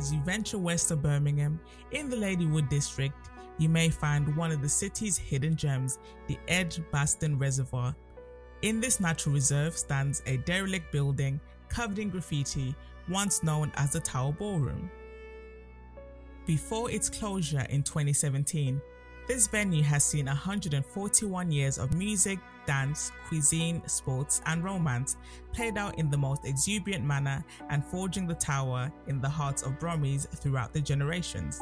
As 0.00 0.10
you 0.10 0.20
venture 0.20 0.56
west 0.56 0.90
of 0.92 1.02
Birmingham, 1.02 1.60
in 1.90 2.08
the 2.08 2.16
Ladywood 2.16 2.70
district, 2.70 3.28
you 3.58 3.68
may 3.68 3.90
find 3.90 4.34
one 4.34 4.50
of 4.50 4.62
the 4.62 4.68
city's 4.68 5.18
hidden 5.18 5.54
gems, 5.54 5.98
the 6.26 6.38
Edgbaston 6.48 7.38
Reservoir. 7.38 7.94
In 8.62 8.80
this 8.80 8.98
natural 8.98 9.34
reserve 9.34 9.76
stands 9.76 10.22
a 10.24 10.38
derelict 10.38 10.90
building 10.90 11.38
covered 11.68 11.98
in 11.98 12.08
graffiti, 12.08 12.74
once 13.10 13.42
known 13.42 13.72
as 13.74 13.92
the 13.92 14.00
Tower 14.00 14.32
Ballroom. 14.32 14.90
Before 16.46 16.90
its 16.90 17.10
closure 17.10 17.66
in 17.68 17.82
2017, 17.82 18.80
this 19.28 19.48
venue 19.48 19.82
has 19.82 20.02
seen 20.02 20.24
141 20.24 21.52
years 21.52 21.76
of 21.76 21.92
music, 21.92 22.38
dance, 22.70 23.10
cuisine, 23.26 23.82
sports, 23.88 24.40
and 24.46 24.62
romance 24.62 25.16
played 25.52 25.76
out 25.76 25.98
in 25.98 26.08
the 26.08 26.16
most 26.16 26.44
exuberant 26.44 27.04
manner 27.04 27.44
and 27.68 27.84
forging 27.84 28.28
the 28.28 28.34
tower 28.34 28.92
in 29.08 29.20
the 29.20 29.28
hearts 29.28 29.62
of 29.64 29.76
Brummies 29.80 30.28
throughout 30.28 30.72
the 30.72 30.80
generations. 30.80 31.60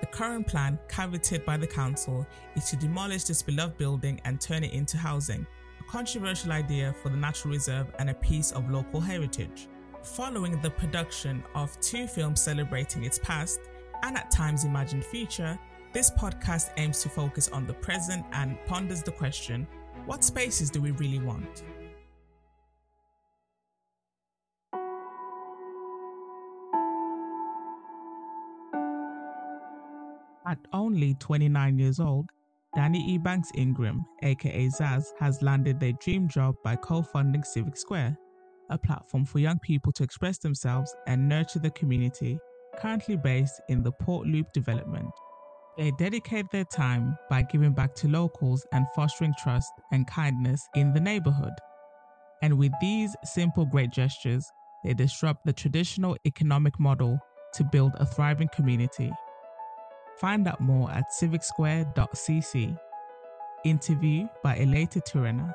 The 0.00 0.06
current 0.06 0.46
plan, 0.46 0.78
coveted 0.88 1.44
by 1.44 1.58
the 1.58 1.66
council, 1.66 2.26
is 2.56 2.70
to 2.70 2.76
demolish 2.76 3.24
this 3.24 3.42
beloved 3.42 3.76
building 3.76 4.22
and 4.24 4.40
turn 4.40 4.64
it 4.64 4.72
into 4.72 4.96
housing, 4.96 5.46
a 5.78 5.84
controversial 5.84 6.52
idea 6.52 6.94
for 7.02 7.10
the 7.10 7.18
natural 7.18 7.52
reserve 7.52 7.92
and 7.98 8.08
a 8.08 8.14
piece 8.14 8.52
of 8.52 8.70
local 8.70 9.02
heritage. 9.02 9.68
Following 10.02 10.58
the 10.62 10.70
production 10.70 11.44
of 11.54 11.78
two 11.82 12.06
films 12.06 12.40
celebrating 12.40 13.04
its 13.04 13.18
past 13.18 13.60
and 14.02 14.16
at 14.16 14.30
times 14.30 14.64
imagined 14.64 15.04
future, 15.04 15.58
this 15.94 16.10
podcast 16.10 16.70
aims 16.76 17.00
to 17.04 17.08
focus 17.08 17.48
on 17.50 17.66
the 17.68 17.72
present 17.72 18.26
and 18.32 18.58
ponders 18.66 19.02
the 19.02 19.12
question 19.12 19.66
what 20.06 20.22
spaces 20.22 20.68
do 20.68 20.82
we 20.82 20.90
really 20.90 21.20
want? 21.20 21.62
At 30.46 30.58
only 30.74 31.14
29 31.20 31.78
years 31.78 32.00
old, 32.00 32.28
Danni 32.76 33.18
Ebanks 33.18 33.48
Ingram, 33.54 34.04
aka 34.22 34.66
Zaz, 34.66 35.04
has 35.18 35.40
landed 35.40 35.80
their 35.80 35.92
dream 35.92 36.28
job 36.28 36.56
by 36.62 36.76
co 36.76 37.00
funding 37.00 37.44
Civic 37.44 37.78
Square, 37.78 38.18
a 38.68 38.76
platform 38.76 39.24
for 39.24 39.38
young 39.38 39.58
people 39.60 39.90
to 39.92 40.02
express 40.02 40.36
themselves 40.36 40.94
and 41.06 41.26
nurture 41.26 41.60
the 41.60 41.70
community, 41.70 42.38
currently 42.78 43.16
based 43.16 43.62
in 43.70 43.82
the 43.82 43.92
Port 43.92 44.26
Loop 44.26 44.52
development. 44.52 45.10
They 45.76 45.90
dedicate 45.90 46.50
their 46.52 46.64
time 46.64 47.18
by 47.28 47.42
giving 47.42 47.72
back 47.72 47.94
to 47.96 48.08
locals 48.08 48.64
and 48.72 48.86
fostering 48.94 49.34
trust 49.42 49.72
and 49.90 50.06
kindness 50.06 50.68
in 50.76 50.92
the 50.92 51.00
neighborhood. 51.00 51.52
And 52.42 52.58
with 52.58 52.72
these 52.80 53.16
simple 53.24 53.66
great 53.66 53.90
gestures, 53.90 54.44
they 54.84 54.94
disrupt 54.94 55.44
the 55.44 55.52
traditional 55.52 56.16
economic 56.26 56.78
model 56.78 57.18
to 57.54 57.64
build 57.64 57.92
a 57.96 58.06
thriving 58.06 58.48
community. 58.54 59.10
Find 60.18 60.46
out 60.46 60.60
more 60.60 60.90
at 60.92 61.10
civicsquare.cc. 61.10 62.78
Interview 63.64 64.28
by 64.42 64.58
Elilta 64.58 65.02
Tiruneh. 65.02 65.52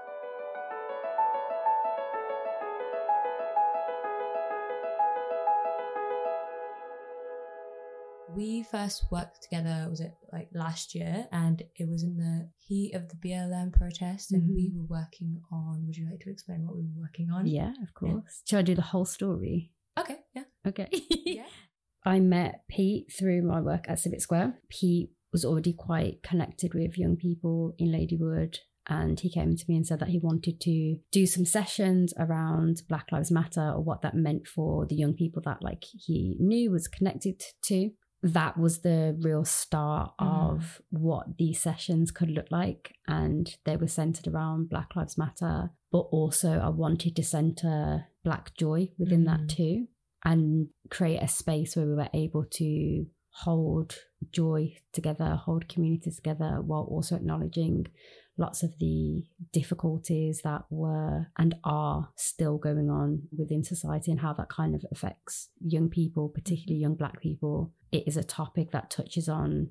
We 8.39 8.63
first 8.63 9.03
worked 9.11 9.43
together 9.43 9.87
was 9.89 9.99
it 9.99 10.13
like 10.31 10.47
last 10.53 10.95
year? 10.95 11.27
And 11.33 11.61
it 11.75 11.89
was 11.89 12.03
in 12.03 12.15
the 12.15 12.49
heat 12.57 12.93
of 12.95 13.09
the 13.09 13.15
blm 13.15 13.73
protest 13.73 14.31
and 14.31 14.43
mm-hmm. 14.43 14.55
we 14.55 14.71
were 14.73 14.85
working 14.87 15.41
on 15.51 15.85
would 15.85 15.97
you 15.97 16.07
like 16.09 16.21
to 16.21 16.31
explain 16.31 16.65
what 16.65 16.77
we 16.77 16.83
were 16.83 17.01
working 17.01 17.29
on? 17.31 17.45
Yeah 17.45 17.73
of 17.83 17.93
course. 17.93 18.13
Yeah. 18.13 18.49
should 18.49 18.59
i 18.59 18.61
do 18.61 18.75
the 18.75 18.81
whole 18.81 19.05
story? 19.05 19.71
Okay 19.99 20.19
yeah. 20.33 20.43
Okay. 20.65 20.87
Yeah. 21.09 21.43
I 22.05 22.21
met 22.21 22.63
pete 22.69 23.11
through 23.11 23.41
my 23.41 23.59
work 23.59 23.85
at 23.89 23.99
civic 23.99 24.21
square. 24.21 24.57
Pete 24.69 25.11
was 25.33 25.43
already 25.43 25.73
quite 25.73 26.23
connected 26.23 26.73
with 26.73 26.97
young 26.97 27.17
people 27.17 27.73
in 27.77 27.89
ladywood 27.89 28.55
and 28.87 29.19
he 29.19 29.29
came 29.29 29.57
to 29.57 29.65
me 29.67 29.75
and 29.75 29.85
said 29.85 29.99
that 29.99 30.07
he 30.07 30.17
wanted 30.17 30.61
to 30.61 30.97
do 31.11 31.27
some 31.27 31.45
sessions 31.45 32.13
around 32.17 32.81
black 32.87 33.11
lives 33.11 33.31
matter 33.31 33.73
or 33.75 33.83
what 33.83 34.01
that 34.01 34.15
meant 34.15 34.47
for 34.47 34.85
the 34.87 34.95
young 34.95 35.13
people 35.13 35.41
that 35.45 35.61
like 35.61 35.83
he 35.83 36.37
knew 36.39 36.71
was 36.71 36.87
connected 36.87 37.43
to 37.61 37.91
that 38.21 38.57
was 38.57 38.81
the 38.81 39.17
real 39.21 39.45
start 39.45 40.11
mm. 40.19 40.51
of 40.51 40.81
what 40.89 41.37
these 41.37 41.61
sessions 41.61 42.11
could 42.11 42.29
look 42.29 42.51
like. 42.51 42.93
And 43.07 43.53
they 43.65 43.77
were 43.77 43.87
centered 43.87 44.27
around 44.27 44.69
Black 44.69 44.95
Lives 44.95 45.17
Matter, 45.17 45.71
but 45.91 46.07
also 46.11 46.59
I 46.59 46.69
wanted 46.69 47.15
to 47.15 47.23
center 47.23 48.07
Black 48.23 48.55
joy 48.57 48.89
within 48.97 49.23
mm. 49.23 49.27
that 49.27 49.55
too 49.55 49.87
and 50.25 50.67
create 50.89 51.21
a 51.21 51.27
space 51.27 51.75
where 51.75 51.85
we 51.85 51.95
were 51.95 52.09
able 52.13 52.43
to 52.43 53.05
hold 53.31 53.95
joy 54.31 54.75
together, 54.91 55.35
hold 55.35 55.69
community 55.69 56.11
together 56.11 56.61
while 56.61 56.87
also 56.89 57.15
acknowledging 57.15 57.85
lots 58.39 58.63
of 58.63 58.73
the 58.79 59.23
difficulties 59.51 60.41
that 60.43 60.63
were 60.69 61.27
and 61.37 61.55
are 61.63 62.09
still 62.15 62.57
going 62.57 62.89
on 62.89 63.23
within 63.37 63.63
society 63.63 64.09
and 64.11 64.21
how 64.21 64.33
that 64.33 64.49
kind 64.49 64.73
of 64.73 64.83
affects 64.91 65.49
young 65.59 65.89
people, 65.89 66.29
particularly 66.29 66.79
young 66.79 66.95
Black 66.95 67.21
people. 67.21 67.73
It 67.91 68.07
is 68.07 68.15
a 68.15 68.23
topic 68.23 68.71
that 68.71 68.89
touches 68.89 69.27
on 69.27 69.69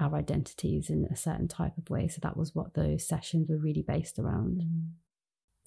our 0.00 0.14
identities 0.14 0.88
in 0.88 1.06
a 1.12 1.16
certain 1.16 1.46
type 1.46 1.76
of 1.76 1.90
way. 1.90 2.08
So 2.08 2.18
that 2.22 2.36
was 2.36 2.54
what 2.54 2.74
those 2.74 3.06
sessions 3.06 3.48
were 3.48 3.58
really 3.58 3.84
based 3.86 4.18
around. 4.18 4.62
Mm. 4.62 4.88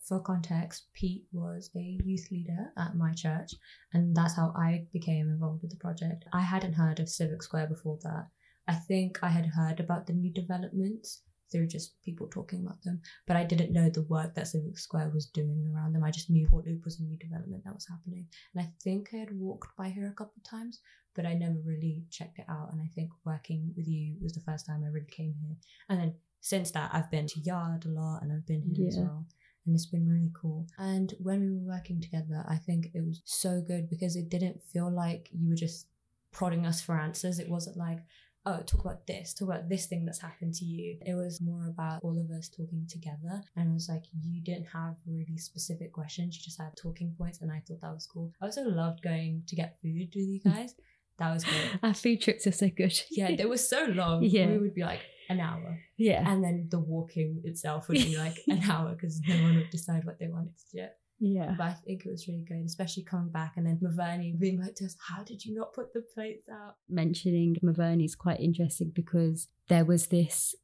For 0.07 0.19
context, 0.19 0.87
Pete 0.93 1.25
was 1.31 1.69
a 1.75 1.99
youth 2.03 2.29
leader 2.31 2.71
at 2.79 2.95
my 2.95 3.13
church, 3.13 3.51
and 3.93 4.15
that's 4.15 4.35
how 4.35 4.53
I 4.55 4.87
became 4.91 5.27
involved 5.27 5.61
with 5.61 5.69
the 5.69 5.77
project. 5.77 6.25
I 6.33 6.41
hadn't 6.41 6.73
heard 6.73 6.99
of 6.99 7.09
Civic 7.09 7.43
Square 7.43 7.67
before 7.67 7.99
that. 8.01 8.25
I 8.67 8.73
think 8.73 9.19
I 9.21 9.29
had 9.29 9.45
heard 9.45 9.79
about 9.79 10.07
the 10.07 10.13
new 10.13 10.33
developments 10.33 11.21
through 11.51 11.67
just 11.67 12.01
people 12.03 12.27
talking 12.27 12.63
about 12.63 12.81
them. 12.83 13.01
But 13.27 13.37
I 13.37 13.43
didn't 13.43 13.73
know 13.73 13.89
the 13.89 14.03
work 14.03 14.35
that 14.35 14.47
Civic 14.47 14.77
Square 14.77 15.11
was 15.13 15.27
doing 15.27 15.71
around 15.73 15.93
them. 15.93 16.03
I 16.03 16.11
just 16.11 16.29
knew 16.29 16.47
Port 16.47 16.65
Loop 16.65 16.85
was 16.85 16.99
a 16.99 17.03
new 17.03 17.17
development 17.17 17.63
that 17.65 17.73
was 17.73 17.87
happening. 17.87 18.27
And 18.53 18.63
I 18.63 18.69
think 18.83 19.09
I 19.13 19.17
had 19.17 19.37
walked 19.37 19.75
by 19.77 19.89
here 19.89 20.07
a 20.07 20.13
couple 20.13 20.33
of 20.37 20.49
times, 20.49 20.79
but 21.15 21.25
I 21.25 21.33
never 21.33 21.57
really 21.65 22.03
checked 22.09 22.39
it 22.39 22.45
out. 22.49 22.71
And 22.71 22.81
I 22.81 22.89
think 22.95 23.09
working 23.25 23.73
with 23.75 23.87
you 23.87 24.15
was 24.21 24.33
the 24.33 24.41
first 24.41 24.65
time 24.65 24.83
I 24.83 24.89
really 24.89 25.07
came 25.07 25.35
here. 25.41 25.55
And 25.89 25.99
then 25.99 26.13
since 26.41 26.71
that, 26.71 26.91
I've 26.93 27.11
been 27.11 27.27
to 27.27 27.39
Yard 27.41 27.85
a 27.85 27.89
lot 27.89 28.21
and 28.21 28.31
I've 28.31 28.47
been 28.47 28.61
here 28.61 28.85
yeah. 28.85 28.87
as 28.87 28.97
well. 28.97 29.25
And 29.65 29.75
it's 29.75 29.85
been 29.85 30.07
really 30.07 30.31
cool. 30.33 30.67
And 30.77 31.13
when 31.19 31.41
we 31.41 31.51
were 31.51 31.75
working 31.75 32.01
together, 32.01 32.45
I 32.47 32.55
think 32.55 32.87
it 32.93 33.05
was 33.05 33.21
so 33.25 33.61
good 33.61 33.89
because 33.89 34.15
it 34.15 34.29
didn't 34.29 34.61
feel 34.63 34.89
like 34.89 35.29
you 35.31 35.49
were 35.49 35.55
just 35.55 35.87
prodding 36.31 36.65
us 36.65 36.81
for 36.81 36.97
answers. 36.97 37.39
It 37.39 37.49
wasn't 37.49 37.77
like, 37.77 37.99
oh, 38.45 38.61
talk 38.65 38.81
about 38.81 39.05
this, 39.07 39.33
talk 39.33 39.49
about 39.49 39.69
this 39.69 39.85
thing 39.85 40.05
that's 40.05 40.21
happened 40.21 40.53
to 40.55 40.65
you. 40.65 40.97
It 41.05 41.13
was 41.13 41.41
more 41.41 41.67
about 41.67 42.01
all 42.03 42.17
of 42.19 42.31
us 42.35 42.49
talking 42.49 42.87
together. 42.89 43.43
And 43.55 43.69
it 43.69 43.73
was 43.73 43.89
like, 43.89 44.03
you 44.21 44.41
didn't 44.41 44.67
have 44.73 44.95
really 45.05 45.37
specific 45.37 45.91
questions, 45.93 46.37
you 46.37 46.43
just 46.43 46.59
had 46.59 46.75
talking 46.77 47.13
points. 47.17 47.41
And 47.41 47.51
I 47.51 47.61
thought 47.67 47.81
that 47.81 47.93
was 47.93 48.07
cool. 48.07 48.31
I 48.41 48.45
also 48.45 48.63
loved 48.63 49.01
going 49.01 49.43
to 49.47 49.55
get 49.55 49.77
food 49.81 50.09
with 50.15 50.27
you 50.27 50.39
mm. 50.39 50.53
guys. 50.55 50.75
That 51.19 51.33
was 51.33 51.43
good. 51.43 51.79
Our 51.83 51.93
food 51.93 52.21
trips 52.21 52.47
are 52.47 52.51
so 52.51 52.69
good. 52.69 52.97
yeah, 53.11 53.35
they 53.35 53.45
were 53.45 53.57
so 53.57 53.85
long. 53.85 54.23
Yeah. 54.29 54.47
We 54.47 54.59
would 54.59 54.75
be 54.75 54.83
like 54.83 55.01
an 55.29 55.39
hour. 55.39 55.79
Yeah. 55.97 56.23
And 56.29 56.43
then 56.43 56.67
the 56.69 56.79
walking 56.79 57.41
itself 57.43 57.89
would 57.89 57.97
be 57.97 58.17
like 58.17 58.37
an 58.47 58.63
hour 58.69 58.93
because 58.93 59.19
no 59.27 59.35
one 59.41 59.55
would 59.55 59.69
decide 59.69 60.05
what 60.05 60.19
they 60.19 60.27
wanted 60.27 60.53
to 60.57 60.77
do. 60.77 60.87
Yeah. 61.19 61.55
But 61.57 61.63
I 61.63 61.73
think 61.73 62.05
it 62.05 62.09
was 62.09 62.27
really 62.27 62.45
good, 62.47 62.63
especially 62.65 63.03
coming 63.03 63.29
back 63.29 63.53
and 63.57 63.65
then 63.65 63.79
Maverny 63.83 64.37
being 64.39 64.61
like 64.61 64.75
to 64.75 64.85
us, 64.85 64.95
How 64.99 65.23
did 65.23 65.45
you 65.45 65.53
not 65.53 65.73
put 65.73 65.93
the 65.93 66.01
plates 66.01 66.47
out? 66.49 66.75
Mentioning 66.89 67.55
Maverny 67.63 68.05
is 68.05 68.15
quite 68.15 68.39
interesting 68.39 68.91
because 68.93 69.49
there 69.67 69.85
was 69.85 70.07
this 70.07 70.55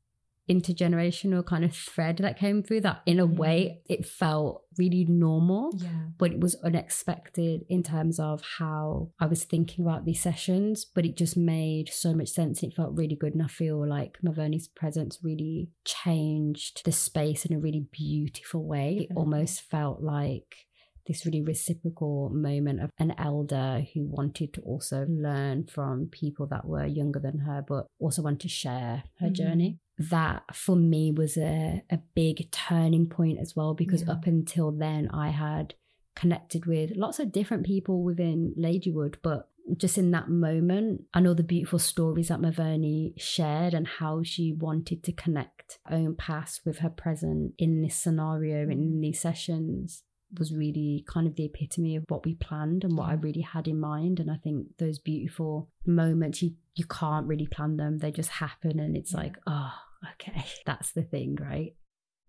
intergenerational 0.50 1.46
kind 1.46 1.66
of 1.66 1.76
thread 1.76 2.18
that 2.18 2.38
came 2.38 2.62
through 2.62 2.82
that 2.82 3.02
in 3.06 3.20
a 3.20 3.26
way 3.26 3.82
it 3.88 4.06
felt 4.06 4.64
really 4.78 5.06
normal 5.08 5.72
yeah. 5.78 5.90
but 6.18 6.32
it 6.32 6.40
was 6.40 6.56
unexpected 6.64 7.66
in 7.70 7.82
terms 7.82 8.20
of 8.20 8.42
how 8.60 9.10
i 9.20 9.26
was 9.26 9.44
thinking 9.44 9.86
about 9.86 10.06
these 10.06 10.22
sessions 10.22 10.86
but 10.86 11.06
it 11.06 11.18
just 11.18 11.38
made 11.38 11.90
so 11.90 12.14
much 12.14 12.30
sense. 12.30 12.64
It 12.64 12.74
felt 12.74 12.96
really 12.96 13.16
good 13.16 13.34
and 13.34 13.44
i 13.44 13.48
feel 13.48 13.88
like 13.88 14.18
maverny's 14.22 14.68
presence 14.68 15.20
really 15.24 15.70
changed 15.84 16.84
the 16.86 16.92
space 16.92 17.46
in 17.46 17.56
a 17.56 17.60
really 17.60 17.86
beautiful 17.92 18.64
way. 18.64 19.08
It 19.10 19.16
almost 19.16 19.62
felt 19.62 20.02
like 20.02 20.68
this 21.08 21.26
really 21.26 21.42
reciprocal 21.42 22.30
moment 22.34 22.82
of 22.82 22.90
an 22.98 23.14
elder 23.18 23.86
who 23.94 24.08
wanted 24.08 24.54
to 24.54 24.62
also 24.62 25.06
learn 25.08 25.66
from 25.68 26.08
people 26.08 26.48
that 26.48 26.66
were 26.66 26.86
younger 26.86 27.20
than 27.20 27.40
her, 27.40 27.64
but 27.68 27.86
also 28.00 28.24
wanted 28.24 28.42
to 28.42 28.50
share 28.50 29.04
her 29.20 29.28
mm-hmm. 29.28 29.34
journey. 29.34 29.80
That 29.98 30.56
for 30.56 30.76
me 30.76 31.12
was 31.12 31.38
a, 31.38 31.84
a 31.90 32.00
big 32.16 32.52
turning 32.52 33.08
point 33.08 33.40
as 33.40 33.56
well, 33.56 33.74
because 33.74 34.04
yeah. 34.04 34.12
up 34.12 34.28
until 34.28 34.72
then, 34.72 35.10
I 35.10 35.30
had 35.30 35.76
connected 36.16 36.66
with 36.66 36.92
lots 36.96 37.20
of 37.20 37.32
different 37.32 37.66
people 37.66 38.04
within 38.04 38.54
Ladywood, 38.58 39.16
but 39.22 39.50
just 39.78 39.98
in 39.98 40.12
that 40.12 40.30
moment, 40.30 41.06
I 41.14 41.20
know 41.22 41.34
the 41.34 41.44
beautiful 41.44 41.80
stories 41.80 42.28
that 42.28 42.40
Maverny 42.40 43.14
shared 43.18 43.74
and 43.74 43.88
how 43.88 44.22
she 44.24 44.54
wanted 44.54 45.04
to 45.04 45.12
connect 45.12 45.80
her 45.86 45.96
own 45.96 46.16
past 46.16 46.62
with 46.66 46.80
her 46.80 46.90
present 46.90 47.54
in 47.58 47.82
this 47.82 47.96
scenario 47.96 48.62
and 48.64 48.74
in 48.74 48.94
mm. 48.98 49.02
these 49.02 49.20
sessions 49.20 50.04
was 50.38 50.54
really 50.54 51.04
kind 51.08 51.28
of 51.28 51.36
the 51.36 51.46
epitome 51.46 51.96
of 51.96 52.04
what 52.10 52.26
we 52.26 52.36
planned 52.36 52.84
and 52.84 52.98
what 52.98 53.10
I 53.10 53.14
really 53.14 53.42
had 53.42 53.68
in 53.68 53.80
mind. 53.80 54.20
And 54.20 54.30
I 54.30 54.38
think 54.38 54.68
those 54.78 55.00
beautiful 55.00 55.70
moments 55.86 56.42
you 56.42 56.52
you 56.76 56.86
can't 56.86 57.26
really 57.26 57.48
plan 57.48 57.78
them; 57.78 58.00
they 58.00 58.12
just 58.12 58.30
happen, 58.30 58.80
and 58.82 58.98
it's 58.98 59.14
Yeah. 59.14 59.20
like, 59.20 59.38
oh, 59.48 59.72
okay, 60.14 60.46
that's 60.66 60.92
the 60.92 61.04
thing, 61.04 61.38
right? 61.40 61.74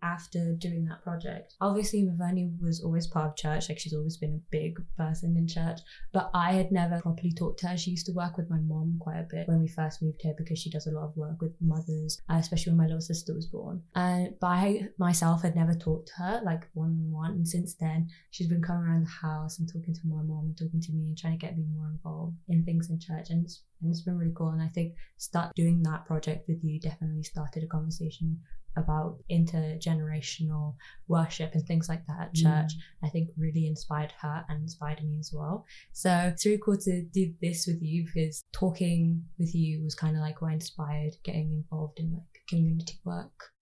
After 0.03 0.55
doing 0.55 0.85
that 0.87 1.03
project. 1.03 1.55
Obviously, 1.61 2.03
Mavani 2.03 2.51
was 2.61 2.83
always 2.83 3.07
part 3.07 3.31
of 3.31 3.37
church, 3.37 3.69
like 3.69 3.79
she's 3.79 3.95
always 3.95 4.17
been 4.17 4.35
a 4.35 4.51
big 4.51 4.79
person 4.97 5.37
in 5.37 5.47
church, 5.49 5.81
but 6.13 6.31
I 6.35 6.53
had 6.53 6.73
never 6.73 7.01
properly 7.01 7.33
talked 7.33 7.61
to 7.61 7.69
her. 7.69 7.77
She 7.77 7.93
used 7.93 8.07
to 8.07 8.13
work 8.13 8.37
with 8.37 8.51
my 8.51 8.59
mom 8.59 8.99
quite 9.01 9.19
a 9.19 9.27
bit 9.29 9.49
when 9.49 9.61
we 9.61 9.69
first 9.69 10.03
moved 10.03 10.21
here 10.21 10.35
because 10.37 10.59
she 10.59 10.71
does 10.71 10.87
a 10.87 10.91
lot 10.91 11.05
of 11.05 11.17
work 11.17 11.41
with 11.41 11.55
mothers, 11.61 12.21
uh, 12.29 12.35
especially 12.35 12.73
when 12.73 12.79
my 12.79 12.87
little 12.87 13.01
sister 13.01 13.35
was 13.35 13.47
born. 13.47 13.83
And 13.95 14.35
but 14.41 14.47
I 14.49 14.89
myself 14.99 15.43
had 15.43 15.57
never 15.57 15.75
talked 15.75 16.09
to 16.09 16.23
her 16.23 16.41
like 16.45 16.69
one 16.75 16.91
on 16.91 17.11
one, 17.11 17.31
and 17.33 17.49
since 17.49 17.75
then 17.75 18.09
she's 18.31 18.49
been 18.49 18.63
coming 18.63 18.85
around 18.85 19.07
the 19.07 19.27
house 19.29 19.59
and 19.59 19.69
talking 19.69 19.95
to 19.95 20.01
my 20.05 20.23
mom 20.23 20.47
and 20.47 20.59
talking 20.59 20.81
to 20.81 20.93
me 20.93 21.09
and 21.09 21.19
trying 21.19 21.39
to 21.39 21.47
get 21.47 21.57
me 21.57 21.65
more 21.75 21.89
involved 21.89 22.37
in 22.49 22.65
things 22.65 22.91
in 22.91 23.01
church, 23.01 23.31
and 23.31 23.45
it's 23.45 23.63
and 23.83 23.91
it's 23.91 24.03
been 24.03 24.19
really 24.19 24.33
cool. 24.35 24.49
And 24.49 24.63
I 24.63 24.69
think 24.69 24.95
start 25.19 25.55
doing 25.55 25.83
that 25.83 26.07
project 26.07 26.49
with 26.49 26.63
you 26.63 26.81
definitely 26.81 27.23
started 27.23 27.63
a 27.63 27.67
conversation 27.67 28.41
about 28.77 29.19
intergenerational 29.31 30.75
worship 31.09 31.55
and 31.55 31.67
things 31.67 31.89
like 31.89 32.07
that 32.07 32.21
at 32.21 32.35
mm. 32.35 32.43
church. 32.43 32.73
I 33.03 33.09
think 33.09 33.31
really 33.37 33.67
inspired 33.67 34.13
her 34.21 34.45
and 34.49 34.63
inspired 34.63 35.03
me 35.03 35.19
as 35.19 35.33
well. 35.33 35.65
So 35.93 36.11
it's 36.33 36.45
really 36.45 36.61
cool 36.65 36.79
to 36.79 37.03
do 37.03 37.33
this 37.41 37.67
with 37.67 37.83
you 37.83 38.07
because 38.07 38.45
talking 38.53 39.25
with 39.39 39.55
you 39.55 39.83
was 39.83 39.95
kind 39.95 40.17
of 40.17 40.23
like 40.23 40.41
what 40.43 40.53
inspired 40.53 41.15
getting 41.25 41.51
involved 41.53 41.99
in 41.99 42.13
like 42.13 42.43
community 42.49 42.99
work. 43.05 43.53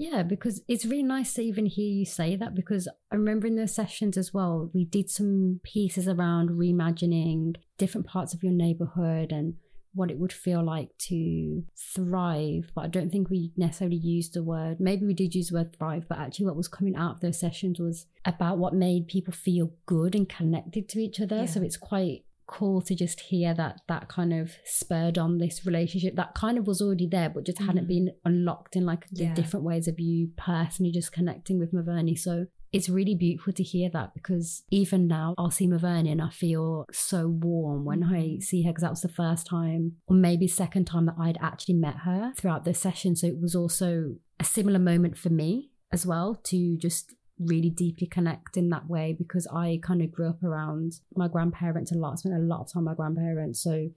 Yeah, 0.00 0.22
because 0.22 0.62
it's 0.68 0.84
really 0.84 1.02
nice 1.02 1.34
to 1.34 1.42
even 1.42 1.66
hear 1.66 1.90
you 1.90 2.04
say 2.04 2.36
that 2.36 2.54
because 2.54 2.86
I 3.10 3.16
remember 3.16 3.48
in 3.48 3.56
those 3.56 3.74
sessions 3.74 4.16
as 4.16 4.32
well, 4.32 4.70
we 4.72 4.84
did 4.84 5.10
some 5.10 5.58
pieces 5.64 6.06
around 6.06 6.50
reimagining 6.50 7.56
different 7.78 8.06
parts 8.06 8.32
of 8.32 8.44
your 8.44 8.52
neighborhood 8.52 9.32
and 9.32 9.54
what 9.98 10.10
it 10.10 10.18
would 10.18 10.32
feel 10.32 10.62
like 10.64 10.90
to 11.08 11.64
thrive. 11.94 12.70
But 12.74 12.84
I 12.84 12.88
don't 12.88 13.10
think 13.10 13.28
we 13.28 13.52
necessarily 13.56 13.96
used 13.96 14.34
the 14.34 14.42
word, 14.42 14.78
maybe 14.80 15.04
we 15.06 15.14
did 15.14 15.34
use 15.34 15.48
the 15.48 15.56
word 15.58 15.76
thrive, 15.76 16.06
but 16.08 16.18
actually 16.18 16.46
what 16.46 16.56
was 16.56 16.68
coming 16.68 16.96
out 16.96 17.16
of 17.16 17.20
those 17.20 17.38
sessions 17.38 17.78
was 17.78 18.06
about 18.24 18.58
what 18.58 18.74
made 18.74 19.08
people 19.08 19.32
feel 19.32 19.72
good 19.86 20.14
and 20.14 20.28
connected 20.28 20.88
to 20.90 21.00
each 21.00 21.20
other. 21.20 21.46
So 21.46 21.60
it's 21.62 21.76
quite 21.76 22.24
cool 22.46 22.80
to 22.80 22.94
just 22.94 23.20
hear 23.20 23.52
that 23.52 23.78
that 23.88 24.08
kind 24.08 24.32
of 24.32 24.52
spurred 24.64 25.18
on 25.18 25.36
this 25.36 25.66
relationship 25.66 26.16
that 26.16 26.34
kind 26.34 26.56
of 26.56 26.66
was 26.66 26.80
already 26.80 27.06
there 27.06 27.28
but 27.28 27.44
just 27.44 27.58
hadn't 27.58 27.84
Mhm. 27.84 27.88
been 27.88 28.10
unlocked 28.24 28.74
in 28.74 28.86
like 28.86 29.06
the 29.10 29.24
Yeah. 29.24 29.34
different 29.34 29.66
ways 29.66 29.86
of 29.86 30.00
you 30.00 30.30
personally 30.34 30.90
just 30.90 31.12
connecting 31.12 31.58
with 31.58 31.72
Maverni. 31.74 32.18
So 32.18 32.46
it's 32.72 32.88
really 32.88 33.14
beautiful 33.14 33.52
to 33.52 33.62
hear 33.62 33.88
that 33.92 34.12
because 34.14 34.62
even 34.70 35.06
now 35.06 35.34
I'll 35.38 35.50
see 35.50 35.66
Maverni 35.66 36.10
and 36.12 36.20
I 36.20 36.30
feel 36.30 36.84
so 36.92 37.28
warm 37.28 37.84
when 37.84 38.02
I 38.04 38.22
Mhm. 38.22 38.42
see 38.42 38.62
her 38.62 38.70
because 38.70 38.82
that 38.82 38.90
was 38.90 39.02
the 39.02 39.08
first 39.08 39.46
time 39.46 39.96
or 40.06 40.16
maybe 40.16 40.46
second 40.46 40.86
time 40.86 41.06
that 41.06 41.16
I'd 41.18 41.38
actually 41.40 41.74
met 41.74 41.98
her 41.98 42.32
throughout 42.36 42.64
the 42.64 42.74
session. 42.74 43.16
So 43.16 43.26
it 43.26 43.40
was 43.40 43.54
also 43.54 44.16
a 44.38 44.44
similar 44.44 44.78
moment 44.78 45.16
for 45.16 45.30
me 45.30 45.70
as 45.92 46.06
well 46.06 46.34
to 46.44 46.76
just 46.76 47.14
really 47.38 47.70
deeply 47.70 48.06
connect 48.06 48.56
in 48.56 48.68
that 48.68 48.88
way 48.88 49.12
because 49.16 49.46
I 49.46 49.78
kind 49.82 50.02
of 50.02 50.10
grew 50.12 50.28
up 50.28 50.42
around 50.42 51.00
my 51.14 51.28
grandparents 51.28 51.92
a 51.92 51.94
lot, 51.96 52.18
spent 52.18 52.34
a 52.34 52.38
lot 52.38 52.62
of 52.62 52.72
time 52.72 52.84
with 52.84 52.90
my 52.90 52.94
grandparents. 52.94 53.62
So 53.62 53.90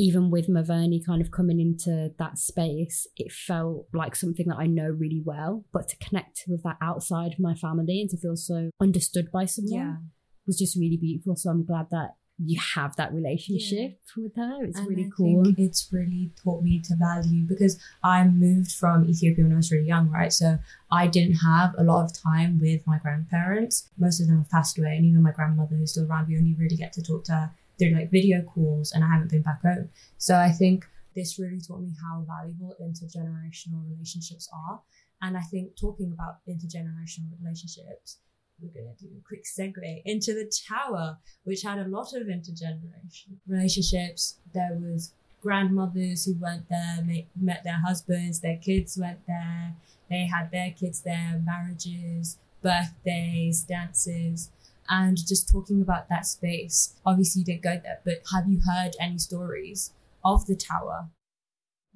even 0.00 0.30
with 0.30 0.48
Maverni 0.48 1.04
kind 1.04 1.20
of 1.20 1.30
coming 1.30 1.60
into 1.60 2.10
that 2.18 2.38
space, 2.38 3.06
it 3.18 3.30
felt 3.30 3.86
like 3.92 4.16
something 4.16 4.48
that 4.48 4.56
I 4.56 4.66
know 4.66 4.88
really 4.88 5.22
well. 5.22 5.66
But 5.74 5.88
to 5.88 5.96
connect 5.98 6.44
with 6.48 6.62
that 6.62 6.78
outside 6.80 7.34
of 7.34 7.38
my 7.38 7.54
family 7.54 8.00
and 8.00 8.08
to 8.08 8.16
feel 8.16 8.34
so 8.34 8.70
understood 8.80 9.30
by 9.30 9.44
someone 9.44 10.08
was 10.46 10.58
just 10.58 10.74
really 10.74 10.96
beautiful. 10.96 11.36
So 11.36 11.50
I'm 11.50 11.66
glad 11.66 11.88
that 11.90 12.14
you 12.42 12.58
have 12.74 12.96
that 12.96 13.12
relationship 13.12 14.00
with 14.16 14.34
her. 14.36 14.64
It's 14.64 14.78
And 14.78 14.88
really 14.88 15.04
I 15.04 15.10
cool. 15.14 15.44
think 15.44 15.58
it's 15.58 15.86
really 15.92 16.32
taught 16.42 16.62
me 16.62 16.80
to 16.84 16.96
value 16.96 17.44
because 17.46 17.78
I 18.02 18.26
moved 18.26 18.72
from 18.72 19.04
Ethiopia 19.04 19.44
when 19.44 19.52
I 19.52 19.56
was 19.56 19.70
really 19.70 19.88
young, 19.88 20.08
right? 20.08 20.32
So 20.32 20.58
I 20.90 21.08
didn't 21.08 21.34
have 21.34 21.74
a 21.76 21.84
lot 21.84 22.06
of 22.06 22.18
time 22.18 22.58
with 22.58 22.86
my 22.86 22.96
grandparents. 22.96 23.86
Most 23.98 24.20
of 24.20 24.28
them 24.28 24.38
have 24.38 24.48
passed 24.48 24.78
away, 24.78 24.96
and 24.96 25.04
even 25.04 25.20
my 25.20 25.32
grandmother 25.32 25.76
who's 25.76 25.90
still 25.90 26.06
around, 26.06 26.28
we 26.28 26.38
only 26.38 26.54
really 26.54 26.76
get 26.76 26.94
to 26.94 27.02
talk 27.02 27.24
to 27.24 27.32
her 27.32 27.50
through 27.80 27.94
like 27.98 28.10
video 28.10 28.42
calls, 28.42 28.92
and 28.92 29.02
I 29.02 29.08
haven't 29.08 29.30
been 29.30 29.42
back 29.42 29.62
home. 29.62 29.88
So 30.18 30.36
I 30.36 30.52
think 30.52 30.86
this 31.16 31.38
really 31.38 31.60
taught 31.60 31.80
me 31.80 31.92
how 32.00 32.24
valuable 32.26 32.74
intergenerational 32.80 33.82
relationships 33.90 34.48
are. 34.52 34.80
And 35.22 35.36
I 35.36 35.42
think 35.42 35.76
talking 35.76 36.12
about 36.12 36.36
intergenerational 36.48 37.30
relationships, 37.42 38.18
we're 38.60 38.72
going 38.72 38.94
to 38.94 39.04
do 39.04 39.10
a 39.18 39.26
quick 39.26 39.44
segue 39.44 40.02
into 40.04 40.34
the 40.34 40.52
tower, 40.68 41.18
which 41.44 41.62
had 41.62 41.78
a 41.78 41.88
lot 41.88 42.12
of 42.14 42.26
intergenerational 42.26 43.38
relationships. 43.48 44.38
There 44.54 44.78
was 44.78 45.12
grandmothers 45.42 46.26
who 46.26 46.34
went 46.38 46.68
there, 46.68 46.98
met 47.40 47.64
their 47.64 47.80
husbands, 47.84 48.40
their 48.40 48.58
kids 48.58 48.98
went 49.00 49.26
there, 49.26 49.74
they 50.10 50.26
had 50.26 50.50
their 50.50 50.70
kids 50.70 51.00
there, 51.00 51.40
marriages, 51.44 52.38
birthdays, 52.62 53.62
dances, 53.62 54.50
and 54.90 55.16
just 55.16 55.48
talking 55.48 55.80
about 55.80 56.08
that 56.10 56.26
space. 56.26 56.96
Obviously, 57.06 57.40
you 57.40 57.46
didn't 57.46 57.62
go 57.62 57.80
there, 57.82 58.00
but 58.04 58.22
have 58.34 58.48
you 58.48 58.60
heard 58.66 58.92
any 59.00 59.18
stories 59.18 59.92
of 60.24 60.46
the 60.46 60.56
tower? 60.56 61.08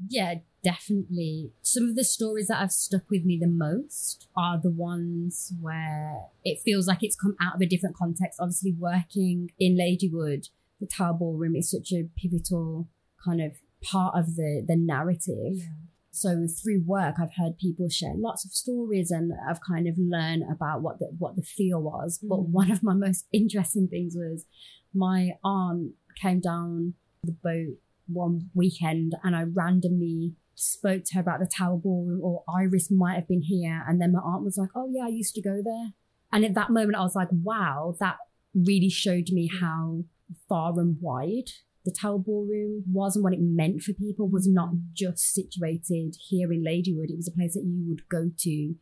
Yeah, 0.08 0.36
definitely. 0.62 1.52
Some 1.62 1.88
of 1.88 1.96
the 1.96 2.04
stories 2.04 2.46
that 2.48 2.58
have 2.58 2.72
stuck 2.72 3.10
with 3.10 3.24
me 3.24 3.38
the 3.38 3.48
most 3.48 4.28
are 4.36 4.60
the 4.60 4.70
ones 4.70 5.52
where 5.60 6.26
it 6.44 6.60
feels 6.64 6.86
like 6.86 7.02
it's 7.02 7.16
come 7.16 7.36
out 7.40 7.56
of 7.56 7.60
a 7.60 7.66
different 7.66 7.96
context. 7.96 8.38
Obviously, 8.40 8.74
working 8.78 9.50
in 9.58 9.76
Ladywood, 9.76 10.48
the 10.80 10.86
Tower 10.86 11.14
Ballroom 11.14 11.56
is 11.56 11.70
such 11.70 11.92
a 11.92 12.08
pivotal 12.16 12.88
kind 13.24 13.40
of 13.40 13.52
part 13.82 14.14
of 14.16 14.36
the 14.36 14.64
the 14.66 14.76
narrative. 14.76 15.68
So 16.14 16.46
through 16.46 16.82
work, 16.86 17.16
I've 17.20 17.34
heard 17.36 17.58
people 17.58 17.88
share 17.88 18.14
lots 18.14 18.44
of 18.44 18.52
stories, 18.52 19.10
and 19.10 19.32
I've 19.48 19.60
kind 19.60 19.88
of 19.88 19.96
learned 19.98 20.44
about 20.48 20.80
what 20.80 21.00
the 21.00 21.06
what 21.18 21.34
the 21.34 21.42
feel 21.42 21.82
was. 21.82 22.20
But 22.22 22.38
Mm. 22.38 22.48
one 22.50 22.70
of 22.70 22.84
my 22.84 22.94
most 22.94 23.26
interesting 23.32 23.88
things 23.88 24.14
was 24.16 24.46
my 24.94 25.32
aunt 25.42 25.94
came 26.22 26.40
down 26.40 26.94
the 27.24 27.32
boat 27.32 27.78
one 28.06 28.50
weekend, 28.54 29.16
and 29.24 29.34
I 29.34 29.42
randomly 29.42 30.36
spoke 30.54 31.02
to 31.06 31.14
her 31.16 31.20
about 31.20 31.40
the 31.40 31.46
Tower 31.46 31.78
Ballroom, 31.78 32.20
or 32.22 32.44
Iris 32.48 32.92
might 32.92 33.16
have 33.16 33.26
been 33.26 33.42
here, 33.42 33.82
and 33.88 34.00
then 34.00 34.12
my 34.12 34.20
aunt 34.20 34.44
was 34.44 34.56
like, 34.56 34.70
"Oh 34.76 34.88
yeah, 34.94 35.06
I 35.06 35.08
used 35.08 35.34
to 35.34 35.42
go 35.42 35.62
there," 35.64 35.94
and 36.32 36.44
at 36.44 36.54
that 36.54 36.70
moment, 36.70 36.96
I 36.96 37.02
was 37.02 37.16
like, 37.16 37.28
"Wow, 37.32 37.96
that 37.98 38.18
really 38.54 38.88
showed 38.88 39.30
me 39.32 39.50
how 39.60 40.04
far 40.48 40.78
and 40.78 40.96
wide." 41.00 41.50
The 41.84 41.92
Tower 41.92 42.18
Ballroom 42.18 42.82
was 42.90 43.14
and 43.16 43.22
what 43.22 43.34
it 43.34 43.40
meant 43.42 43.82
for 43.82 43.92
people 43.92 44.28
was 44.28 44.48
not 44.48 44.70
just 44.94 45.34
situated 45.34 46.16
here 46.28 46.52
in 46.52 46.64
Ladywood. 46.64 47.10
It 47.10 47.16
was 47.16 47.28
a 47.28 47.36
place 47.36 47.54
that 47.54 47.64
you 47.64 47.84
would 47.88 48.08
go 48.08 48.30
to 48.38 48.74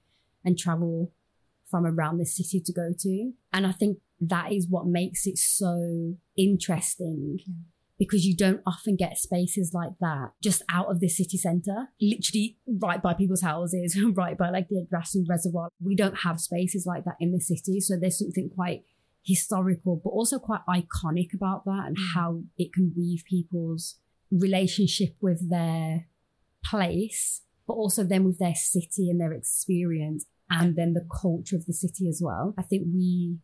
and 0.45 0.57
travel 0.59 1.11
from 1.71 1.85
around 1.87 2.19
the 2.19 2.27
city 2.27 2.61
to 2.65 2.73
go 2.73 2.93
to. 2.99 3.33
And 3.53 3.67
I 3.67 3.73
think 3.73 3.99
that 4.21 4.53
is 4.53 4.67
what 4.69 4.87
makes 4.87 5.27
it 5.27 5.39
so 5.39 6.15
interesting 6.37 7.39
Yeah. 7.47 7.55
because 7.99 8.25
you 8.25 8.37
don't 8.37 8.61
often 8.67 8.95
get 8.97 9.19
spaces 9.19 9.73
like 9.75 9.93
that 10.01 10.31
just 10.43 10.63
out 10.69 10.91
of 10.91 11.01
the 11.01 11.09
city 11.09 11.39
centre, 11.39 11.89
literally 12.01 12.57
right 12.67 13.03
by 13.03 13.15
people's 13.15 13.43
houses, 13.43 13.99
right 14.15 14.37
by 14.39 14.51
like 14.51 14.69
the 14.69 14.87
Grafton 14.89 15.25
Reservoir. 15.29 15.69
We 15.85 15.97
don't 15.97 16.19
have 16.19 16.41
spaces 16.41 16.87
like 16.87 17.05
that 17.05 17.17
in 17.21 17.33
the 17.33 17.41
city. 17.41 17.81
So 17.81 17.97
there's 17.99 18.19
something 18.19 18.51
quite 18.55 18.85
historical, 19.25 20.01
but 20.03 20.11
also 20.11 20.39
quite 20.39 20.61
iconic 20.69 21.33
about 21.35 21.65
that 21.65 21.87
and 21.87 21.97
Mm. 21.97 22.15
how 22.15 22.43
it 22.57 22.73
can 22.73 22.93
weave 22.97 23.23
people's 23.29 23.97
relationship 24.31 25.17
with 25.21 25.49
their 25.51 26.09
place, 26.65 27.43
but 27.67 27.75
also 27.75 28.03
then 28.05 28.25
with 28.25 28.39
their 28.39 28.55
city 28.55 29.11
and 29.11 29.21
their 29.21 29.33
experience 29.33 30.27
and 30.51 30.77
then 30.77 30.93
the 30.93 31.07
culture 31.21 31.57
of 31.57 31.67
the 31.67 31.73
city 31.73 32.09
as 32.09 32.21
well. 32.23 32.55
I 32.59 32.63
think 32.63 32.87
we 32.93 33.39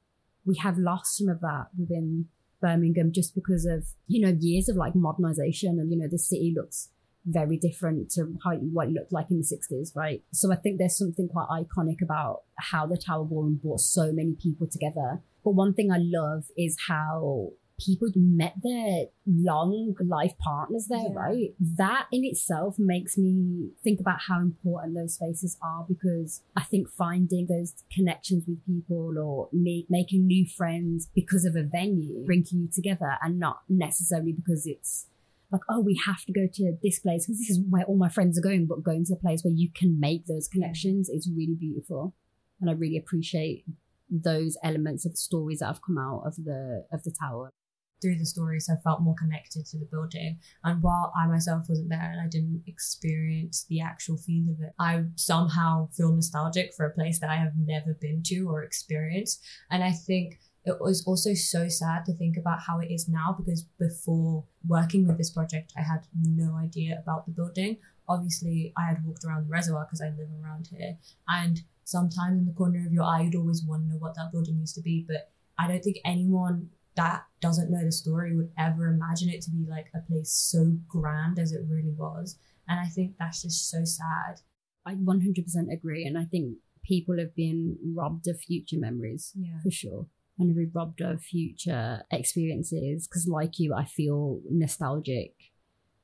we 0.45 0.57
have 0.59 0.79
lost 0.79 1.19
some 1.19 1.29
of 1.29 1.41
that 1.41 1.67
within 1.79 2.27
Birmingham 2.61 3.13
just 3.13 3.35
because 3.35 3.67
of, 3.67 3.85
you 4.07 4.21
know, 4.21 4.35
years 4.41 4.69
of 4.69 4.77
like 4.77 4.95
modernization 4.95 5.79
and, 5.79 5.91
you 5.93 5.99
know, 5.99 6.09
the 6.11 6.19
city 6.19 6.55
looks 6.57 6.89
very 7.27 7.59
different 7.59 8.11
to 8.13 8.35
how 8.43 8.55
what 8.57 8.89
it 8.89 8.93
looked 8.93 9.13
like 9.13 9.27
in 9.31 9.39
the 9.39 9.45
60s, 9.45 9.95
right? 9.95 10.23
So 10.33 10.51
I 10.51 10.57
think 10.57 10.79
there's 10.79 10.97
something 10.97 11.29
quite 11.29 11.49
iconic 11.51 12.01
about 12.03 12.43
how 12.57 12.87
the 12.87 12.97
Tower 12.97 13.25
Ballroom 13.25 13.61
brought 13.63 13.81
so 13.81 14.11
many 14.13 14.35
people 14.41 14.67
together. 14.67 15.23
But 15.45 15.53
one 15.53 15.75
thing 15.75 15.91
I 15.91 15.99
love 15.99 16.45
is 16.57 16.77
how 16.89 17.51
people 17.85 18.09
met 18.17 18.55
their 18.61 19.05
long 19.25 19.95
life 20.05 20.35
partners 20.39 20.87
there, 20.89 20.99
Yeah. 21.11 21.15
right? 21.15 21.55
That 21.61 22.07
in 22.11 22.25
itself 22.25 22.77
makes 22.77 23.17
me 23.17 23.71
think 23.85 24.01
about 24.01 24.19
how 24.27 24.41
important 24.41 24.97
those 24.97 25.15
spaces 25.15 25.57
are 25.63 25.87
because 25.89 26.43
I 26.57 26.65
think 26.65 26.89
finding 26.89 27.47
those 27.47 27.75
connections 27.93 28.49
with 28.49 28.67
people 28.67 29.17
or 29.17 29.49
me- 29.53 29.87
making 29.89 30.27
new 30.27 30.45
friends 30.45 31.09
because 31.15 31.45
of 31.45 31.55
a 31.55 31.63
venue 31.63 32.25
bringing 32.25 32.63
you 32.63 32.69
together 32.69 33.17
and 33.23 33.39
not 33.39 33.61
necessarily 33.69 34.33
because 34.33 34.67
it's 34.67 35.07
like, 35.53 35.63
oh, 35.71 35.81
we 35.81 35.95
have 36.05 36.25
to 36.25 36.33
go 36.33 36.49
to 36.53 36.77
this 36.83 36.99
place 36.99 37.27
because 37.27 37.39
this 37.39 37.51
is 37.51 37.61
where 37.71 37.85
all 37.85 37.97
my 37.97 38.09
friends 38.09 38.37
are 38.37 38.43
going, 38.43 38.67
but 38.67 38.83
going 38.83 39.05
to 39.05 39.15
a 39.15 39.17
place 39.17 39.45
where 39.45 39.55
you 39.55 39.71
can 39.73 40.01
make 40.01 40.27
those 40.27 40.49
connections 40.49 41.09
is 41.09 41.31
really 41.33 41.55
beautiful. 41.55 42.13
And 42.61 42.69
I 42.69 42.73
really 42.73 42.99
appreciate 42.99 43.65
those 44.11 44.57
elements 44.63 45.05
of 45.05 45.13
the 45.13 45.19
stories 45.19 45.59
that 45.59 45.67
have 45.67 45.83
come 45.83 45.99
out 45.99 46.23
of 46.25 46.37
the 46.37 46.87
of 46.93 47.03
the 47.05 47.15
tower 47.19 47.53
through 48.01 48.17
the 48.17 48.27
stories, 48.27 48.71
I 48.71 48.81
felt 48.83 49.03
more 49.03 49.15
connected 49.15 49.67
to 49.67 49.79
the 49.79 49.87
building. 49.87 50.39
And 50.65 50.83
while 50.83 51.13
I 51.19 51.27
myself 51.27 51.69
wasn't 51.69 51.91
there 51.91 52.11
and 52.13 52.21
I 52.21 52.29
didn't 52.29 52.63
experience 52.67 53.67
the 53.69 53.81
actual 53.81 54.17
feel 54.17 54.51
of 54.51 54.61
it, 54.61 54.73
I 54.79 55.05
somehow 55.17 55.89
feel 55.97 56.13
nostalgic 56.13 56.75
for 56.75 56.87
a 56.87 56.95
place 56.95 57.19
that 57.21 57.31
I 57.31 57.37
have 57.37 57.53
never 57.57 57.95
been 57.95 58.23
to 58.27 58.49
or 58.49 58.63
experienced. 58.63 59.45
And 59.71 59.83
I 59.83 59.93
think 59.93 60.39
it 60.65 60.81
was 60.81 61.05
also 61.07 61.35
so 61.35 61.69
sad 61.69 62.05
to 62.05 62.13
think 62.13 62.37
about 62.37 62.61
how 62.67 62.79
it 62.79 62.91
is 62.91 63.09
now 63.09 63.35
because 63.39 63.63
before 63.79 64.45
working 64.67 65.07
with 65.07 65.19
this 65.19 65.31
project, 65.31 65.73
I 65.77 65.83
had 65.83 66.07
no 66.15 66.57
idea 66.57 66.99
about 67.03 67.27
the 67.27 67.33
building. 67.33 67.79
Obviously, 68.09 68.73
I 68.77 68.87
had 68.87 69.05
walked 69.05 69.25
around 69.25 69.45
the 69.45 69.51
reservoir 69.51 69.87
because 69.87 70.01
I 70.01 70.11
live 70.11 70.29
around 70.43 70.69
here. 70.71 70.97
And 71.27 71.63
sometimes 71.89 72.39
in 72.39 72.45
the 72.45 72.53
corner 72.53 72.85
of 72.87 72.93
your 72.93 73.05
eye, 73.05 73.23
you'd 73.23 73.35
always 73.35 73.65
wonder 73.65 73.95
what 73.99 74.15
that 74.15 74.31
building 74.31 74.59
used 74.59 74.75
to 74.75 74.83
be. 74.83 75.05
But 75.09 75.31
I 75.59 75.67
don't 75.69 75.83
think 75.83 75.97
anyone 76.05 76.69
that 76.97 77.23
doesn't 77.41 77.71
know 77.71 77.83
the 77.85 77.93
story 77.93 78.37
would 78.37 78.51
ever 78.59 78.89
imagine 78.89 79.31
it 79.31 79.41
to 79.43 79.51
be 79.51 79.65
like 79.67 79.87
a 79.95 80.01
place 80.01 80.31
so 80.31 80.77
grand 80.87 81.39
as 81.39 81.53
it 81.53 81.63
really 81.69 81.95
was. 81.97 82.37
And 82.69 82.79
I 82.79 82.87
think 82.87 83.15
that's 83.19 83.43
just 83.43 83.71
so 83.71 83.85
sad. 83.85 84.41
I 84.85 84.95
100% 84.97 85.73
agree. 85.73 86.05
And 86.05 86.19
I 86.19 86.25
think 86.25 86.59
people 86.83 87.19
have 87.19 87.35
been 87.35 87.79
robbed 87.95 88.29
of 88.29 88.39
future 88.41 88.77
memories 88.79 89.33
Yeah. 89.35 89.61
for 89.63 89.71
sure. 89.71 90.07
And 90.39 90.55
be 90.55 90.67
robbed 90.67 91.01
of 91.01 91.23
future 91.23 92.03
experiences. 92.11 93.09
Because, 93.09 93.27
like 93.27 93.59
you, 93.59 93.73
I 93.75 93.85
feel 93.87 94.41
nostalgic. 94.51 95.35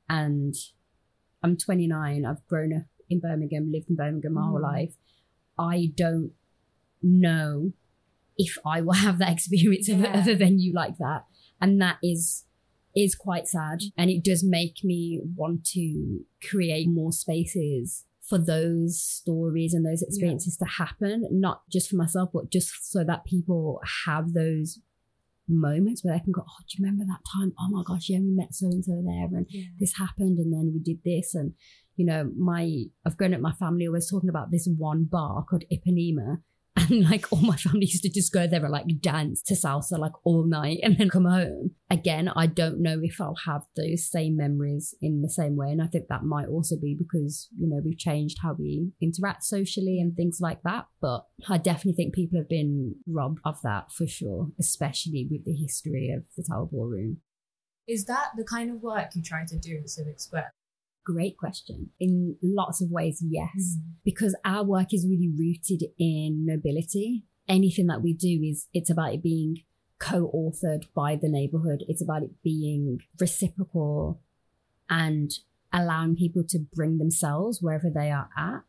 And 0.08 0.54
I'm 1.42 1.56
29. 1.56 2.24
I've 2.24 2.46
grown 2.46 2.72
up 2.72 2.86
in 3.10 3.20
Birmingham, 3.20 3.70
lived 3.70 3.90
in 3.90 3.96
Birmingham 3.96 4.32
my 4.34 4.46
whole 4.46 4.58
Mm. 4.60 4.62
life. 4.62 4.94
I 5.58 5.92
don't 5.96 6.32
know 7.02 7.72
if 8.36 8.56
I 8.66 8.80
will 8.80 8.94
have 8.94 9.18
that 9.18 9.32
experience 9.36 9.88
of, 9.88 10.00
Yeah. 10.00 10.18
of 10.20 10.28
a 10.28 10.34
venue 10.34 10.72
like 10.74 10.98
that. 10.98 11.24
And 11.60 11.80
that 11.80 11.98
is 12.02 12.44
is 12.96 13.16
quite 13.16 13.48
sad. 13.48 13.80
And 13.96 14.08
it 14.08 14.22
does 14.22 14.44
make 14.44 14.84
me 14.84 15.20
want 15.36 15.64
to 15.72 16.20
create 16.48 16.88
more 16.88 17.10
spaces 17.12 18.04
for 18.22 18.38
those 18.38 19.02
stories 19.02 19.74
and 19.74 19.84
those 19.84 20.00
experiences 20.00 20.56
to 20.58 20.64
happen, 20.64 21.26
not 21.30 21.62
just 21.70 21.90
for 21.90 21.96
myself, 21.96 22.30
but 22.32 22.50
just 22.52 22.70
so 22.92 23.02
that 23.04 23.24
people 23.24 23.80
have 24.06 24.32
those 24.32 24.78
moments 25.48 26.02
where 26.04 26.14
they 26.14 26.20
can 26.22 26.32
go, 26.32 26.42
Oh, 26.48 26.62
do 26.68 26.76
you 26.78 26.84
remember 26.84 27.04
that 27.04 27.20
time? 27.36 27.52
Oh 27.60 27.68
my 27.68 27.82
gosh, 27.84 28.08
yeah, 28.08 28.18
we 28.20 28.30
met 28.30 28.54
so 28.54 28.66
and 28.68 28.84
so 28.84 29.02
there 29.04 29.24
and 29.26 29.46
Yeah. 29.50 29.64
this 29.78 29.96
happened 29.98 30.38
and 30.38 30.52
then 30.52 30.72
we 30.72 30.78
did 30.80 31.02
this 31.04 31.34
and 31.34 31.54
you 31.96 32.06
know 32.06 32.30
my 32.36 32.84
i've 33.06 33.16
grown 33.16 33.34
up 33.34 33.40
my 33.40 33.52
family 33.52 33.86
always 33.86 34.10
talking 34.10 34.28
about 34.28 34.50
this 34.50 34.68
one 34.76 35.04
bar 35.04 35.44
called 35.48 35.64
ipanema. 35.72 36.38
And 36.90 37.08
like 37.08 37.32
all 37.32 37.40
my 37.40 37.56
family 37.56 37.86
used 37.86 38.02
to 38.02 38.10
just 38.10 38.32
go 38.32 38.48
there 38.48 38.60
and 38.62 38.72
like 38.72 39.00
dance 39.00 39.40
to 39.42 39.54
salsa 39.54 39.96
like 39.96 40.12
all 40.24 40.44
night 40.44 40.80
and 40.82 40.98
then 40.98 41.08
come 41.08 41.24
home. 41.24 41.70
Again 41.88 42.28
i 42.34 42.46
don't 42.48 42.82
know 42.82 42.98
if 43.00 43.20
i'll 43.20 43.38
have 43.46 43.62
those 43.76 44.10
same 44.10 44.36
memories 44.36 44.92
in 45.00 45.22
the 45.22 45.30
same 45.30 45.56
way. 45.56 45.70
And 45.70 45.80
i 45.80 45.86
think 45.86 46.08
that 46.08 46.24
might 46.24 46.48
also 46.48 46.74
be 46.76 46.96
because 46.98 47.48
you 47.56 47.68
know 47.68 47.80
we've 47.84 47.96
changed 47.96 48.38
how 48.42 48.54
we 48.58 48.90
interact 49.00 49.44
socially 49.44 50.00
and 50.00 50.16
things 50.16 50.38
like 50.40 50.62
that. 50.64 50.86
But 51.00 51.26
i 51.48 51.58
definitely 51.58 51.92
think 51.92 52.12
people 52.12 52.40
have 52.40 52.48
been 52.48 52.96
robbed 53.06 53.38
of 53.44 53.62
that 53.62 53.92
for 53.92 54.08
sure 54.08 54.48
especially 54.58 55.28
with 55.30 55.44
the 55.44 55.54
history 55.54 56.10
of 56.10 56.24
the 56.36 56.44
tower 56.50 56.66
ballroom. 56.66 57.18
Is 57.86 58.06
that 58.06 58.30
the 58.36 58.44
kind 58.44 58.70
of 58.70 58.82
work 58.82 59.14
you 59.14 59.22
try 59.22 59.44
to 59.46 59.58
do 59.58 59.78
at 59.78 59.90
Civic 59.90 60.18
Square? 60.18 60.52
Great 61.04 61.36
question. 61.36 61.90
In 62.00 62.36
lots 62.42 62.80
of 62.80 62.90
ways, 62.90 63.22
yes, 63.26 63.50
hmm. 63.76 63.92
because 64.04 64.36
our 64.44 64.64
work 64.64 64.92
is 64.92 65.06
really 65.08 65.30
rooted 65.36 65.88
in 65.98 66.46
nobility. 66.46 67.24
Anything 67.48 67.86
that 67.88 68.02
we 68.02 68.14
do 68.14 68.40
is 68.42 68.68
it's 68.72 68.90
about 68.90 69.14
it 69.14 69.22
being 69.22 69.56
co-authored 69.98 70.84
by 70.94 71.16
the 71.16 71.28
neighborhood. 71.28 71.84
It's 71.88 72.02
about 72.02 72.22
it 72.22 72.42
being 72.42 73.00
reciprocal 73.20 74.20
and 74.88 75.30
allowing 75.72 76.16
people 76.16 76.44
to 76.48 76.58
bring 76.58 76.98
themselves 76.98 77.58
wherever 77.60 77.90
they 77.90 78.10
are 78.10 78.28
at. 78.36 78.62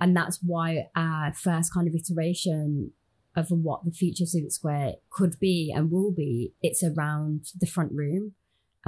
And 0.00 0.16
that's 0.16 0.40
why 0.44 0.88
our 0.96 1.32
first 1.32 1.72
kind 1.72 1.86
of 1.86 1.94
iteration 1.94 2.92
of 3.36 3.50
what 3.50 3.84
the 3.84 3.92
future 3.92 4.24
of 4.24 4.28
Civic 4.28 4.52
Square 4.52 4.94
could 5.10 5.38
be 5.38 5.72
and 5.74 5.90
will 5.90 6.12
be, 6.12 6.54
it's 6.60 6.82
around 6.82 7.46
the 7.60 7.66
front 7.66 7.92
room 7.92 8.34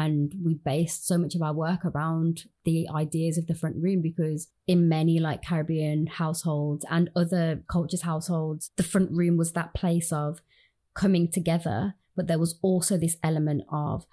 and 0.00 0.32
we 0.42 0.54
based 0.54 1.06
so 1.06 1.18
much 1.18 1.34
of 1.34 1.42
our 1.42 1.52
work 1.52 1.84
around 1.84 2.44
the 2.64 2.88
ideas 2.94 3.36
of 3.36 3.46
the 3.46 3.54
front 3.54 3.76
room 3.78 4.00
because 4.00 4.48
in 4.66 4.88
many 4.88 5.18
like 5.18 5.44
caribbean 5.44 6.06
households 6.06 6.86
and 6.90 7.10
other 7.14 7.62
cultures 7.70 8.02
households 8.02 8.70
the 8.76 8.82
front 8.82 9.10
room 9.12 9.36
was 9.36 9.52
that 9.52 9.74
place 9.74 10.10
of 10.10 10.40
coming 10.94 11.30
together 11.30 11.94
but 12.16 12.28
there 12.28 12.38
was 12.38 12.58
also 12.62 12.96
this 12.96 13.16
element 13.22 13.62
of 13.70 14.06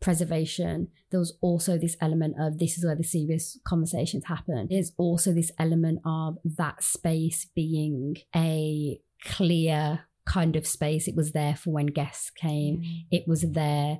preservation. 0.00 0.88
There 1.10 1.20
was 1.20 1.36
also 1.40 1.76
this 1.76 1.96
element 2.00 2.36
of 2.38 2.58
this 2.58 2.78
is 2.78 2.84
where 2.84 2.94
the 2.94 3.04
serious 3.04 3.58
conversations 3.66 4.26
happen. 4.26 4.68
There's 4.70 4.92
also 4.96 5.32
this 5.32 5.50
element 5.58 6.00
of 6.04 6.38
that 6.44 6.82
space 6.82 7.46
being 7.54 8.16
a 8.34 9.00
clear 9.24 10.00
kind 10.24 10.56
of 10.56 10.66
space. 10.66 11.08
It 11.08 11.16
was 11.16 11.32
there 11.32 11.56
for 11.56 11.70
when 11.70 11.86
guests 11.86 12.30
came. 12.30 12.78
Mm. 12.78 13.04
It 13.10 13.24
was 13.26 13.42
there 13.42 13.98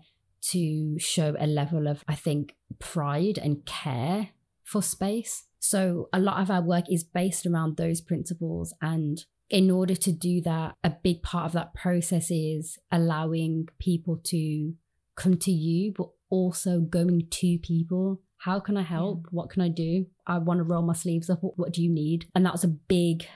to 0.51 0.99
show 0.99 1.37
a 1.39 1.47
level 1.47 1.87
of, 1.87 2.05
I 2.09 2.15
think, 2.15 2.57
pride 2.79 3.39
and 3.39 3.65
care 3.65 4.31
for 4.65 4.83
space. 4.83 5.45
So 5.59 6.09
a 6.13 6.21
lot 6.21 6.41
of 6.41 6.51
our 6.51 6.63
work 6.63 6.85
is 6.91 7.03
based 7.03 7.47
around 7.47 7.77
those 7.77 8.01
principles. 8.01 8.75
And 8.81 9.25
in 9.51 9.71
order 9.71 9.95
to 9.95 10.13
do 10.13 10.41
that, 10.43 10.75
a 10.85 10.91
big 10.91 11.23
part 11.23 11.47
of 11.47 11.53
that 11.53 11.75
process 11.75 12.31
is 12.31 12.79
allowing 12.93 13.69
people 13.79 14.21
to 14.25 14.75
come 15.17 15.37
to 15.39 15.51
you, 15.51 15.93
but 15.97 16.09
also 16.31 16.81
going 16.81 17.27
to 17.31 17.59
people. 17.59 18.21
How 18.39 18.61
can 18.61 18.77
I 18.77 18.83
help? 18.83 19.27
What 19.31 19.51
can 19.51 19.63
I 19.63 19.69
do? 19.69 20.07
I 20.27 20.39
want 20.39 20.59
to 20.59 20.65
roll 20.65 20.83
my 20.83 20.93
sleeves 20.93 21.29
up. 21.29 21.41
What, 21.43 21.73
do 21.73 21.83
you 21.83 21.91
need? 21.91 22.27
And 22.35 22.47
that 22.47 22.53
was 22.53 22.63
a 22.63 22.69
big, 22.69 23.27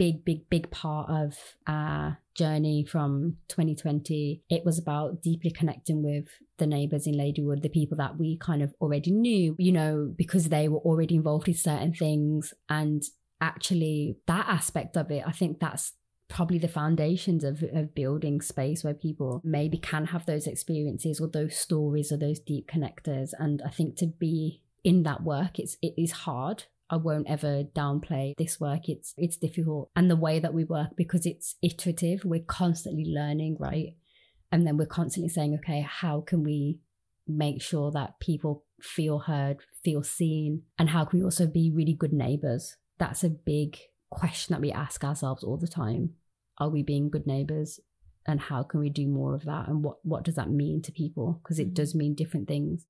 big, 0.00 0.24
big, 0.24 0.48
big 0.48 0.70
part 0.70 1.10
of 1.10 1.36
our 1.66 2.16
journey 2.34 2.86
from 2.90 3.36
2020. 3.48 4.42
It 4.48 4.64
was 4.64 4.78
about 4.78 5.20
deeply 5.22 5.50
connecting 5.50 6.02
with 6.02 6.24
the 6.56 6.66
neighbors 6.66 7.06
in 7.06 7.16
Ladywood, 7.16 7.60
the 7.60 7.68
people 7.68 7.98
that 7.98 8.16
we 8.18 8.38
kind 8.38 8.62
of 8.62 8.72
already 8.80 9.10
knew, 9.10 9.54
you 9.58 9.72
know, 9.72 10.10
because 10.16 10.48
they 10.48 10.68
were 10.68 10.78
already 10.78 11.16
involved 11.16 11.48
in 11.48 11.54
certain 11.54 11.92
things. 11.92 12.54
And 12.70 13.02
actually, 13.42 14.16
that 14.26 14.46
aspect 14.48 14.96
of 14.96 15.10
it, 15.10 15.22
I 15.26 15.32
think 15.32 15.60
that's 15.60 15.92
probably 16.28 16.58
the 16.58 16.66
foundations 16.66 17.44
of, 17.44 17.62
of 17.74 17.94
building 17.94 18.40
space 18.40 18.82
where 18.82 18.94
people 18.94 19.42
maybe 19.44 19.76
can 19.76 20.06
have 20.06 20.24
those 20.24 20.46
experiences 20.46 21.20
or 21.20 21.28
those 21.28 21.56
stories 21.56 22.10
or 22.10 22.16
those 22.16 22.40
deep 22.40 22.70
connectors. 22.70 23.32
And 23.38 23.60
I 23.66 23.68
think 23.68 23.96
to 23.96 24.06
be 24.06 24.62
in 24.82 25.02
that 25.02 25.22
work, 25.24 25.58
it's 25.58 25.76
it 25.82 25.92
is 25.98 26.12
hard 26.12 26.64
I 26.90 26.96
won't 26.96 27.30
ever 27.30 27.62
downplay 27.62 28.34
this 28.36 28.58
work. 28.58 28.88
It's 28.88 29.14
it's 29.16 29.36
difficult. 29.36 29.90
And 29.94 30.10
the 30.10 30.16
way 30.16 30.40
that 30.40 30.52
we 30.52 30.64
work, 30.64 30.96
because 30.96 31.24
it's 31.24 31.54
iterative, 31.62 32.24
we're 32.24 32.40
constantly 32.40 33.04
learning, 33.06 33.56
right? 33.60 33.94
And 34.50 34.66
then 34.66 34.76
we're 34.76 34.86
constantly 34.86 35.28
saying, 35.28 35.54
okay, 35.54 35.86
how 35.88 36.20
can 36.20 36.42
we 36.42 36.80
make 37.28 37.62
sure 37.62 37.92
that 37.92 38.18
people 38.18 38.64
feel 38.82 39.20
heard, 39.20 39.58
feel 39.84 40.02
seen? 40.02 40.62
And 40.78 40.90
how 40.90 41.04
can 41.04 41.20
we 41.20 41.24
also 41.24 41.46
be 41.46 41.70
really 41.72 41.94
good 41.94 42.12
neighbors? 42.12 42.76
That's 42.98 43.22
a 43.22 43.30
big 43.30 43.78
question 44.10 44.52
that 44.52 44.60
we 44.60 44.72
ask 44.72 45.04
ourselves 45.04 45.44
all 45.44 45.56
the 45.56 45.68
time. 45.68 46.14
Are 46.58 46.68
we 46.68 46.82
being 46.82 47.08
good 47.08 47.26
neighbors? 47.26 47.78
And 48.26 48.40
how 48.40 48.64
can 48.64 48.80
we 48.80 48.90
do 48.90 49.06
more 49.06 49.34
of 49.34 49.44
that? 49.44 49.68
And 49.68 49.82
what, 49.84 49.98
what 50.02 50.24
does 50.24 50.34
that 50.34 50.50
mean 50.50 50.82
to 50.82 50.92
people? 50.92 51.40
Because 51.42 51.58
it 51.58 51.68
mm-hmm. 51.68 51.74
does 51.74 51.94
mean 51.94 52.14
different 52.14 52.48
things. 52.48 52.86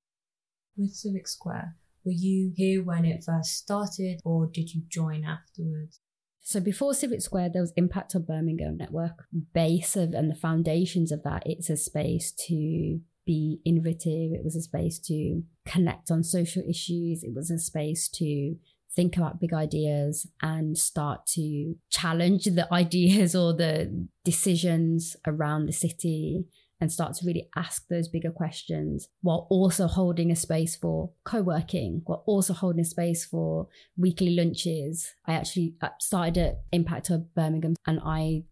With 0.76 0.92
Civic 0.92 1.28
Square, 1.28 1.76
were 2.04 2.12
you 2.12 2.52
here 2.57 2.83
when 2.83 3.04
it 3.04 3.25
first 3.25 3.57
started 3.57 4.21
or 4.25 4.47
did 4.47 4.75
you 4.75 4.83
join 4.88 5.25
afterwards? 5.25 6.00
So 6.42 6.59
before 6.59 6.95
Civic 6.95 7.21
Square, 7.21 7.50
there 7.52 7.62
was 7.62 7.73
Impact 7.76 8.14
Hub 8.14 8.26
Birmingham 8.26 8.76
Network. 8.76 9.25
Base 9.54 9.95
of 9.97 10.14
and 10.14 10.30
the 10.30 10.35
foundations 10.35 11.12
of 11.12 11.23
that, 11.23 11.42
it's 11.47 11.71
a 11.71 11.76
space 11.76 12.33
to 12.49 13.00
be 13.26 13.61
innovative. 13.64 14.33
It 14.33 14.42
was 14.42 14.57
a 14.57 14.62
space 14.62 14.99
to 15.07 15.42
connect 15.66 16.11
on 16.11 16.25
social 16.25 16.62
issues. 16.69 17.23
It 17.23 17.35
was 17.35 17.50
a 17.50 17.59
space 17.59 18.09
to 18.14 18.57
think 18.95 19.16
about 19.16 19.40
big 19.40 19.52
ideas 19.52 20.26
and 20.42 20.76
start 20.76 21.26
to 21.35 21.76
challenge 21.90 22.45
the 22.45 22.66
ideas 22.75 23.37
or 23.37 23.54
the 23.54 24.09
decisions 24.25 25.16
around 25.26 25.66
the 25.66 25.73
city 25.73 26.47
and 26.81 26.91
start 26.91 27.15
to 27.15 27.27
really 27.27 27.49
ask 27.57 27.87
those 27.89 28.09
bigger 28.09 28.31
questions 28.31 29.09
while 29.21 29.47
also 29.51 29.87
holding 29.87 30.31
a 30.31 30.37
space 30.37 30.77
for 30.77 31.11
co-working 31.25 32.03
while 32.07 32.23
also 32.27 32.55
holding 32.55 32.81
a 32.81 32.85
space 32.85 33.25
for 33.25 33.69
weekly 33.97 34.35
lunches. 34.35 35.13
I 35.27 35.35
actually 35.35 35.75
uh, 35.83 35.89
started 36.01 36.39
at 36.39 36.61
impact 36.73 37.09
hub 37.09 37.27
birmingham 37.35 37.77
and 37.87 38.01
i 38.05 38.45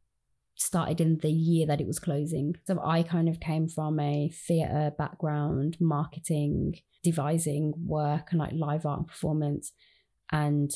started 0.61 1.01
in 1.01 1.19
the 1.19 1.31
year 1.31 1.67
that 1.67 1.81
it 1.81 1.87
was 1.87 2.01
closing. 2.01 2.55
So 2.67 2.81
i 2.85 3.03
kind 3.03 3.29
of 3.29 3.41
came 3.41 3.69
from 3.69 3.99
a 4.01 4.29
theatre 4.29 4.93
background 4.99 5.77
marketing 5.81 6.75
devising 7.05 7.73
work 7.87 8.29
and 8.33 8.41
like 8.41 8.53
live 8.53 8.85
art 8.85 8.99
and 8.99 9.09
performance. 9.09 9.73
And 10.31 10.71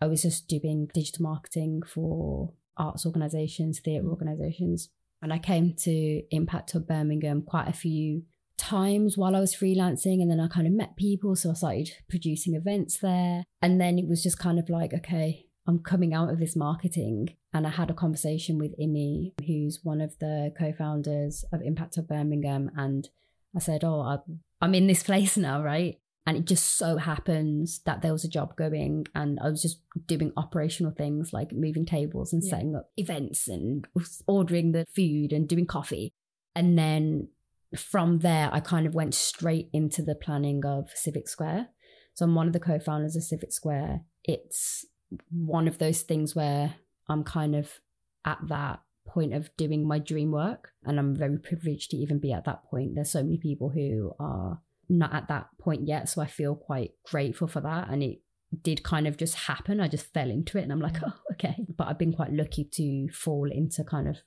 i 0.00 0.06
was 0.06 0.22
just 0.22 0.48
doing 0.48 0.88
digital 0.94 1.24
marketing 1.24 1.82
for 1.82 2.54
arts 2.76 3.04
organisations, 3.06 3.80
theatre 3.80 4.08
organisations. 4.08 4.88
And 5.24 5.32
I 5.32 5.38
came 5.38 5.72
to 5.84 6.22
Impact 6.30 6.72
Hub 6.72 6.86
Birmingham 6.86 7.40
quite 7.40 7.66
a 7.66 7.72
few 7.72 8.24
times 8.58 9.16
while 9.16 9.34
I 9.34 9.40
was 9.40 9.56
freelancing. 9.56 10.20
And 10.20 10.30
then 10.30 10.38
I 10.38 10.48
kind 10.48 10.66
of 10.66 10.74
met 10.74 10.96
people. 10.96 11.34
So 11.34 11.50
I 11.50 11.54
started 11.54 11.90
producing 12.10 12.54
events 12.54 12.98
there. 12.98 13.44
And 13.62 13.80
then 13.80 13.98
it 13.98 14.06
was 14.06 14.22
just 14.22 14.38
kind 14.38 14.58
of 14.58 14.68
like, 14.68 14.92
okay, 14.92 15.46
I'm 15.66 15.78
coming 15.78 16.12
out 16.12 16.28
of 16.28 16.38
this 16.38 16.54
marketing. 16.54 17.30
And 17.54 17.66
I 17.66 17.70
had 17.70 17.88
a 17.88 17.94
conversation 17.94 18.58
with 18.58 18.78
Immy, 18.78 19.32
who's 19.46 19.80
one 19.82 20.02
of 20.02 20.14
the 20.18 20.52
co 20.58 20.74
founders 20.74 21.42
of 21.54 21.62
Impact 21.62 21.96
Hub 21.96 22.06
Birmingham. 22.06 22.70
And 22.76 23.08
I 23.56 23.60
said, 23.60 23.82
Oh, 23.82 24.22
I'm 24.60 24.74
in 24.74 24.88
this 24.88 25.02
place 25.10 25.38
now, 25.38 25.62
right? 25.62 25.96
And 26.26 26.38
it 26.38 26.46
just 26.46 26.78
so 26.78 26.96
happens 26.96 27.80
that 27.84 28.00
there 28.00 28.12
was 28.12 28.24
a 28.24 28.28
job 28.28 28.56
going, 28.56 29.06
and 29.14 29.38
I 29.40 29.50
was 29.50 29.60
just 29.60 29.80
doing 30.06 30.32
operational 30.36 30.92
things 30.92 31.34
like 31.34 31.52
moving 31.52 31.84
tables 31.84 32.32
and 32.32 32.42
yeah. 32.42 32.50
setting 32.50 32.76
up 32.76 32.90
events 32.96 33.46
and 33.46 33.86
ordering 34.26 34.72
the 34.72 34.86
food 34.94 35.32
and 35.32 35.46
doing 35.46 35.66
coffee. 35.66 36.12
And 36.54 36.78
then 36.78 37.28
from 37.76 38.20
there, 38.20 38.48
I 38.52 38.60
kind 38.60 38.86
of 38.86 38.94
went 38.94 39.14
straight 39.14 39.68
into 39.72 40.02
the 40.02 40.14
planning 40.14 40.64
of 40.64 40.90
Civic 40.94 41.28
Square. 41.28 41.68
So 42.14 42.24
I'm 42.24 42.34
one 42.34 42.46
of 42.46 42.52
the 42.52 42.60
co 42.60 42.78
founders 42.78 43.16
of 43.16 43.24
Civic 43.24 43.52
Square. 43.52 44.02
It's 44.22 44.86
one 45.30 45.68
of 45.68 45.78
those 45.78 46.02
things 46.02 46.34
where 46.34 46.76
I'm 47.08 47.24
kind 47.24 47.54
of 47.54 47.80
at 48.24 48.38
that 48.48 48.80
point 49.06 49.34
of 49.34 49.54
doing 49.56 49.86
my 49.86 49.98
dream 49.98 50.30
work. 50.30 50.70
And 50.84 50.98
I'm 50.98 51.14
very 51.14 51.38
privileged 51.38 51.90
to 51.90 51.96
even 51.96 52.18
be 52.18 52.32
at 52.32 52.44
that 52.44 52.64
point. 52.64 52.94
There's 52.94 53.10
so 53.10 53.22
many 53.22 53.36
people 53.36 53.70
who 53.70 54.12
are 54.18 54.60
not 54.88 55.14
at 55.14 55.28
that 55.28 55.48
point 55.58 55.86
yet. 55.86 56.08
So 56.08 56.22
I 56.22 56.26
feel 56.26 56.54
quite 56.54 56.92
grateful 57.04 57.48
for 57.48 57.60
that. 57.60 57.88
And 57.90 58.02
it 58.02 58.20
did 58.62 58.82
kind 58.82 59.06
of 59.06 59.16
just 59.16 59.34
happen. 59.34 59.80
I 59.80 59.88
just 59.88 60.12
fell 60.12 60.30
into 60.30 60.58
it 60.58 60.62
and 60.62 60.72
I'm 60.72 60.80
like, 60.80 60.96
oh, 61.04 61.14
okay. 61.32 61.56
But 61.76 61.88
I've 61.88 61.98
been 61.98 62.12
quite 62.12 62.32
lucky 62.32 62.68
to 62.72 63.08
fall 63.12 63.50
into 63.50 63.84
kind 63.84 64.08
of 64.08 64.18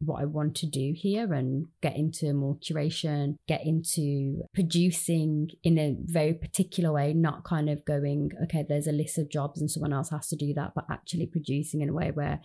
what 0.00 0.22
I 0.22 0.24
want 0.24 0.56
to 0.56 0.66
do 0.66 0.94
here 0.96 1.32
and 1.34 1.66
get 1.82 1.94
into 1.94 2.32
more 2.32 2.56
curation, 2.56 3.36
get 3.46 3.66
into 3.66 4.42
producing 4.54 5.50
in 5.62 5.78
a 5.78 5.96
very 6.04 6.32
particular 6.32 6.90
way, 6.90 7.12
not 7.12 7.44
kind 7.44 7.68
of 7.68 7.84
going, 7.84 8.30
okay, 8.44 8.64
there's 8.66 8.86
a 8.86 8.92
list 8.92 9.18
of 9.18 9.30
jobs 9.30 9.60
and 9.60 9.70
someone 9.70 9.92
else 9.92 10.10
has 10.10 10.28
to 10.28 10.36
do 10.36 10.54
that, 10.54 10.72
but 10.74 10.86
actually 10.90 11.26
producing 11.26 11.82
in 11.82 11.90
a 11.90 11.92
way 11.92 12.10
where 12.10 12.40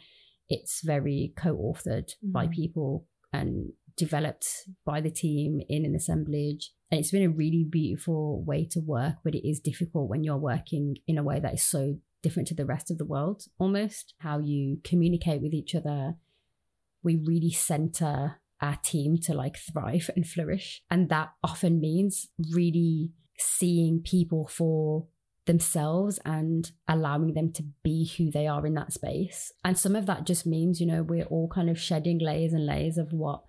it's 0.50 0.81
very 0.83 1.33
co 1.38 1.55
authored 1.55 2.09
mm-hmm. 2.09 2.31
by 2.31 2.47
people 2.47 3.07
and 3.31 3.71
developed 3.97 4.47
by 4.85 5.00
the 5.00 5.09
team 5.09 5.62
in 5.69 5.85
an 5.85 5.95
assemblage. 5.95 6.71
And 6.92 7.00
it's 7.00 7.12
been 7.12 7.24
a 7.24 7.30
really 7.30 7.65
beautiful 7.70 8.44
way 8.44 8.68
to 8.72 8.80
work, 8.80 9.15
but 9.24 9.36
it 9.36 9.48
is 9.48 9.60
difficult 9.60 10.10
when 10.10 10.24
you're 10.24 10.38
working 10.38 10.98
in 11.08 11.18
a 11.18 11.24
way 11.24 11.39
that 11.39 11.56
is 11.56 11.63
so 11.63 11.98
different 12.22 12.48
to 12.50 12.56
the 12.56 12.65
rest 12.65 12.92
of 12.92 12.98
the 12.98 13.06
world 13.06 13.44
almost. 13.60 14.13
How 14.20 14.39
you 14.39 14.80
communicate 14.84 15.42
with 15.42 15.54
each 15.54 15.75
other. 15.75 16.15
We 17.04 17.22
really 17.24 17.51
center 17.51 18.42
our 18.62 18.77
team 18.84 19.18
to 19.24 19.34
like 19.34 19.58
thrive 19.58 20.10
and 20.15 20.27
flourish. 20.27 20.82
And 20.89 21.10
that 21.10 21.34
often 21.44 21.80
means 21.80 22.27
really 22.51 23.12
seeing 23.38 24.01
people 24.01 24.48
for 24.48 25.08
themselves 25.46 26.20
and 26.25 26.72
allowing 26.88 27.34
them 27.34 27.51
to 27.54 27.63
be 27.84 28.12
who 28.18 28.32
they 28.32 28.48
are 28.48 28.65
in 28.65 28.74
that 28.75 28.94
space. 28.94 29.51
And 29.63 29.77
some 29.77 29.96
of 29.96 30.06
that 30.08 30.25
just 30.25 30.46
means, 30.46 30.80
you 30.80 30.88
know, 30.88 31.04
we're 31.04 31.25
all 31.25 31.48
kind 31.48 31.70
of 31.70 31.80
shedding 31.80 32.20
layers 32.20 32.54
and 32.54 32.65
layers 32.65 32.98
of 32.98 33.12
what 33.12 33.44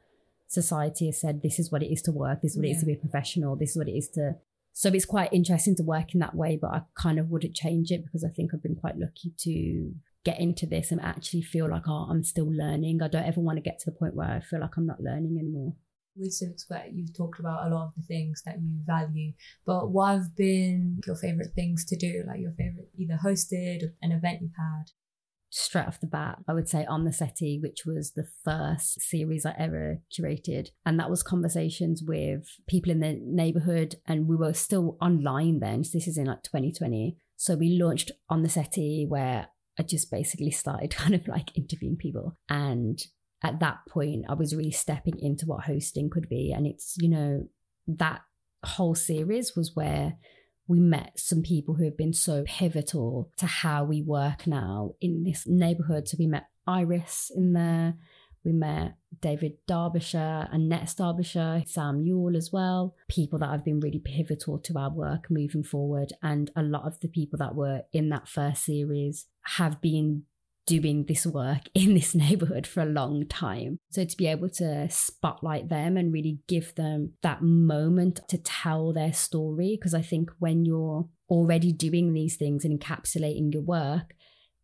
society 0.47 1.07
has 1.07 1.21
said 1.21 1.43
this 1.43 1.59
is 1.59 1.71
what 1.71 1.83
it 1.83 1.93
is 1.93 2.03
to 2.03 2.13
work, 2.13 2.43
this 2.43 2.53
is 2.53 2.59
what 2.59 2.67
yeah. 2.67 2.73
it 2.73 2.77
is 2.77 2.81
to 2.81 2.87
be 2.87 2.95
a 2.95 2.97
professional, 2.97 3.57
this 3.57 3.71
is 3.71 3.77
what 3.77 3.89
it 3.89 3.97
is 3.97 4.09
to. 4.11 4.37
So 4.73 4.91
it's 4.91 5.07
quite 5.07 5.33
interesting 5.33 5.75
to 5.77 5.83
work 5.83 6.13
in 6.13 6.21
that 6.21 6.35
way, 6.35 6.59
but 6.61 6.71
I 6.71 6.83
kind 6.95 7.19
of 7.19 7.31
wouldn't 7.31 7.55
change 7.55 7.91
it 7.91 8.05
because 8.05 8.23
I 8.23 8.29
think 8.29 8.53
I've 8.53 8.63
been 8.63 8.77
quite 8.77 8.99
lucky 8.99 9.33
to 9.39 9.93
get 10.25 10.39
into 10.39 10.67
this 10.67 10.91
and 10.91 11.01
actually 11.01 11.41
feel 11.41 11.71
like, 11.71 11.85
oh, 11.89 12.09
I'm 12.11 12.23
still 12.25 12.53
learning. 12.53 13.01
I 13.01 13.09
don't 13.09 13.25
ever 13.25 13.41
want 13.41 13.57
to 13.57 13.63
get 13.63 13.79
to 13.81 13.91
the 13.91 13.97
point 13.97 14.15
where 14.15 14.29
I 14.29 14.41
feel 14.41 14.61
like 14.61 14.77
I'm 14.77 14.87
not 14.87 15.01
learning 15.01 15.39
anymore. 15.39 15.75
With 16.17 16.33
Civic 16.33 16.59
Square, 16.59 16.89
you've 16.93 17.17
talked 17.17 17.39
about 17.41 17.67
a 17.67 17.75
lot 17.75 17.87
of 17.87 17.95
the 17.95 18.03
things 18.03 18.43
that 18.45 18.57
you 18.61 18.81
value, 18.85 19.33
but 19.65 19.91
what 19.91 20.15
have 20.15 20.35
been 20.35 21.01
your 21.07 21.17
favorite 21.17 21.53
things 21.55 21.85
to 21.87 21.97
do? 21.97 22.25
Like 22.27 22.41
your 22.41 22.53
favorite, 22.53 22.91
either 22.99 23.19
hosted, 23.23 23.93
an 24.03 24.13
event 24.13 24.43
you've 24.43 24.57
had? 24.57 24.91
Straight 25.51 25.87
off 25.87 26.01
the 26.01 26.07
bat, 26.07 26.39
I 26.49 26.53
would 26.53 26.69
say 26.69 26.85
On 26.85 27.05
the 27.05 27.13
Settee, 27.13 27.61
which 27.63 27.85
was 27.87 28.13
the 28.13 28.27
first 28.45 29.01
series 29.01 29.47
I 29.47 29.55
ever 29.59 30.01
curated. 30.13 30.69
And 30.85 30.99
that 30.99 31.11
was 31.11 31.23
conversations 31.23 32.03
with 32.07 32.47
people 32.69 32.93
in 32.93 33.01
the 33.01 33.19
neighborhood. 33.23 33.97
And 34.07 34.29
we 34.29 34.37
were 34.37 34.55
still 34.55 34.97
online 35.01 35.61
then. 35.61 35.85
So 35.85 35.99
this 35.99 36.09
is 36.09 36.19
in 36.19 36.27
like 36.27 36.43
2020. 36.43 37.17
So 37.37 37.55
we 37.55 37.79
launched 37.81 38.11
On 38.29 38.43
the 38.43 38.49
Settee, 38.49 39.07
where 39.09 39.49
I 39.79 39.83
just 39.83 40.11
basically 40.11 40.51
started 40.51 40.91
kind 40.95 41.15
of 41.15 41.27
like 41.29 41.57
interviewing 41.57 41.97
people. 41.97 42.37
And 42.49 42.99
at 43.43 43.61
that 43.61 43.79
point, 43.89 44.25
I 44.29 44.35
was 44.35 44.55
really 44.55 44.71
stepping 44.71 45.19
into 45.19 45.47
what 45.47 45.65
hosting 45.65 46.11
could 46.11 46.29
be. 46.29 46.53
And 46.53 46.67
it's, 46.67 46.97
you 46.99 47.09
know, 47.09 47.49
that 47.87 48.23
whole 48.65 48.95
series 48.95 49.55
was 49.55 49.73
where 49.75 50.17
we 50.69 50.81
met 50.81 51.19
some 51.19 51.43
people 51.43 51.75
who 51.75 51.85
have 51.85 51.97
been 51.97 52.13
so 52.13 52.45
pivotal 52.47 53.31
to 53.37 53.47
how 53.47 53.85
we 53.85 54.03
work 54.03 54.47
now 54.47 54.95
in 55.01 55.23
this 55.25 55.47
neighborhood. 55.47 56.09
So 56.09 56.17
we 56.19 56.27
met 56.27 56.49
Iris 56.67 57.31
in 57.35 57.53
there. 57.53 57.95
We 58.45 58.53
met 58.53 58.97
David 59.21 59.55
Derbyshire 59.67 60.49
and 60.53 60.69
Nets 60.69 60.95
Derbyshire, 60.95 61.65
Sam 61.67 62.01
Yule 62.01 62.37
as 62.37 62.53
well. 62.53 62.95
People 63.09 63.41
that 63.41 63.51
have 63.51 63.65
been 63.65 63.81
really 63.81 63.99
pivotal 63.99 64.59
to 64.61 64.79
our 64.79 64.91
work 64.91 65.27
moving 65.31 65.65
forward. 65.65 66.13
And 66.23 66.51
a 66.55 66.63
lot 66.63 66.87
of 66.87 67.01
the 67.01 67.09
people 67.09 67.39
that 67.39 67.57
were 67.57 67.83
in 67.93 68.09
that 68.11 68.29
first 68.29 68.65
series 68.65 69.27
have 69.43 69.81
been 69.81 70.25
doing 70.67 71.05
this 71.05 71.27
work 71.27 71.63
in 71.75 71.95
this 71.95 72.15
neighborhood 72.15 72.67
for 72.67 72.83
a 72.83 72.87
long 72.87 73.27
time. 73.27 73.79
So 73.91 74.05
to 74.05 74.17
be 74.17 74.27
able 74.27 74.51
to 74.51 74.89
spotlight 74.91 75.69
them 75.69 75.97
and 75.97 76.13
really 76.13 76.41
give 76.49 76.75
them 76.75 77.13
that 77.23 77.43
moment 77.43 78.21
to 78.29 78.39
tell 78.39 78.93
their 78.93 79.13
story, 79.13 79.77
because 79.79 79.95
I 79.95 80.03
think 80.03 80.31
when 80.39 80.65
you're 80.65 81.09
already 81.29 81.73
doing 81.73 82.13
these 82.13 82.37
things 82.37 82.65
and 82.65 82.79
encapsulating 82.79 83.53
your 83.53 83.63
work, 83.63 84.15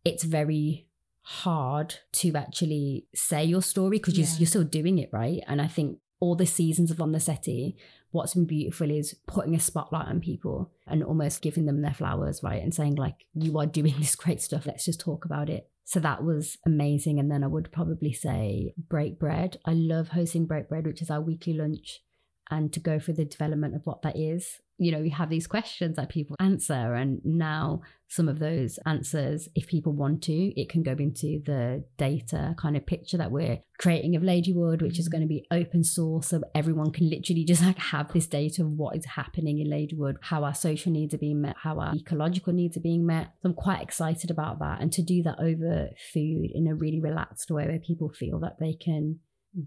it's 0.05 0.23
very 0.23 0.87
hard 1.23 1.95
to 2.11 2.35
actually 2.35 3.07
say 3.15 3.43
your 3.43 3.61
story 3.61 3.97
because 3.97 4.17
yeah. 4.17 4.25
you're, 4.25 4.39
you're 4.39 4.47
still 4.47 4.63
doing 4.63 4.99
it, 4.99 5.09
right? 5.13 5.41
And 5.47 5.61
I 5.61 5.67
think 5.67 5.99
all 6.19 6.35
the 6.35 6.45
seasons 6.45 6.91
of 6.91 7.01
On 7.01 7.11
the 7.11 7.19
Settee, 7.19 7.75
what's 8.11 8.33
been 8.33 8.45
beautiful 8.45 8.89
is 8.91 9.15
putting 9.27 9.55
a 9.55 9.59
spotlight 9.59 10.07
on 10.07 10.19
people 10.21 10.71
and 10.87 11.03
almost 11.03 11.41
giving 11.41 11.65
them 11.65 11.81
their 11.81 11.93
flowers, 11.93 12.41
right? 12.43 12.61
And 12.61 12.73
saying, 12.73 12.95
like, 12.95 13.25
you 13.33 13.57
are 13.57 13.65
doing 13.65 13.95
this 13.99 14.15
great 14.15 14.41
stuff. 14.41 14.65
Let's 14.65 14.85
just 14.85 14.99
talk 14.99 15.25
about 15.25 15.49
it. 15.49 15.69
So 15.85 15.99
that 15.99 16.23
was 16.23 16.57
amazing. 16.65 17.19
And 17.19 17.29
then 17.29 17.43
I 17.43 17.47
would 17.47 17.71
probably 17.71 18.13
say 18.13 18.73
Break 18.77 19.19
Bread. 19.19 19.57
I 19.65 19.73
love 19.73 20.09
hosting 20.09 20.45
Break 20.45 20.69
Bread, 20.69 20.85
which 20.85 21.01
is 21.01 21.09
our 21.09 21.21
weekly 21.21 21.53
lunch, 21.53 22.01
and 22.49 22.71
to 22.73 22.79
go 22.79 22.99
through 22.99 23.15
the 23.15 23.25
development 23.25 23.75
of 23.75 23.85
what 23.85 24.01
that 24.03 24.17
is 24.17 24.59
you 24.77 24.91
know, 24.91 25.01
we 25.01 25.09
have 25.09 25.29
these 25.29 25.47
questions 25.47 25.95
that 25.95 26.09
people 26.09 26.35
answer. 26.39 26.95
And 26.95 27.21
now 27.23 27.81
some 28.07 28.27
of 28.27 28.39
those 28.39 28.79
answers, 28.85 29.47
if 29.55 29.67
people 29.67 29.93
want 29.93 30.23
to, 30.23 30.59
it 30.59 30.69
can 30.69 30.83
go 30.83 30.91
into 30.91 31.41
the 31.45 31.83
data 31.97 32.55
kind 32.57 32.75
of 32.75 32.85
picture 32.85 33.17
that 33.17 33.31
we're 33.31 33.59
creating 33.79 34.15
of 34.15 34.23
Ladywood, 34.23 34.81
which 34.81 34.99
is 34.99 35.07
mm. 35.07 35.11
going 35.11 35.21
to 35.21 35.27
be 35.27 35.45
open 35.51 35.83
source. 35.83 36.27
So 36.27 36.41
everyone 36.55 36.91
can 36.91 37.09
literally 37.09 37.43
just 37.43 37.63
like 37.63 37.77
have 37.77 38.11
this 38.13 38.27
data 38.27 38.63
of 38.63 38.71
what 38.71 38.95
is 38.95 39.05
happening 39.05 39.59
in 39.59 39.67
Ladywood, 39.67 40.15
how 40.21 40.43
our 40.43 40.55
social 40.55 40.91
needs 40.91 41.13
are 41.13 41.19
being 41.19 41.41
met, 41.41 41.55
how 41.61 41.79
our 41.79 41.95
ecological 41.95 42.53
needs 42.53 42.75
are 42.75 42.81
being 42.81 43.05
met. 43.05 43.31
So 43.41 43.49
I'm 43.49 43.55
quite 43.55 43.81
excited 43.81 44.31
about 44.31 44.59
that. 44.59 44.81
And 44.81 44.91
to 44.93 45.03
do 45.03 45.21
that 45.23 45.39
over 45.39 45.89
food 46.13 46.49
in 46.53 46.67
a 46.67 46.75
really 46.75 46.99
relaxed 46.99 47.51
way 47.51 47.67
where 47.67 47.79
people 47.79 48.09
feel 48.09 48.39
that 48.39 48.59
they 48.59 48.73
can 48.73 49.19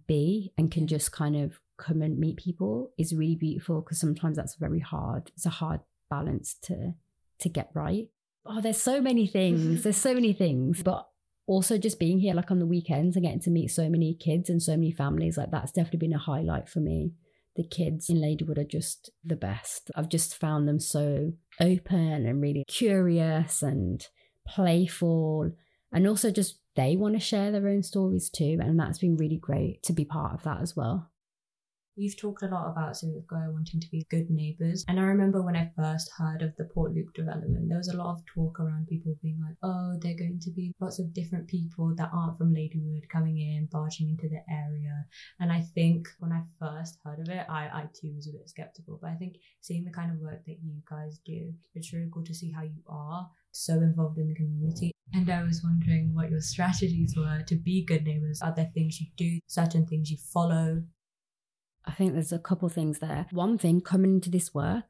be 0.06 0.52
and 0.58 0.70
can 0.70 0.86
just 0.86 1.12
kind 1.12 1.36
of 1.36 1.60
come 1.76 2.02
and 2.02 2.18
meet 2.18 2.36
people 2.36 2.92
is 2.98 3.14
really 3.14 3.36
beautiful 3.36 3.80
because 3.80 4.00
sometimes 4.00 4.36
that's 4.36 4.56
very 4.56 4.80
hard. 4.80 5.30
It's 5.34 5.46
a 5.46 5.50
hard 5.50 5.80
balance 6.10 6.56
to 6.64 6.94
to 7.40 7.48
get 7.48 7.70
right. 7.74 8.08
Oh, 8.44 8.60
there's 8.60 8.80
so 8.80 9.00
many 9.00 9.26
things. 9.26 9.82
there's 9.84 9.96
so 9.96 10.14
many 10.14 10.32
things. 10.32 10.82
But 10.82 11.06
also 11.46 11.78
just 11.78 11.98
being 11.98 12.18
here 12.18 12.34
like 12.34 12.50
on 12.50 12.58
the 12.58 12.66
weekends 12.66 13.16
and 13.16 13.24
getting 13.24 13.40
to 13.40 13.50
meet 13.50 13.68
so 13.68 13.88
many 13.88 14.14
kids 14.14 14.48
and 14.50 14.62
so 14.62 14.72
many 14.72 14.90
families, 14.90 15.36
like 15.36 15.50
that's 15.50 15.72
definitely 15.72 16.08
been 16.08 16.14
a 16.14 16.18
highlight 16.18 16.68
for 16.68 16.80
me. 16.80 17.12
The 17.56 17.64
kids 17.64 18.10
in 18.10 18.18
Ladywood 18.18 18.58
are 18.58 18.64
just 18.64 19.10
the 19.24 19.36
best. 19.36 19.90
I've 19.94 20.10
just 20.10 20.36
found 20.36 20.68
them 20.68 20.78
so 20.78 21.32
open 21.60 22.26
and 22.26 22.42
really 22.42 22.64
curious 22.68 23.62
and 23.62 24.06
playful 24.46 25.50
and 25.92 26.06
also 26.06 26.30
just 26.30 26.58
they 26.74 26.96
want 26.96 27.14
to 27.14 27.20
share 27.20 27.50
their 27.50 27.68
own 27.68 27.82
stories 27.82 28.30
too 28.30 28.58
and 28.60 28.78
that's 28.78 28.98
been 28.98 29.16
really 29.16 29.38
great 29.38 29.82
to 29.82 29.92
be 29.92 30.04
part 30.04 30.34
of 30.34 30.42
that 30.44 30.60
as 30.60 30.76
well 30.76 31.10
You've 31.98 32.18
talked 32.18 32.42
a 32.42 32.48
lot 32.48 32.70
about 32.70 32.94
Civic 32.94 33.22
Square 33.24 33.52
wanting 33.52 33.80
to 33.80 33.90
be 33.90 34.06
good 34.10 34.28
neighbours. 34.28 34.84
And 34.86 35.00
I 35.00 35.04
remember 35.04 35.40
when 35.40 35.56
I 35.56 35.72
first 35.74 36.10
heard 36.18 36.42
of 36.42 36.54
the 36.56 36.64
Port 36.64 36.92
Loop 36.92 37.14
development, 37.14 37.70
there 37.70 37.78
was 37.78 37.88
a 37.88 37.96
lot 37.96 38.12
of 38.12 38.22
talk 38.26 38.60
around 38.60 38.86
people 38.86 39.16
being 39.22 39.40
like, 39.40 39.56
oh, 39.62 39.96
they're 40.02 40.14
going 40.16 40.38
to 40.42 40.50
be 40.50 40.74
lots 40.78 40.98
of 40.98 41.14
different 41.14 41.48
people 41.48 41.94
that 41.96 42.10
aren't 42.12 42.36
from 42.36 42.54
Ladywood 42.54 43.08
coming 43.10 43.38
in, 43.38 43.66
barging 43.72 44.10
into 44.10 44.28
the 44.28 44.42
area. 44.52 45.06
And 45.40 45.50
I 45.50 45.62
think 45.74 46.06
when 46.18 46.32
I 46.32 46.42
first 46.60 46.98
heard 47.02 47.18
of 47.20 47.30
it, 47.30 47.46
I, 47.48 47.64
I 47.72 47.84
too 47.98 48.12
was 48.14 48.28
a 48.28 48.32
bit 48.32 48.46
skeptical. 48.46 48.98
But 49.00 49.12
I 49.12 49.14
think 49.14 49.36
seeing 49.62 49.84
the 49.84 49.90
kind 49.90 50.10
of 50.10 50.18
work 50.18 50.44
that 50.44 50.58
you 50.62 50.74
guys 50.90 51.18
do, 51.24 51.50
it's 51.74 51.94
really 51.94 52.10
cool 52.12 52.24
to 52.24 52.34
see 52.34 52.52
how 52.52 52.64
you 52.64 52.82
are 52.86 53.26
so 53.52 53.72
involved 53.72 54.18
in 54.18 54.28
the 54.28 54.34
community. 54.34 54.92
And 55.14 55.30
I 55.30 55.42
was 55.44 55.62
wondering 55.64 56.14
what 56.14 56.30
your 56.30 56.42
strategies 56.42 57.14
were 57.16 57.42
to 57.46 57.54
be 57.54 57.86
good 57.86 58.04
neighbors. 58.04 58.42
Are 58.42 58.52
there 58.54 58.70
things 58.74 59.00
you 59.00 59.06
do, 59.16 59.38
certain 59.46 59.86
things 59.86 60.10
you 60.10 60.18
follow? 60.18 60.82
I 61.86 61.92
think 61.92 62.12
there's 62.12 62.32
a 62.32 62.38
couple 62.38 62.68
things 62.68 62.98
there. 62.98 63.26
One 63.30 63.58
thing 63.58 63.80
coming 63.80 64.14
into 64.14 64.30
this 64.30 64.52
work 64.52 64.84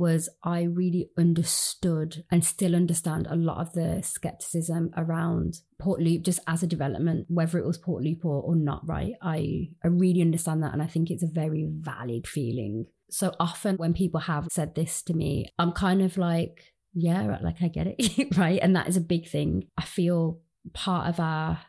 was 0.00 0.30
I 0.42 0.62
really 0.62 1.10
understood 1.18 2.24
and 2.30 2.42
still 2.42 2.74
understand 2.74 3.26
a 3.28 3.36
lot 3.36 3.58
of 3.58 3.74
the 3.74 4.00
skepticism 4.02 4.90
around 4.96 5.60
Port 5.78 6.00
Loop 6.00 6.22
just 6.22 6.40
as 6.46 6.62
a 6.62 6.66
development, 6.66 7.26
whether 7.28 7.58
it 7.58 7.66
was 7.66 7.78
Portloop 7.78 8.24
or, 8.24 8.40
or 8.40 8.56
not, 8.56 8.80
right? 8.88 9.12
I, 9.20 9.68
I 9.84 9.88
really 9.88 10.22
understand 10.22 10.62
that 10.62 10.72
and 10.72 10.82
I 10.82 10.86
think 10.86 11.10
it's 11.10 11.22
a 11.22 11.28
very 11.28 11.68
valid 11.70 12.26
feeling. 12.26 12.86
So 13.10 13.34
often 13.38 13.76
when 13.76 13.92
people 13.92 14.20
have 14.20 14.48
said 14.50 14.74
this 14.74 15.02
to 15.02 15.12
me, 15.12 15.52
I'm 15.58 15.72
kind 15.72 16.00
of 16.00 16.16
like, 16.16 16.72
yeah, 16.94 17.38
like 17.42 17.60
I 17.60 17.68
get 17.68 17.94
it, 17.98 18.36
right? 18.38 18.58
And 18.62 18.74
that 18.76 18.88
is 18.88 18.96
a 18.96 19.02
big 19.02 19.28
thing. 19.28 19.68
I 19.76 19.82
feel 19.82 20.40
part 20.72 21.08
of 21.08 21.20
our 21.20 21.60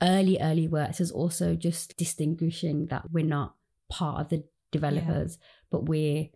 early, 0.00 0.38
early 0.40 0.68
works 0.68 1.00
is 1.00 1.10
also 1.10 1.56
just 1.56 1.96
distinguishing 1.96 2.86
that 2.90 3.10
we're 3.10 3.24
not 3.24 3.56
part 3.92 4.20
of 4.20 4.28
the 4.30 4.44
developers, 4.70 5.38
yeah. 5.38 5.46
but 5.70 5.88
we're 5.88 6.28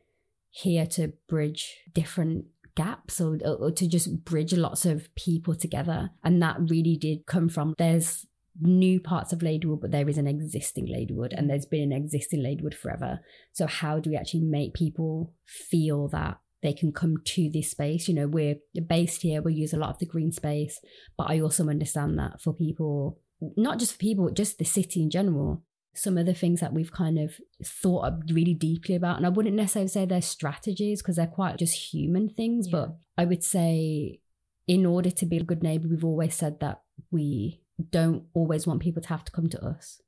here 0.50 0.86
to 0.86 1.12
bridge 1.28 1.76
different 1.92 2.44
gaps 2.76 3.20
or, 3.20 3.38
or, 3.44 3.70
to 3.70 3.88
just 3.88 4.24
bridge 4.24 4.52
lots 4.52 4.84
of 4.84 5.12
people 5.14 5.54
together. 5.54 6.10
And 6.22 6.42
that 6.42 6.58
really 6.60 6.96
did 6.96 7.26
come 7.26 7.48
from 7.48 7.74
there's 7.78 8.26
new 8.60 9.00
parts 9.00 9.32
of 9.32 9.40
Ladywood, 9.40 9.80
but 9.80 9.90
there 9.90 10.08
is 10.08 10.18
an 10.18 10.26
existing 10.26 10.86
Ladywood 10.86 11.32
and 11.36 11.46
mm. 11.46 11.48
there's 11.48 11.66
been 11.66 11.90
an 11.90 11.92
existing 11.92 12.40
Ladywood 12.40 12.74
forever. 12.74 13.20
So, 13.52 13.66
how 13.66 13.98
do 13.98 14.10
we 14.10 14.16
actually 14.16 14.42
make 14.42 14.74
people 14.74 15.32
feel 15.46 16.08
that 16.08 16.38
they 16.62 16.74
can 16.74 16.92
come 16.92 17.16
to 17.24 17.50
this 17.50 17.70
space? 17.70 18.08
You 18.08 18.14
know, 18.14 18.28
we're 18.28 18.56
based 18.86 19.22
here, 19.22 19.42
we 19.42 19.54
use 19.54 19.72
a 19.72 19.78
lot 19.78 19.90
of 19.90 19.98
the 19.98 20.06
green 20.06 20.32
space, 20.32 20.78
but 21.16 21.30
I 21.30 21.40
also 21.40 21.68
understand 21.68 22.18
that 22.18 22.40
for 22.42 22.52
people, 22.52 23.20
not 23.56 23.78
just 23.78 23.92
for 23.92 23.98
people, 23.98 24.30
just 24.30 24.58
the 24.58 24.64
city 24.64 25.02
in 25.02 25.10
general, 25.10 25.62
some 25.96 26.18
of 26.18 26.26
the 26.26 26.34
things 26.34 26.60
that 26.60 26.72
we've 26.72 26.92
kind 26.92 27.18
of 27.18 27.40
thought 27.64 28.12
really 28.30 28.54
deeply 28.54 28.94
about. 28.94 29.16
And 29.16 29.26
I 29.26 29.30
wouldn't 29.30 29.56
necessarily 29.56 29.88
say 29.88 30.04
they're 30.04 30.22
strategies 30.22 31.02
because 31.02 31.16
they're 31.16 31.26
quite 31.26 31.58
just 31.58 31.92
human 31.92 32.28
things, 32.28 32.68
yeah. 32.68 32.72
but 32.72 32.96
I 33.16 33.24
would 33.24 33.42
say 33.42 34.20
in 34.66 34.84
order 34.84 35.10
to 35.10 35.26
be 35.26 35.36
a 35.38 35.44
good 35.44 35.62
neighbor, 35.62 35.88
we've 35.88 36.04
always 36.04 36.34
said 36.34 36.60
that 36.60 36.82
we 37.10 37.60
don't 37.90 38.24
always 38.34 38.66
want 38.66 38.80
people 38.80 39.02
to 39.02 39.08
have 39.08 39.24
to 39.24 39.32
come 39.32 39.48
to 39.48 39.64
us. 39.64 40.00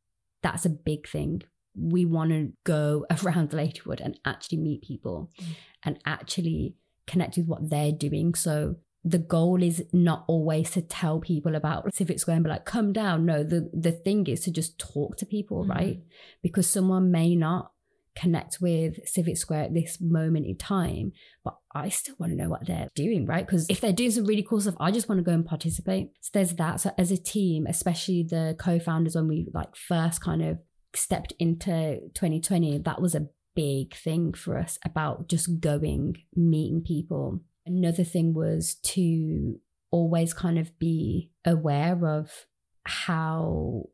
That's 0.42 0.64
a 0.64 0.70
big 0.70 1.08
thing. 1.08 1.42
We 1.74 2.04
want 2.04 2.30
to 2.30 2.52
go 2.64 3.06
around 3.22 3.50
Ladywood 3.50 4.00
and 4.00 4.18
actually 4.24 4.58
meet 4.58 4.82
people 4.82 5.30
mm. 5.40 5.46
and 5.84 5.98
actually 6.04 6.74
connect 7.06 7.36
with 7.36 7.46
what 7.46 7.70
they're 7.70 7.92
doing. 7.92 8.34
So 8.34 8.76
the 9.04 9.18
goal 9.18 9.62
is 9.62 9.84
not 9.92 10.24
always 10.26 10.70
to 10.72 10.82
tell 10.82 11.20
people 11.20 11.54
about 11.54 11.94
Civic 11.94 12.18
Square 12.18 12.36
and 12.36 12.44
be 12.44 12.50
like, 12.50 12.64
come 12.64 12.92
down. 12.92 13.24
No, 13.24 13.42
the, 13.44 13.70
the 13.72 13.92
thing 13.92 14.26
is 14.26 14.40
to 14.40 14.50
just 14.50 14.78
talk 14.78 15.16
to 15.18 15.26
people, 15.26 15.62
mm-hmm. 15.62 15.70
right? 15.70 16.00
Because 16.42 16.68
someone 16.68 17.10
may 17.10 17.34
not 17.34 17.72
connect 18.16 18.58
with 18.60 19.06
Civic 19.08 19.36
Square 19.36 19.64
at 19.64 19.74
this 19.74 20.00
moment 20.00 20.46
in 20.46 20.56
time, 20.56 21.12
but 21.44 21.56
I 21.72 21.88
still 21.88 22.16
want 22.18 22.32
to 22.32 22.36
know 22.36 22.48
what 22.48 22.66
they're 22.66 22.88
doing, 22.94 23.26
right? 23.26 23.46
Because 23.46 23.70
if 23.70 23.80
they're 23.80 23.92
doing 23.92 24.10
some 24.10 24.24
really 24.24 24.42
cool 24.42 24.60
stuff, 24.60 24.74
I 24.80 24.90
just 24.90 25.08
want 25.08 25.20
to 25.20 25.24
go 25.24 25.32
and 25.32 25.46
participate. 25.46 26.10
So 26.20 26.30
there's 26.34 26.54
that. 26.54 26.80
So 26.80 26.90
as 26.98 27.12
a 27.12 27.16
team, 27.16 27.66
especially 27.66 28.24
the 28.24 28.56
co-founders, 28.58 29.14
when 29.14 29.28
we 29.28 29.48
like 29.54 29.76
first 29.76 30.20
kind 30.20 30.42
of 30.42 30.58
stepped 30.94 31.32
into 31.38 32.00
2020, 32.14 32.78
that 32.78 33.00
was 33.00 33.14
a 33.14 33.28
big 33.54 33.94
thing 33.94 34.32
for 34.32 34.58
us 34.58 34.78
about 34.84 35.28
just 35.28 35.60
going, 35.60 36.16
meeting 36.34 36.82
people 36.84 37.40
Another 37.68 38.04
thing 38.04 38.32
was 38.34 38.76
to 38.82 39.60
always 39.90 40.34
kind 40.34 40.58
of 40.58 40.78
be 40.78 41.30
aware 41.44 42.06
of 42.06 42.46
how 42.84 43.84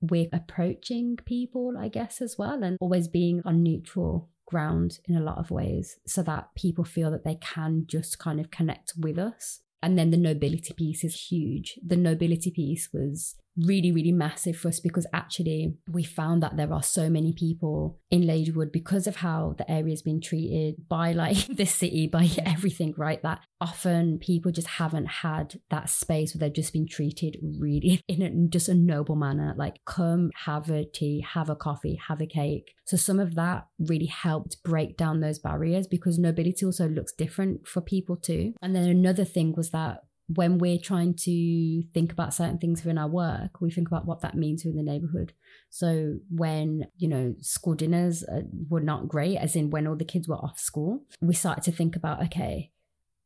we're 0.00 0.28
approaching 0.32 1.16
people, 1.24 1.74
I 1.78 1.88
guess, 1.88 2.20
as 2.20 2.36
well, 2.38 2.62
and 2.62 2.76
always 2.80 3.08
being 3.08 3.42
on 3.44 3.62
neutral 3.62 4.30
ground 4.46 4.98
in 5.06 5.16
a 5.16 5.22
lot 5.22 5.38
of 5.38 5.50
ways 5.50 5.98
so 6.06 6.22
that 6.24 6.48
people 6.56 6.84
feel 6.84 7.10
that 7.10 7.24
they 7.24 7.36
can 7.36 7.84
just 7.86 8.18
kind 8.18 8.40
of 8.40 8.50
connect 8.50 8.94
with 8.98 9.18
us. 9.18 9.60
And 9.82 9.98
then 9.98 10.10
the 10.10 10.16
nobility 10.16 10.74
piece 10.74 11.04
is 11.04 11.28
huge. 11.30 11.78
The 11.86 11.96
nobility 11.96 12.50
piece 12.50 12.90
was 12.92 13.36
really, 13.56 13.92
really 13.92 14.12
massive 14.12 14.56
for 14.56 14.68
us 14.68 14.80
because 14.80 15.06
actually 15.12 15.74
we 15.90 16.04
found 16.04 16.42
that 16.42 16.56
there 16.56 16.72
are 16.72 16.82
so 16.82 17.10
many 17.10 17.32
people 17.32 17.98
in 18.10 18.22
Ladywood 18.22 18.72
because 18.72 19.06
of 19.06 19.16
how 19.16 19.54
the 19.58 19.70
area 19.70 19.92
has 19.92 20.02
been 20.02 20.20
treated 20.20 20.88
by 20.88 21.12
like 21.12 21.46
the 21.56 21.64
city, 21.64 22.06
by 22.06 22.28
everything, 22.44 22.94
right? 22.96 23.22
That 23.22 23.40
often 23.60 24.18
people 24.18 24.52
just 24.52 24.68
haven't 24.68 25.06
had 25.06 25.60
that 25.70 25.90
space 25.90 26.34
where 26.34 26.40
they've 26.40 26.54
just 26.54 26.72
been 26.72 26.88
treated 26.88 27.36
really 27.58 28.02
in 28.08 28.22
a, 28.22 28.48
just 28.48 28.68
a 28.68 28.74
noble 28.74 29.16
manner. 29.16 29.54
Like, 29.56 29.80
come 29.84 30.30
have 30.44 30.70
a 30.70 30.84
tea, 30.84 31.24
have 31.32 31.50
a 31.50 31.56
coffee, 31.56 32.00
have 32.08 32.20
a 32.20 32.26
cake. 32.26 32.74
So 32.86 32.96
some 32.96 33.20
of 33.20 33.34
that 33.36 33.66
really 33.78 34.06
helped 34.06 34.62
break 34.64 34.96
down 34.96 35.20
those 35.20 35.38
barriers 35.38 35.86
because 35.86 36.18
nobility 36.18 36.64
also 36.66 36.88
looks 36.88 37.12
different 37.12 37.68
for 37.68 37.80
people 37.80 38.16
too. 38.16 38.54
And 38.60 38.74
then 38.74 38.88
another 38.88 39.24
thing 39.24 39.54
was 39.56 39.70
that 39.70 40.00
when 40.34 40.58
we're 40.58 40.78
trying 40.78 41.14
to 41.14 41.82
think 41.92 42.12
about 42.12 42.32
certain 42.32 42.58
things 42.58 42.84
within 42.84 42.98
our 42.98 43.08
work, 43.08 43.60
we 43.60 43.70
think 43.70 43.88
about 43.88 44.06
what 44.06 44.20
that 44.20 44.36
means 44.36 44.64
within 44.64 44.84
the 44.84 44.90
neighborhood. 44.90 45.32
So 45.70 46.18
when, 46.30 46.86
you 46.96 47.08
know, 47.08 47.34
school 47.40 47.74
dinners 47.74 48.22
uh, 48.22 48.42
were 48.68 48.80
not 48.80 49.08
great, 49.08 49.38
as 49.38 49.56
in 49.56 49.70
when 49.70 49.86
all 49.86 49.96
the 49.96 50.04
kids 50.04 50.28
were 50.28 50.36
off 50.36 50.58
school, 50.58 51.04
we 51.20 51.34
started 51.34 51.64
to 51.64 51.72
think 51.72 51.96
about, 51.96 52.22
okay, 52.24 52.70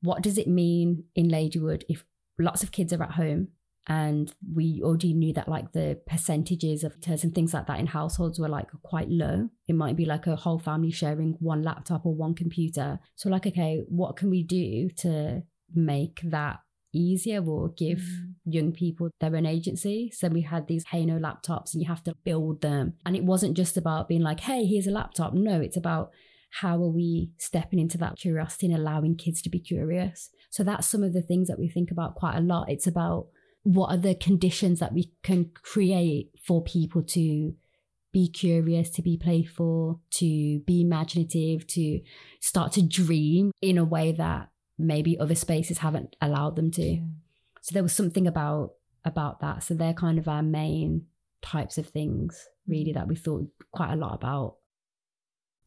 what 0.00 0.22
does 0.22 0.38
it 0.38 0.48
mean 0.48 1.04
in 1.14 1.28
Ladywood 1.28 1.82
if 1.88 2.04
lots 2.38 2.62
of 2.62 2.72
kids 2.72 2.92
are 2.92 3.02
at 3.02 3.12
home? 3.12 3.48
And 3.86 4.32
we 4.54 4.80
already 4.82 5.12
knew 5.12 5.34
that 5.34 5.46
like 5.46 5.72
the 5.72 6.00
percentages 6.06 6.84
of 6.84 6.98
tears 7.02 7.22
and 7.22 7.34
things 7.34 7.52
like 7.52 7.66
that 7.66 7.80
in 7.80 7.86
households 7.86 8.38
were 8.38 8.48
like 8.48 8.68
quite 8.82 9.10
low. 9.10 9.50
It 9.68 9.74
might 9.74 9.96
be 9.96 10.06
like 10.06 10.26
a 10.26 10.36
whole 10.36 10.58
family 10.58 10.90
sharing 10.90 11.36
one 11.38 11.62
laptop 11.62 12.06
or 12.06 12.14
one 12.14 12.34
computer. 12.34 12.98
So 13.14 13.28
like 13.28 13.46
okay 13.46 13.82
what 13.88 14.16
can 14.16 14.30
we 14.30 14.42
do 14.42 14.88
to 15.00 15.42
make 15.74 16.20
that 16.24 16.60
easier 16.94 17.44
or 17.44 17.70
give 17.70 17.98
mm. 17.98 18.34
young 18.44 18.72
people 18.72 19.10
their 19.20 19.36
own 19.36 19.46
agency. 19.46 20.10
So 20.14 20.28
we 20.28 20.42
had 20.42 20.66
these 20.66 20.84
Kano 20.84 21.18
laptops 21.18 21.74
and 21.74 21.82
you 21.82 21.88
have 21.88 22.02
to 22.04 22.14
build 22.24 22.62
them. 22.62 22.94
And 23.04 23.16
it 23.16 23.24
wasn't 23.24 23.56
just 23.56 23.76
about 23.76 24.08
being 24.08 24.22
like, 24.22 24.40
hey, 24.40 24.64
here's 24.64 24.86
a 24.86 24.90
laptop. 24.90 25.34
No, 25.34 25.60
it's 25.60 25.76
about 25.76 26.10
how 26.60 26.76
are 26.76 26.90
we 26.90 27.30
stepping 27.38 27.78
into 27.78 27.98
that 27.98 28.16
curiosity 28.16 28.66
and 28.66 28.76
allowing 28.76 29.16
kids 29.16 29.42
to 29.42 29.50
be 29.50 29.58
curious. 29.58 30.30
So 30.50 30.62
that's 30.62 30.86
some 30.86 31.02
of 31.02 31.12
the 31.12 31.22
things 31.22 31.48
that 31.48 31.58
we 31.58 31.68
think 31.68 31.90
about 31.90 32.14
quite 32.14 32.36
a 32.36 32.40
lot. 32.40 32.70
It's 32.70 32.86
about 32.86 33.26
what 33.64 33.88
are 33.88 33.96
the 33.96 34.14
conditions 34.14 34.78
that 34.78 34.92
we 34.92 35.10
can 35.22 35.50
create 35.62 36.30
for 36.46 36.62
people 36.62 37.02
to 37.02 37.54
be 38.12 38.28
curious, 38.28 38.90
to 38.90 39.02
be 39.02 39.18
playful, 39.18 40.00
to 40.12 40.60
be 40.60 40.82
imaginative, 40.82 41.66
to 41.66 42.00
start 42.40 42.70
to 42.72 42.82
dream 42.82 43.50
in 43.60 43.76
a 43.76 43.84
way 43.84 44.12
that 44.12 44.50
maybe 44.78 45.18
other 45.18 45.34
spaces 45.34 45.78
haven't 45.78 46.16
allowed 46.20 46.56
them 46.56 46.70
to. 46.72 46.82
Yeah. 46.82 47.00
So 47.60 47.72
there 47.72 47.82
was 47.82 47.92
something 47.92 48.26
about 48.26 48.72
about 49.04 49.40
that. 49.40 49.62
So 49.62 49.74
they're 49.74 49.94
kind 49.94 50.18
of 50.18 50.28
our 50.28 50.42
main 50.42 51.06
types 51.42 51.76
of 51.78 51.86
things 51.88 52.48
really 52.66 52.92
mm. 52.92 52.94
that 52.94 53.08
we 53.08 53.16
thought 53.16 53.46
quite 53.70 53.92
a 53.92 53.96
lot 53.96 54.14
about. 54.14 54.56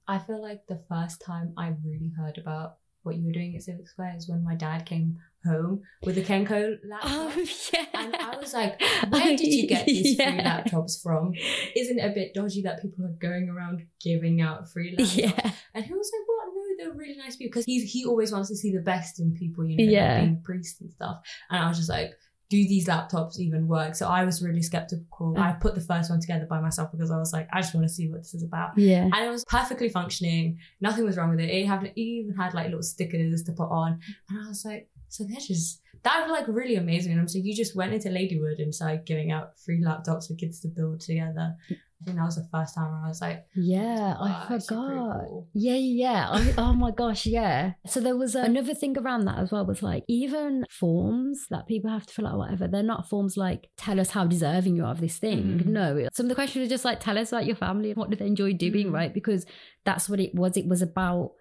I 0.07 0.19
feel 0.19 0.41
like 0.41 0.67
the 0.67 0.81
first 0.89 1.21
time 1.21 1.53
I 1.57 1.73
really 1.83 2.11
heard 2.17 2.37
about 2.37 2.77
what 3.03 3.15
you 3.15 3.25
were 3.25 3.31
doing 3.31 3.55
at 3.55 3.63
Civic 3.63 3.87
Square 3.87 4.15
is 4.17 4.27
when 4.27 4.43
my 4.43 4.55
dad 4.55 4.85
came 4.85 5.17
home 5.45 5.81
with 6.03 6.17
a 6.17 6.23
Kano 6.23 6.77
laptop. 6.85 7.11
Oh, 7.11 7.45
yeah. 7.73 7.85
And 7.93 8.15
I 8.15 8.35
was 8.37 8.53
like, 8.53 8.81
where 9.09 9.35
did 9.35 9.41
you 9.53 9.67
get 9.67 9.85
these 9.85 10.17
yeah. 10.17 10.31
free 10.31 10.41
laptops 10.41 11.01
from? 11.01 11.33
Isn't 11.75 11.99
it 11.99 12.11
a 12.11 12.13
bit 12.13 12.33
dodgy 12.33 12.61
that 12.63 12.81
people 12.81 13.05
are 13.05 13.15
going 13.19 13.49
around 13.49 13.85
giving 14.01 14.41
out 14.41 14.69
free 14.69 14.95
laptops? 14.99 15.17
Yeah. 15.17 15.51
And 15.73 15.85
he 15.85 15.93
was 15.93 16.11
like, 16.13 16.27
what? 16.27 16.36
They're 16.77 16.93
really 16.93 17.17
nice 17.17 17.35
people. 17.35 17.49
Because 17.49 17.65
he, 17.65 17.85
he 17.85 18.05
always 18.05 18.31
wants 18.31 18.49
to 18.49 18.55
see 18.55 18.71
the 18.71 18.81
best 18.81 19.19
in 19.19 19.33
people, 19.33 19.65
you 19.65 19.77
know, 19.77 19.91
yeah. 19.91 20.13
like 20.13 20.23
being 20.23 20.41
priests 20.43 20.81
and 20.81 20.91
stuff. 20.91 21.17
And 21.49 21.63
I 21.63 21.67
was 21.67 21.77
just 21.77 21.89
like, 21.89 22.11
do 22.49 22.57
these 22.57 22.87
laptops 22.87 23.39
even 23.39 23.67
work? 23.67 23.93
So 23.95 24.07
I 24.07 24.23
was 24.23 24.41
really 24.41 24.61
skeptical. 24.61 25.33
Mm. 25.33 25.39
I 25.39 25.51
put 25.53 25.75
the 25.75 25.81
first 25.81 26.09
one 26.09 26.21
together 26.21 26.45
by 26.49 26.61
myself 26.61 26.91
because 26.91 27.11
I 27.11 27.17
was 27.17 27.33
like, 27.33 27.47
I 27.51 27.59
just 27.59 27.75
want 27.75 27.85
to 27.85 27.93
see 27.93 28.07
what 28.09 28.19
this 28.19 28.33
is 28.33 28.43
about. 28.43 28.77
Yeah. 28.77 29.03
And 29.03 29.15
it 29.15 29.29
was 29.29 29.43
perfectly 29.45 29.89
functioning. 29.89 30.57
Nothing 30.79 31.03
was 31.03 31.17
wrong 31.17 31.31
with 31.31 31.41
it. 31.41 31.49
It, 31.49 31.67
had, 31.67 31.83
it 31.83 31.99
even 31.99 32.35
had 32.35 32.53
like 32.53 32.67
little 32.67 32.83
stickers 32.83 33.43
to 33.43 33.51
put 33.51 33.69
on. 33.69 33.99
And 34.29 34.45
I 34.45 34.47
was 34.47 34.63
like, 34.63 34.87
so 35.09 35.25
they're 35.25 35.39
just 35.39 35.81
that 36.03 36.21
was 36.21 36.31
like 36.31 36.47
really 36.47 36.75
amazing. 36.75 37.11
And 37.11 37.21
I'm 37.21 37.27
so 37.27 37.39
you 37.39 37.53
just 37.53 37.75
went 37.75 37.93
into 37.93 38.09
Ladywood 38.09 38.61
and 38.61 38.73
started 38.73 39.05
giving 39.05 39.31
out 39.31 39.59
free 39.59 39.81
laptops 39.81 40.27
for 40.27 40.35
kids 40.35 40.59
to 40.61 40.67
build 40.67 41.01
together. 41.01 41.55
I 41.99 42.05
think 42.05 42.17
that 42.17 42.25
was 42.25 42.35
the 42.35 42.47
first 42.51 42.75
time 42.75 42.93
I 43.03 43.07
was 43.07 43.21
like, 43.21 43.45
yeah, 43.55 44.15
I 44.19 44.45
forgot. 44.47 44.67
Cool. 44.67 45.47
Yeah, 45.53 45.75
yeah. 45.75 46.27
I, 46.29 46.53
oh 46.57 46.73
my 46.73 46.91
gosh, 46.91 47.25
yeah. 47.25 47.73
So 47.87 47.99
there 47.99 48.15
was 48.15 48.35
a, 48.35 48.43
another 48.43 48.75
thing 48.75 48.95
around 48.97 49.25
that 49.25 49.39
as 49.39 49.51
well 49.51 49.65
was 49.65 49.81
like 49.81 50.03
even 50.07 50.65
forms 50.69 51.47
that 51.49 51.65
people 51.65 51.89
have 51.89 52.05
to 52.05 52.13
fill 52.13 52.27
out, 52.27 52.37
whatever. 52.37 52.67
They're 52.67 52.83
not 52.83 53.09
forms 53.09 53.35
like 53.35 53.69
tell 53.77 53.99
us 53.99 54.11
how 54.11 54.25
deserving 54.25 54.75
you 54.75 54.85
are 54.85 54.91
of 54.91 55.01
this 55.01 55.17
thing. 55.17 55.59
Mm-hmm. 55.59 55.73
No, 55.73 56.07
some 56.13 56.27
of 56.27 56.29
the 56.29 56.35
questions 56.35 56.67
are 56.67 56.69
just 56.69 56.85
like 56.85 56.99
tell 56.99 57.17
us 57.17 57.31
about 57.31 57.47
your 57.47 57.55
family 57.55 57.89
and 57.89 57.97
what 57.97 58.11
do 58.11 58.15
they 58.15 58.27
enjoy 58.27 58.53
doing, 58.53 58.87
mm-hmm. 58.87 58.95
right? 58.95 59.13
Because 59.13 59.47
that's 59.83 60.07
what 60.07 60.19
it 60.19 60.35
was. 60.35 60.55
It 60.55 60.67
was 60.67 60.83
about 60.83 61.31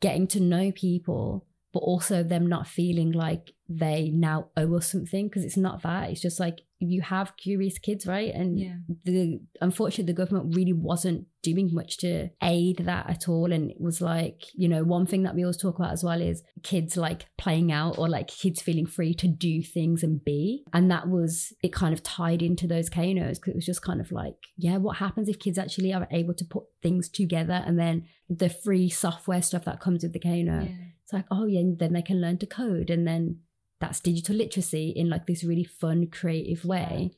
getting 0.00 0.26
to 0.28 0.40
know 0.40 0.72
people 0.72 1.46
but 1.72 1.80
also 1.80 2.22
them 2.22 2.46
not 2.46 2.66
feeling 2.66 3.12
like 3.12 3.52
they 3.68 4.10
now 4.10 4.48
owe 4.56 4.76
us 4.76 4.92
something 4.92 5.28
because 5.28 5.44
it's 5.44 5.56
not 5.56 5.82
that. 5.82 6.10
It's 6.10 6.20
just 6.20 6.38
like 6.38 6.60
you 6.82 7.00
have 7.02 7.36
curious 7.36 7.78
kids, 7.78 8.06
right? 8.06 8.34
And 8.34 8.58
Yeah. 8.58 8.76
the 9.04 9.40
unfortunately 9.60 10.12
the 10.12 10.16
government 10.16 10.54
really 10.54 10.72
wasn't 10.72 11.26
doing 11.42 11.70
much 11.72 11.98
to 11.98 12.28
aid 12.42 12.78
that 12.78 13.08
at 13.10 13.28
all. 13.28 13.52
And 13.52 13.70
it 13.70 13.80
was 13.80 14.00
like, 14.00 14.42
you 14.54 14.68
know, 14.68 14.84
one 14.84 15.06
thing 15.06 15.22
that 15.24 15.34
we 15.34 15.42
always 15.42 15.56
talk 15.56 15.76
about 15.78 15.92
as 15.92 16.04
well 16.04 16.20
is 16.20 16.42
kids 16.62 16.96
like 16.96 17.26
playing 17.36 17.72
out 17.72 17.98
or 17.98 18.08
like 18.08 18.28
kids 18.28 18.62
feeling 18.62 18.86
free 18.86 19.12
to 19.14 19.26
do 19.28 19.62
things 19.62 20.02
and 20.02 20.24
be. 20.24 20.64
And 20.72 20.90
that 20.90 21.08
was 21.08 21.52
it 21.62 21.72
kind 21.72 21.92
of 21.92 22.02
tied 22.02 22.42
into 22.42 22.66
those 22.66 22.88
Kanos 22.90 23.34
because 23.36 23.52
it 23.52 23.56
was 23.56 23.66
just 23.66 23.82
kind 23.82 24.00
of 24.00 24.12
like, 24.12 24.36
yeah, 24.56 24.76
what 24.76 24.98
happens 24.98 25.28
if 25.28 25.38
kids 25.38 25.58
actually 25.58 25.92
are 25.92 26.06
able 26.10 26.34
to 26.34 26.44
put 26.44 26.64
things 26.82 27.08
together 27.08 27.62
and 27.66 27.78
then 27.78 28.04
the 28.28 28.48
free 28.48 28.88
software 28.88 29.42
stuff 29.42 29.64
that 29.64 29.80
comes 29.80 30.02
with 30.02 30.12
the 30.12 30.20
Kano. 30.20 30.62
Yeah. 30.64 30.76
It's 31.04 31.12
like, 31.12 31.26
oh 31.30 31.46
yeah, 31.46 31.62
then 31.76 31.92
they 31.92 32.02
can 32.02 32.20
learn 32.20 32.38
to 32.38 32.46
code 32.46 32.88
and 32.88 33.06
then 33.06 33.40
that's 33.82 34.00
digital 34.00 34.36
literacy 34.36 34.90
in 34.96 35.10
like 35.10 35.26
this 35.26 35.44
really 35.44 35.64
fun, 35.64 36.06
creative 36.06 36.64
way. 36.64 37.10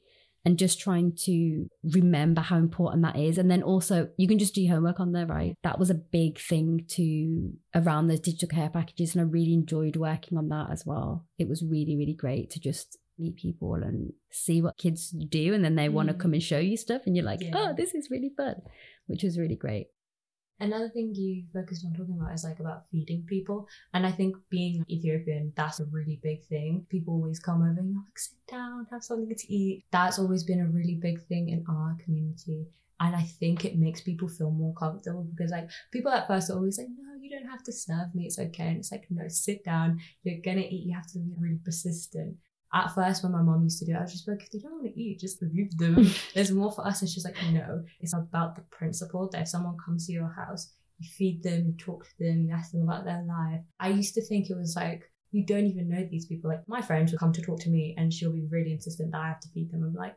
And 0.47 0.59
just 0.59 0.79
trying 0.79 1.17
to 1.25 1.71
remember 1.83 2.43
how 2.43 2.59
important 2.59 3.03
that 3.05 3.17
is. 3.17 3.39
And 3.39 3.51
then 3.51 3.63
also 3.63 4.09
you 4.19 4.29
can 4.29 4.39
just 4.39 4.55
do 4.55 4.69
homework 4.69 5.01
on 5.01 5.13
there, 5.13 5.25
right? 5.25 5.55
That 5.63 5.79
was 5.79 5.89
a 5.89 5.95
big 5.95 6.39
thing 6.39 6.85
to 6.97 7.51
around 7.75 8.09
those 8.09 8.21
digital 8.21 8.49
care 8.49 8.69
packages. 8.69 9.15
And 9.15 9.23
I 9.23 9.25
really 9.25 9.55
enjoyed 9.55 9.97
working 9.97 10.37
on 10.37 10.49
that 10.51 10.71
as 10.71 10.85
well. 10.85 11.25
It 11.39 11.49
was 11.49 11.65
really, 11.65 11.97
really 11.97 12.13
great 12.13 12.51
to 12.51 12.61
just 12.61 12.99
meet 13.19 13.37
people 13.37 13.73
and 13.75 14.13
see 14.33 14.61
what 14.61 14.77
kids 14.77 15.09
do. 15.11 15.55
And 15.55 15.65
then 15.65 15.77
they 15.77 15.89
want 15.89 16.09
to 16.09 16.15
Mm. 16.15 16.21
come 16.21 16.35
and 16.35 16.43
show 16.43 16.59
you 16.59 16.77
stuff. 16.77 17.03
And 17.07 17.17
you're 17.17 17.25
like, 17.25 17.41
Yeah. 17.41 17.53
oh, 17.55 17.75
this 17.75 17.95
is 17.95 18.11
really 18.11 18.33
fun, 18.37 18.57
which 19.07 19.23
was 19.23 19.39
really 19.39 19.57
great. 19.57 19.87
Another 20.61 20.89
thing 20.89 21.13
you 21.15 21.45
focused 21.53 21.85
on 21.85 21.93
talking 21.93 22.19
about 22.19 22.33
is 22.33 22.45
like 22.45 22.61
about 22.61 22.85
feeding 22.91 23.25
people. 23.27 23.67
And 23.93 24.07
I 24.07 24.13
think 24.13 24.37
being 24.51 24.85
Ethiopian, 24.89 25.53
that's 25.57 25.81
a 25.81 25.85
really 25.87 26.21
big 26.23 26.45
thing. 26.45 26.87
People 26.89 27.15
always 27.15 27.41
come 27.41 27.63
over 27.63 27.81
and 27.81 27.97
like, 27.97 28.19
sit 28.19 28.39
down, 28.49 28.87
have 28.91 29.03
something 29.03 29.35
to 29.35 29.53
eat. 29.53 29.85
That's 29.91 30.19
always 30.19 30.45
been 30.45 30.61
a 30.61 30.69
really 30.69 30.95
big 30.95 31.21
thing 31.27 31.49
in 31.49 31.65
our 31.69 31.97
community. 32.05 32.67
And 33.01 33.17
I 33.17 33.23
think 33.23 33.65
it 33.65 33.77
makes 33.77 34.01
people 34.01 34.29
feel 34.29 34.53
more 34.53 34.75
comfortable 34.75 35.25
because 35.25 35.51
like 35.51 35.69
people 35.93 36.13
at 36.13 36.29
first 36.29 36.51
are 36.51 36.57
always 36.57 36.79
like, 36.79 36.87
no, 36.89 37.21
you 37.21 37.29
don't 37.31 37.51
have 37.51 37.65
to 37.65 37.73
serve 37.73 38.15
me. 38.15 38.27
It's 38.27 38.39
okay. 38.39 38.69
And 38.69 38.77
it's 38.79 38.93
like, 38.93 39.07
no, 39.11 39.27
sit 39.27 39.65
down. 39.65 39.99
You're 40.23 40.41
gonna 40.45 40.61
eat. 40.61 40.87
You 40.87 40.95
have 40.95 41.11
to 41.13 41.19
be 41.19 41.35
really 41.37 41.59
persistent. 41.65 42.37
At 42.75 42.93
first, 42.93 43.23
when 43.23 43.31
my 43.31 43.41
mom 43.41 43.63
used 43.63 43.79
to 43.79 43.85
do 43.85 43.93
it, 43.93 43.99
I 43.99 44.03
was 44.03 44.13
just 44.13 44.27
like, 44.27 44.43
if 44.43 44.51
they 44.51 44.59
don't 44.59 44.73
want 44.73 44.93
to 44.93 45.01
eat, 45.01 45.21
just 45.21 45.41
leave 45.41 45.77
them. 45.79 46.11
There's 46.35 46.51
more 46.51 46.73
for 46.73 46.85
us. 46.85 47.01
And 47.01 47.09
she's 47.09 47.25
like, 47.25 47.37
no, 47.53 47.85
it's 48.01 48.15
about 48.15 48.57
the 48.57 48.63
principle 48.63 49.29
that 49.31 49.43
if 49.43 49.49
someone 49.49 49.77
comes 49.85 50.07
to 50.07 50.13
your 50.13 50.29
house, 50.29 50.73
you 50.99 51.09
feed 51.09 51.45
them, 51.45 51.67
you 51.67 51.75
talk 51.79 52.05
to 52.05 52.19
them, 52.19 52.43
you 52.43 52.53
ask 52.53 52.73
them 52.73 52.83
about 52.83 53.05
their 53.05 53.23
life. 53.23 53.61
I 53.79 53.91
used 53.91 54.15
to 54.15 54.23
think 54.23 54.51
it 54.51 54.57
was 54.57 54.75
like, 54.75 55.09
you 55.31 55.47
don't 55.47 55.67
even 55.67 55.89
know 55.89 56.05
these 56.11 56.27
people. 56.27 56.51
Like, 56.51 56.67
my 56.69 56.83
friend 56.83 57.09
will 57.09 57.19
come 57.19 57.33
to 57.33 57.43
talk 57.43 57.61
to 57.61 57.71
me 57.71 57.95
and 57.97 58.13
she'll 58.13 58.33
be 58.33 58.47
really 58.51 58.73
insistent 58.73 59.13
that 59.13 59.21
I 59.21 59.29
have 59.29 59.41
to 59.41 59.49
feed 59.51 59.71
them. 59.71 59.85
I'm 59.85 59.95
like, 59.95 60.17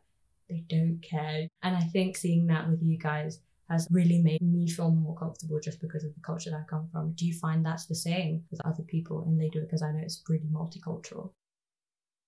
they 0.50 0.64
don't 0.68 1.00
care. 1.08 1.48
And 1.62 1.76
I 1.76 1.82
think 1.82 2.18
seeing 2.18 2.48
that 2.48 2.68
with 2.68 2.82
you 2.82 2.98
guys 2.98 3.40
has 3.70 3.88
really 3.92 4.20
made 4.20 4.42
me 4.42 4.68
feel 4.68 4.90
more 4.90 5.16
comfortable 5.16 5.60
just 5.60 5.80
because 5.80 6.04
of 6.04 6.14
the 6.16 6.22
culture 6.22 6.50
that 6.50 6.62
I 6.62 6.70
come 6.70 6.88
from. 6.92 7.12
Do 7.14 7.28
you 7.28 7.34
find 7.34 7.64
that's 7.64 7.86
the 7.86 7.96
same 7.96 8.44
with 8.50 8.66
other 8.66 8.84
people 8.84 9.26
and 9.28 9.40
they 9.40 9.50
do 9.50 9.60
it 9.60 9.68
because 9.68 9.84
I 9.84 9.92
know 9.92 10.00
it's 10.02 10.24
really 10.28 10.48
multicultural? 10.52 11.32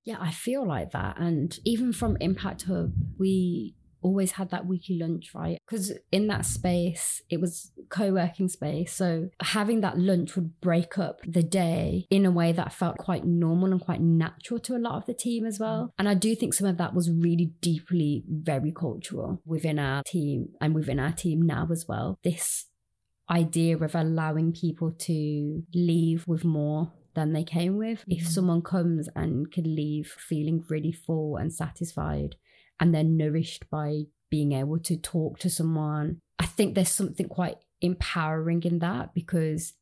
Yeah, 0.05 0.17
I 0.19 0.31
feel 0.31 0.65
like 0.65 0.91
that. 0.91 1.19
And 1.19 1.57
even 1.65 1.93
from 1.93 2.17
Impact 2.19 2.63
Hub, 2.63 2.93
we 3.17 3.75
always 4.01 4.31
had 4.33 4.49
that 4.51 4.65
weekly 4.65 4.97
lunch, 4.97 5.31
right? 5.33 5.59
Because 5.67 5.91
in 6.11 6.27
that 6.27 6.45
space, 6.45 7.21
it 7.29 7.39
was 7.41 7.71
co 7.89 8.13
working 8.13 8.47
space. 8.47 8.93
So 8.93 9.29
having 9.41 9.81
that 9.81 9.97
lunch 9.97 10.35
would 10.35 10.59
break 10.61 10.97
up 10.97 11.19
the 11.27 11.43
day 11.43 12.05
in 12.09 12.25
a 12.25 12.31
way 12.31 12.51
that 12.51 12.73
felt 12.73 12.97
quite 12.97 13.25
normal 13.25 13.71
and 13.71 13.81
quite 13.81 14.01
natural 14.01 14.59
to 14.61 14.75
a 14.75 14.79
lot 14.79 14.95
of 14.95 15.05
the 15.05 15.13
team 15.13 15.45
as 15.45 15.59
well. 15.59 15.93
And 15.97 16.07
I 16.07 16.13
do 16.13 16.35
think 16.35 16.53
some 16.53 16.67
of 16.67 16.77
that 16.77 16.93
was 16.93 17.11
really 17.11 17.53
deeply 17.61 18.23
very 18.27 18.71
cultural 18.71 19.41
within 19.45 19.79
our 19.79 20.03
team 20.03 20.49
and 20.61 20.73
within 20.73 20.99
our 20.99 21.11
team 21.11 21.41
now 21.41 21.67
as 21.71 21.85
well. 21.87 22.17
This 22.23 22.65
idea 23.29 23.77
of 23.77 23.93
allowing 23.93 24.51
people 24.51 24.91
to 24.91 25.63
leave 25.73 26.27
with 26.27 26.43
more 26.43 26.91
than 27.19 27.33
they 27.33 27.43
came 27.43 27.75
with. 27.77 28.03
If 28.07 28.23
Mhm. 28.23 28.27
someone 28.35 28.61
comes 28.61 29.09
and 29.15 29.51
can 29.51 29.75
leave 29.75 30.07
feeling 30.07 30.63
really 30.69 30.91
full 30.91 31.35
and 31.37 31.51
satisfied 31.53 32.35
and 32.79 32.93
they're 32.93 33.03
nourished 33.03 33.69
by 33.69 34.05
being 34.29 34.53
able 34.53 34.79
to 34.79 34.95
talk 34.97 35.39
to 35.39 35.49
someone, 35.49 36.19
I 36.39 36.45
think 36.45 36.75
there's 36.75 36.89
something 36.89 37.27
quite 37.27 37.57
empowering 37.81 38.63
in 38.63 38.79
that 38.79 39.13
because 39.13 39.73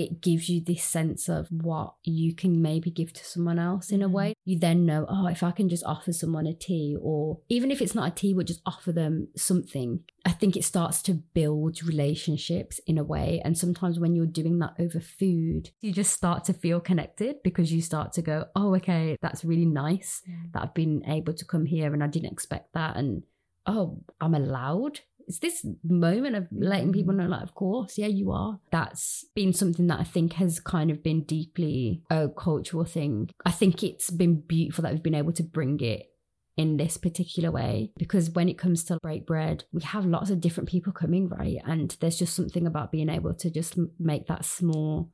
it 0.00 0.20
gives 0.20 0.48
you 0.48 0.60
this 0.60 0.82
sense 0.82 1.28
of 1.28 1.48
what 1.50 1.94
you 2.02 2.34
can 2.34 2.62
maybe 2.62 2.90
give 2.90 3.12
to 3.12 3.24
someone 3.24 3.58
else 3.58 3.90
in 3.90 4.02
a 4.02 4.08
Mhm. 4.08 4.12
way. 4.12 4.34
You 4.44 4.58
then 4.58 4.86
know, 4.86 5.06
oh, 5.08 5.26
if 5.26 5.42
I 5.42 5.50
can 5.50 5.68
just 5.68 5.84
offer 5.84 6.12
someone 6.12 6.46
a 6.46 6.54
tea, 6.54 6.96
or 7.00 7.40
even 7.48 7.70
if 7.70 7.80
it's 7.82 7.94
not 7.94 8.08
a 8.10 8.14
tea, 8.14 8.32
but 8.34 8.46
just 8.46 8.62
offer 8.64 8.92
them 8.92 9.28
something, 9.36 10.00
I 10.24 10.32
think 10.32 10.56
it 10.56 10.64
starts 10.64 11.02
to 11.02 11.14
build 11.14 11.82
relationships 11.82 12.78
in 12.86 12.98
a 12.98 13.04
way. 13.04 13.40
And 13.44 13.56
sometimes 13.56 13.98
when 14.00 14.14
you're 14.14 14.26
doing 14.26 14.58
that 14.58 14.74
over 14.78 15.00
food, 15.00 15.70
you 15.80 15.92
just 15.92 16.12
start 16.12 16.44
to 16.44 16.52
feel 16.52 16.80
connected 16.80 17.42
because 17.42 17.72
you 17.72 17.82
start 17.82 18.12
to 18.14 18.22
go, 18.22 18.46
oh, 18.56 18.74
okay, 18.76 19.16
that's 19.20 19.44
really 19.44 19.66
nice 19.66 20.22
that 20.52 20.62
I've 20.62 20.74
been 20.74 21.02
able 21.06 21.34
to 21.34 21.44
come 21.44 21.66
here 21.66 21.92
and 21.92 22.02
I 22.02 22.06
didn't 22.06 22.32
expect 22.32 22.72
that. 22.74 22.96
And 22.96 23.22
oh, 23.66 24.02
I'm 24.20 24.34
allowed. 24.34 25.00
It's 25.30 25.38
this 25.38 25.64
moment 25.84 26.34
of 26.34 26.48
letting 26.50 26.92
people 26.92 27.14
know, 27.14 27.28
like, 27.28 27.44
of 27.44 27.54
course, 27.54 27.96
yeah, 27.96 28.08
you 28.08 28.32
are. 28.32 28.58
That's 28.72 29.24
been 29.32 29.52
something 29.52 29.86
that 29.86 30.00
I 30.00 30.02
think 30.02 30.32
has 30.32 30.58
kind 30.58 30.90
of 30.90 31.04
been 31.04 31.22
deeply 31.22 32.02
a 32.10 32.28
cultural 32.28 32.84
thing. 32.84 33.30
I 33.46 33.52
think 33.52 33.84
it's 33.84 34.10
been 34.10 34.40
beautiful 34.40 34.82
that 34.82 34.92
we've 34.92 35.04
been 35.04 35.14
able 35.14 35.32
to 35.34 35.44
bring 35.44 35.78
it 35.78 36.08
in 36.56 36.78
this 36.78 36.96
particular 36.96 37.52
way 37.52 37.92
because 37.96 38.30
when 38.30 38.48
it 38.48 38.58
comes 38.58 38.82
to 38.82 38.98
break 39.00 39.24
bread 39.24 39.62
we 39.72 39.80
have 39.82 40.04
lots 40.04 40.30
of 40.30 40.40
different 40.40 40.68
people 40.68 40.92
coming 40.92 41.28
right 41.28 41.58
and 41.64 41.96
there's 42.00 42.18
just 42.18 42.34
something 42.34 42.66
about 42.66 42.90
being 42.90 43.08
able 43.08 43.32
to 43.32 43.48
just 43.48 43.78
make 44.00 44.26
that 44.26 44.44
small 44.44 45.10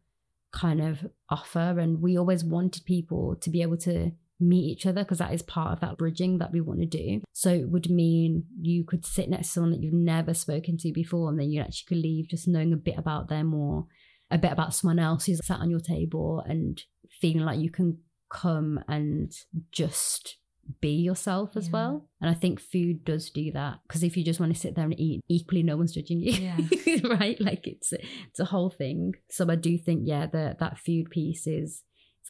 kind 0.50 0.80
of 0.80 1.06
offer 1.28 1.78
and 1.78 2.00
we 2.00 2.16
always 2.16 2.42
wanted 2.42 2.84
people 2.86 3.36
to 3.36 3.50
be 3.50 3.60
able 3.60 3.76
to 3.76 4.10
meet 4.38 4.64
each 4.70 4.86
other 4.86 5.02
because 5.02 5.18
that 5.18 5.32
is 5.32 5.42
part 5.42 5.72
of 5.72 5.80
that 5.80 5.96
bridging 5.96 6.38
that 6.38 6.52
we 6.52 6.60
want 6.60 6.78
to 6.80 6.86
do 6.86 7.22
so 7.32 7.50
it 7.50 7.68
would 7.70 7.88
mean 7.90 8.44
you 8.60 8.84
could 8.84 9.04
sit 9.06 9.30
next 9.30 9.46
to 9.48 9.52
someone 9.54 9.70
that 9.72 9.82
you've 9.82 9.94
never 9.94 10.34
spoken 10.34 10.76
to 10.76 10.92
before 10.92 11.30
and 11.30 11.38
then 11.40 11.50
you 11.50 11.60
actually 11.60 11.86
could 11.88 12.02
leave 12.02 12.28
just 12.28 12.46
knowing 12.46 12.72
a 12.72 12.76
bit 12.76 12.98
about 12.98 13.28
them 13.28 13.54
or 13.54 13.86
a 14.30 14.36
bit 14.36 14.52
about 14.52 14.74
someone 14.74 14.98
else 14.98 15.24
who's 15.26 15.40
sat 15.46 15.60
on 15.60 15.70
your 15.70 15.80
table 15.80 16.42
and 16.46 16.82
feeling 17.20 17.44
like 17.44 17.58
you 17.58 17.70
can 17.70 17.96
come 18.28 18.78
and 18.88 19.32
just 19.72 20.36
be 20.80 20.90
yourself 20.96 21.56
as 21.56 21.66
Yeah. 21.68 21.72
well. 21.74 22.08
And 22.20 22.28
I 22.28 22.34
think 22.34 22.60
food 22.60 23.04
does 23.04 23.30
do 23.30 23.52
that 23.52 23.78
because 23.86 24.02
if 24.02 24.16
you 24.16 24.24
just 24.24 24.40
want 24.40 24.52
to 24.52 24.58
sit 24.58 24.74
there 24.74 24.84
and 24.84 24.98
eat, 24.98 25.20
equally 25.28 25.62
no 25.62 25.76
one's 25.76 25.94
judging 25.94 26.18
you, 26.20 26.32
Yeah. 26.32 26.58
right? 27.08 27.40
Like 27.40 27.68
it's 27.68 27.92
it's 27.92 28.40
a 28.40 28.44
whole 28.46 28.70
thing. 28.70 29.12
So 29.30 29.48
I 29.48 29.54
do 29.54 29.78
think 29.78 30.02
yeah, 30.04 30.26
that 30.26 30.58
that 30.58 30.78
food 30.78 31.08
piece 31.10 31.46
is 31.46 31.84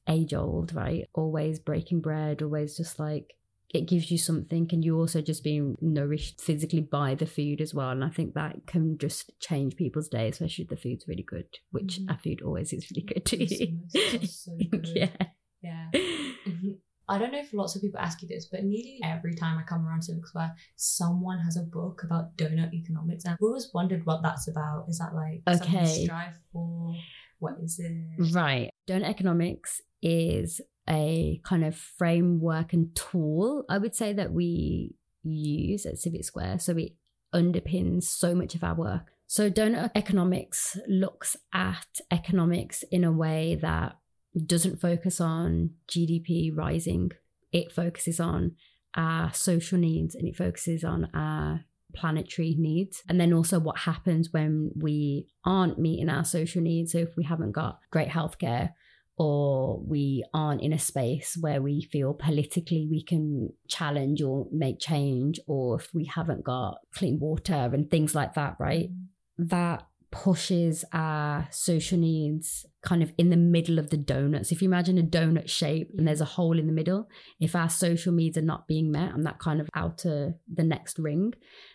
age 0.08 0.34
old, 0.34 0.74
right? 0.74 1.08
Always 1.14 1.58
breaking 1.58 2.00
bread, 2.00 2.42
always 2.42 2.76
just 2.76 2.98
like 2.98 3.34
it 3.74 3.88
gives 3.88 4.10
you 4.10 4.16
something, 4.18 4.68
and 4.72 4.84
you're 4.84 4.98
also 4.98 5.20
just 5.20 5.42
being 5.42 5.76
nourished 5.80 6.40
physically 6.40 6.80
by 6.80 7.14
the 7.16 7.26
food 7.26 7.60
as 7.60 7.74
well. 7.74 7.90
And 7.90 8.04
I 8.04 8.10
think 8.10 8.34
that 8.34 8.66
can 8.66 8.96
just 8.96 9.32
change 9.40 9.76
people's 9.76 10.08
day, 10.08 10.28
especially 10.28 10.62
if 10.64 10.70
the 10.70 10.76
food's 10.76 11.06
really 11.08 11.24
good, 11.24 11.48
which 11.72 11.98
Mhm. 12.00 12.10
our 12.10 12.18
food 12.18 12.42
always 12.42 12.72
is 12.72 12.88
really 12.90 13.02
good 13.06 13.24
too. 13.24 13.46
So 14.26 14.56
good. 14.70 14.88
yeah. 14.94 15.10
Yeah. 15.62 15.90
Mhm. 16.46 16.78
I 17.08 17.18
don't 17.18 17.30
know 17.32 17.38
if 17.40 17.52
lots 17.52 17.74
of 17.76 17.82
people 17.82 18.00
ask 18.00 18.20
you 18.22 18.28
this, 18.28 18.46
but 18.46 18.64
nearly 18.64 18.98
every 19.04 19.34
time 19.34 19.58
I 19.58 19.62
come 19.62 19.86
around 19.86 20.02
Civic 20.02 20.26
Square, 20.26 20.54
someone 20.76 21.38
has 21.40 21.56
a 21.56 21.62
book 21.62 22.02
about 22.04 22.36
donut 22.36 22.72
economics. 22.74 23.24
And 23.24 23.32
I've 23.34 23.42
always 23.42 23.70
wondered 23.72 24.04
what 24.06 24.22
that's 24.22 24.48
about. 24.48 24.86
Is 24.88 24.98
that 24.98 25.14
like 25.14 25.42
something 25.48 25.72
you 25.72 25.78
Okay. 25.80 26.04
strive 26.04 26.34
for? 26.52 26.94
What 27.38 27.54
is 27.62 27.78
it? 27.78 28.32
Right. 28.32 28.70
Donut 28.88 29.08
economics 29.08 29.80
is 30.06 30.60
a 30.88 31.40
kind 31.44 31.64
of 31.64 31.76
framework 31.76 32.72
and 32.72 32.94
tool, 32.94 33.64
I 33.68 33.78
would 33.78 33.94
say, 33.94 34.12
that 34.12 34.32
we 34.32 34.94
use 35.24 35.84
at 35.84 35.98
Civic 35.98 36.24
Square. 36.24 36.60
So 36.60 36.76
it 36.76 36.92
underpins 37.34 38.04
so 38.04 38.32
much 38.32 38.54
of 38.54 38.62
our 38.62 38.76
work. 38.76 39.12
So 39.26 39.50
donut 39.50 39.90
economics 39.96 40.78
looks 40.86 41.36
at 41.52 41.88
economics 42.12 42.84
in 42.92 43.02
a 43.02 43.10
way 43.10 43.58
that 43.60 43.98
doesn't 44.46 44.80
focus 44.80 45.20
on 45.20 45.70
GDP 45.90 46.56
rising. 46.56 47.10
It 47.50 47.72
focuses 47.72 48.20
on 48.20 48.52
our 48.94 49.34
social 49.34 49.78
needs 49.78 50.14
and 50.14 50.28
it 50.28 50.36
focuses 50.36 50.84
on 50.84 51.08
our 51.12 51.64
planetary 51.96 52.54
needs. 52.56 53.02
And 53.08 53.20
then 53.20 53.32
also 53.32 53.58
what 53.58 53.78
happens 53.78 54.32
when 54.32 54.70
we 54.76 55.26
aren't 55.44 55.80
meeting 55.80 56.08
our 56.08 56.24
social 56.24 56.62
needs. 56.62 56.92
So 56.92 56.98
if 56.98 57.16
we 57.16 57.24
haven't 57.24 57.52
got 57.52 57.80
great 57.90 58.08
healthcare 58.08 58.74
or 59.18 59.80
we 59.80 60.24
aren't 60.34 60.62
in 60.62 60.72
a 60.72 60.78
space 60.78 61.36
where 61.40 61.62
we 61.62 61.82
feel 61.90 62.12
politically 62.12 62.86
we 62.90 63.02
can 63.02 63.50
challenge 63.68 64.20
or 64.22 64.46
make 64.52 64.78
change, 64.78 65.40
or 65.46 65.80
if 65.80 65.92
we 65.94 66.04
haven't 66.04 66.44
got 66.44 66.78
clean 66.94 67.18
water 67.18 67.70
and 67.72 67.90
things 67.90 68.14
like 68.14 68.34
that, 68.34 68.56
right? 68.58 68.90
That 69.38 69.86
pushes 70.12 70.84
our 70.92 71.46
social 71.50 71.98
needs 71.98 72.64
kind 72.80 73.02
of 73.02 73.12
in 73.18 73.28
the 73.28 73.36
middle 73.36 73.78
of 73.78 73.90
the 73.90 73.98
donut. 73.98 74.46
So 74.46 74.54
if 74.54 74.62
you 74.62 74.68
imagine 74.68 74.96
a 74.96 75.02
donut 75.02 75.48
shape 75.50 75.90
and 75.98 76.06
there's 76.06 76.20
a 76.20 76.24
hole 76.26 76.58
in 76.58 76.66
the 76.66 76.72
middle, 76.72 77.08
if 77.40 77.54
our 77.56 77.68
social 77.68 78.12
needs 78.12 78.38
are 78.38 78.42
not 78.42 78.68
being 78.68 78.90
met 78.90 79.12
on 79.12 79.22
that 79.22 79.38
kind 79.38 79.60
of 79.60 79.68
outer, 79.74 80.36
the 80.50 80.62
next 80.62 80.98
ring, 80.98 81.34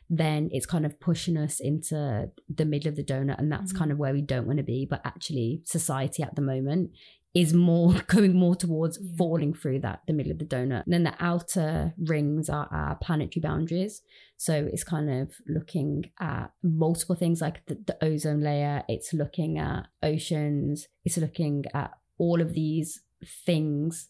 then 0.10 0.50
it's 0.52 0.66
kind 0.66 0.86
of 0.86 1.00
pushing 1.00 1.38
us 1.38 1.60
into 1.60 2.32
the 2.50 2.66
middle 2.66 2.90
of 2.90 2.96
the 2.96 3.04
donut. 3.04 3.38
And 3.38 3.52
that's 3.52 3.74
Mhm. 3.74 3.78
kind 3.78 3.92
of 3.92 4.00
where 4.00 4.14
we 4.14 4.22
don't 4.22 4.48
want 4.48 4.58
to 4.58 4.64
be. 4.64 4.88
But 4.90 5.02
actually, 5.04 5.62
society 5.66 6.24
at 6.24 6.36
the 6.36 6.42
moment 6.42 6.92
is 7.34 7.54
more 7.54 7.94
going 8.08 8.36
more 8.36 8.56
towards 8.56 9.00
falling 9.18 9.54
through 9.54 9.80
that 9.80 10.02
the 10.08 10.14
middle 10.14 10.32
of 10.32 10.40
the 10.40 10.46
donut. 10.46 10.84
And 10.86 10.94
then 10.94 11.04
the 11.04 11.16
outer 11.20 11.94
rings 11.98 12.50
are 12.50 12.68
our 12.72 12.96
planetary 12.96 13.42
boundaries. 13.42 14.02
So 14.38 14.70
it's 14.72 14.84
kind 14.84 15.10
of 15.10 15.36
looking 15.48 16.12
at 16.20 16.52
multiple 16.64 17.16
things 17.16 17.42
like 17.42 17.66
the, 17.68 17.76
the 17.86 17.98
ozone 18.04 18.42
layer, 18.42 18.84
it's 18.90 19.14
looking 19.14 19.58
at 19.60 19.88
oceans, 20.04 20.88
it's 21.06 21.18
looking 21.18 21.66
at 21.74 21.92
all 22.18 22.42
of 22.42 22.54
these 22.54 23.02
things 23.46 24.10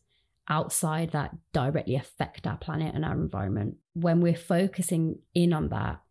outside 0.50 1.12
that 1.12 1.36
directly 1.54 1.96
affect 1.96 2.48
our 2.48 2.58
planet 2.58 2.96
and 2.96 3.06
our 3.06 3.14
environment. 3.14 3.76
When 3.94 4.20
we're 4.22 4.36
focusing 4.36 5.20
in 5.34 5.54
on 5.54 5.70
that, 5.70 6.02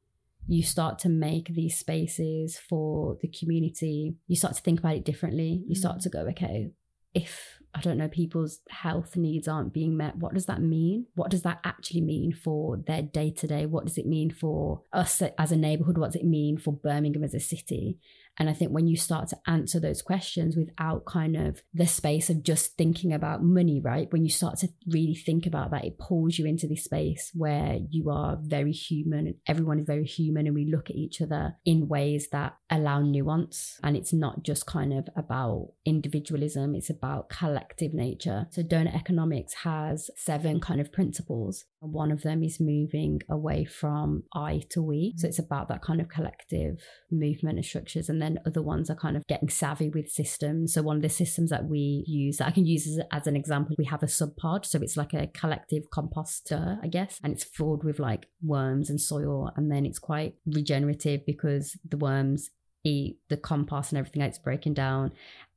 you 0.46 0.62
start 0.62 0.98
to 1.00 1.08
make 1.08 1.48
these 1.54 1.78
spaces 1.78 2.58
for 2.58 3.16
the 3.20 3.28
community. 3.28 4.16
You 4.26 4.36
start 4.36 4.54
to 4.56 4.62
think 4.62 4.80
about 4.80 4.96
it 4.96 5.04
differently. 5.04 5.62
You 5.66 5.74
start 5.74 5.98
Mm. 5.98 6.02
to 6.02 6.08
go, 6.08 6.20
okay, 6.30 6.70
if 7.14 7.60
I 7.72 7.80
don't 7.80 7.98
know, 7.98 8.08
people's 8.08 8.60
health 8.68 9.16
needs 9.16 9.46
aren't 9.46 9.72
being 9.72 9.96
met, 9.96 10.16
what 10.16 10.34
does 10.34 10.46
that 10.46 10.60
mean? 10.60 11.06
What 11.14 11.30
does 11.30 11.42
that 11.42 11.60
actually 11.64 12.00
mean 12.00 12.32
for 12.32 12.78
their 12.86 13.02
day 13.02 13.30
to 13.30 13.46
day? 13.46 13.64
What 13.64 13.86
does 13.86 13.96
it 13.96 14.06
mean 14.06 14.30
for 14.30 14.82
us 14.92 15.22
as 15.38 15.52
a 15.52 15.56
neighborhood? 15.56 15.96
What 15.96 16.12
does 16.12 16.20
it 16.20 16.26
mean 16.26 16.58
for 16.58 16.72
Birmingham 16.72 17.22
as 17.22 17.34
a 17.34 17.40
city? 17.40 17.98
And 18.38 18.48
I 18.48 18.54
think 18.54 18.70
when 18.70 18.86
you 18.86 18.96
start 18.96 19.28
to 19.28 19.38
answer 19.46 19.78
those 19.78 20.02
questions 20.02 20.56
without 20.56 21.04
kind 21.04 21.36
of 21.36 21.62
the 21.74 21.86
space 21.86 22.30
of 22.30 22.42
just 22.42 22.76
thinking 22.76 23.12
about 23.12 23.42
money, 23.42 23.80
right? 23.84 24.10
When 24.10 24.24
you 24.24 24.30
start 24.30 24.58
to 24.60 24.68
really 24.88 25.14
think 25.14 25.46
about 25.46 25.70
that, 25.72 25.84
it 25.84 25.98
pulls 25.98 26.38
you 26.38 26.46
into 26.46 26.66
this 26.66 26.84
space 26.84 27.30
where 27.34 27.78
you 27.90 28.10
are 28.10 28.38
very 28.40 28.72
human 28.72 29.26
and 29.26 29.34
everyone 29.46 29.78
is 29.80 29.86
very 29.86 30.04
human 30.04 30.46
and 30.46 30.54
we 30.54 30.70
look 30.70 30.88
at 30.88 30.96
each 30.96 31.20
other 31.20 31.56
in 31.66 31.88
ways 31.88 32.28
that 32.32 32.56
allow 32.70 33.00
nuance. 33.00 33.78
And 33.82 33.96
it's 33.96 34.12
not 34.12 34.42
just 34.42 34.66
kind 34.66 34.92
of 34.92 35.08
about 35.16 35.72
individualism, 35.84 36.74
it's 36.74 36.90
about 36.90 37.28
collective 37.28 37.92
nature. 37.92 38.46
So 38.50 38.62
donut 38.62 38.94
economics 38.94 39.54
has 39.64 40.10
seven 40.16 40.60
kind 40.60 40.80
of 40.80 40.92
principles. 40.92 41.64
One 41.80 42.10
of 42.10 42.22
them 42.22 42.42
is 42.42 42.60
moving 42.60 43.20
away 43.28 43.64
from 43.64 44.24
I 44.34 44.62
to 44.70 44.82
we. 44.82 45.14
So 45.16 45.28
it's 45.28 45.38
about 45.38 45.68
that 45.68 45.82
kind 45.82 46.00
of 46.00 46.08
collective 46.08 46.82
movement 47.10 47.56
and 47.56 47.64
structures. 47.64 48.08
And 48.08 48.19
then 48.20 48.38
other 48.46 48.62
ones 48.62 48.90
are 48.90 48.96
kind 48.96 49.16
of 49.16 49.26
getting 49.26 49.48
savvy 49.48 49.88
with 49.88 50.10
systems. 50.10 50.74
So 50.74 50.82
one 50.82 50.96
of 50.96 51.02
the 51.02 51.08
systems 51.08 51.50
that 51.50 51.66
we 51.66 52.04
use 52.06 52.38
that 52.38 52.48
I 52.48 52.50
can 52.50 52.66
use 52.66 52.86
as, 52.86 53.00
as 53.12 53.26
an 53.26 53.36
example, 53.36 53.76
we 53.78 53.84
have 53.86 54.02
a 54.02 54.06
Subpod. 54.06 54.64
So 54.64 54.80
it's 54.80 54.96
like 54.96 55.14
a 55.14 55.28
collective 55.28 55.84
composter, 55.90 56.78
I 56.82 56.88
guess, 56.88 57.18
and 57.22 57.32
it's 57.32 57.44
filled 57.44 57.84
with 57.84 57.98
like 57.98 58.26
worms 58.42 58.90
and 58.90 59.00
soil. 59.00 59.50
And 59.56 59.70
then 59.70 59.86
it's 59.86 59.98
quite 59.98 60.34
regenerative 60.46 61.24
because 61.26 61.76
the 61.88 61.96
worms 61.96 62.50
eat 62.84 63.18
the 63.28 63.36
compost 63.36 63.92
and 63.92 63.98
everything 63.98 64.22
that's 64.22 64.38
breaking 64.38 64.74
down 64.74 65.12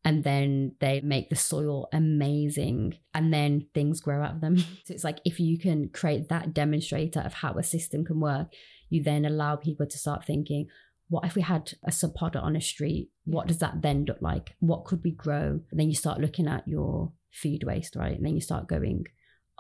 and 0.06 0.24
then 0.24 0.74
they 0.80 1.00
make 1.02 1.30
the 1.30 1.36
soil 1.36 1.88
amazing 1.94 2.98
and 3.14 3.34
then 3.34 3.66
things 3.74 4.02
grow 4.02 4.22
out 4.22 4.36
of 4.36 4.42
them 4.42 4.58
so 4.84 4.94
it's 4.94 5.04
like 5.04 5.20
if 5.24 5.40
you 5.40 5.58
can 5.58 5.90
create 5.90 6.28
that 6.30 6.54
demonstrator 6.54 7.22
of 7.22 7.34
how 7.34 7.54
a 7.54 7.64
system 7.64 8.04
can 8.04 8.20
work 8.20 8.48
you 8.90 9.02
then 9.02 9.26
allow 9.26 9.56
people 9.56 9.86
to 9.86 9.98
start 9.98 10.26
thinking 10.26 10.68
what 11.14 11.26
if 11.26 11.36
we 11.36 11.44
had 11.54 11.66
a 11.84 11.92
subpodder 11.92 12.42
on 12.48 12.56
a 12.56 12.62
street? 12.62 13.06
What 13.26 13.48
does 13.48 13.60
that 13.60 13.82
then 13.86 14.00
look 14.10 14.22
like? 14.32 14.56
What 14.60 14.86
could 14.88 15.02
we 15.04 15.12
grow? 15.26 15.48
And 15.70 15.78
then 15.80 15.90
you 15.92 15.96
start 16.04 16.20
looking 16.26 16.48
at 16.48 16.68
your 16.68 17.12
food 17.42 17.64
waste 17.70 17.96
right? 17.96 18.16
And 18.18 18.26
then 18.26 18.36
you 18.36 18.42
start 18.42 18.68
going 18.76 19.06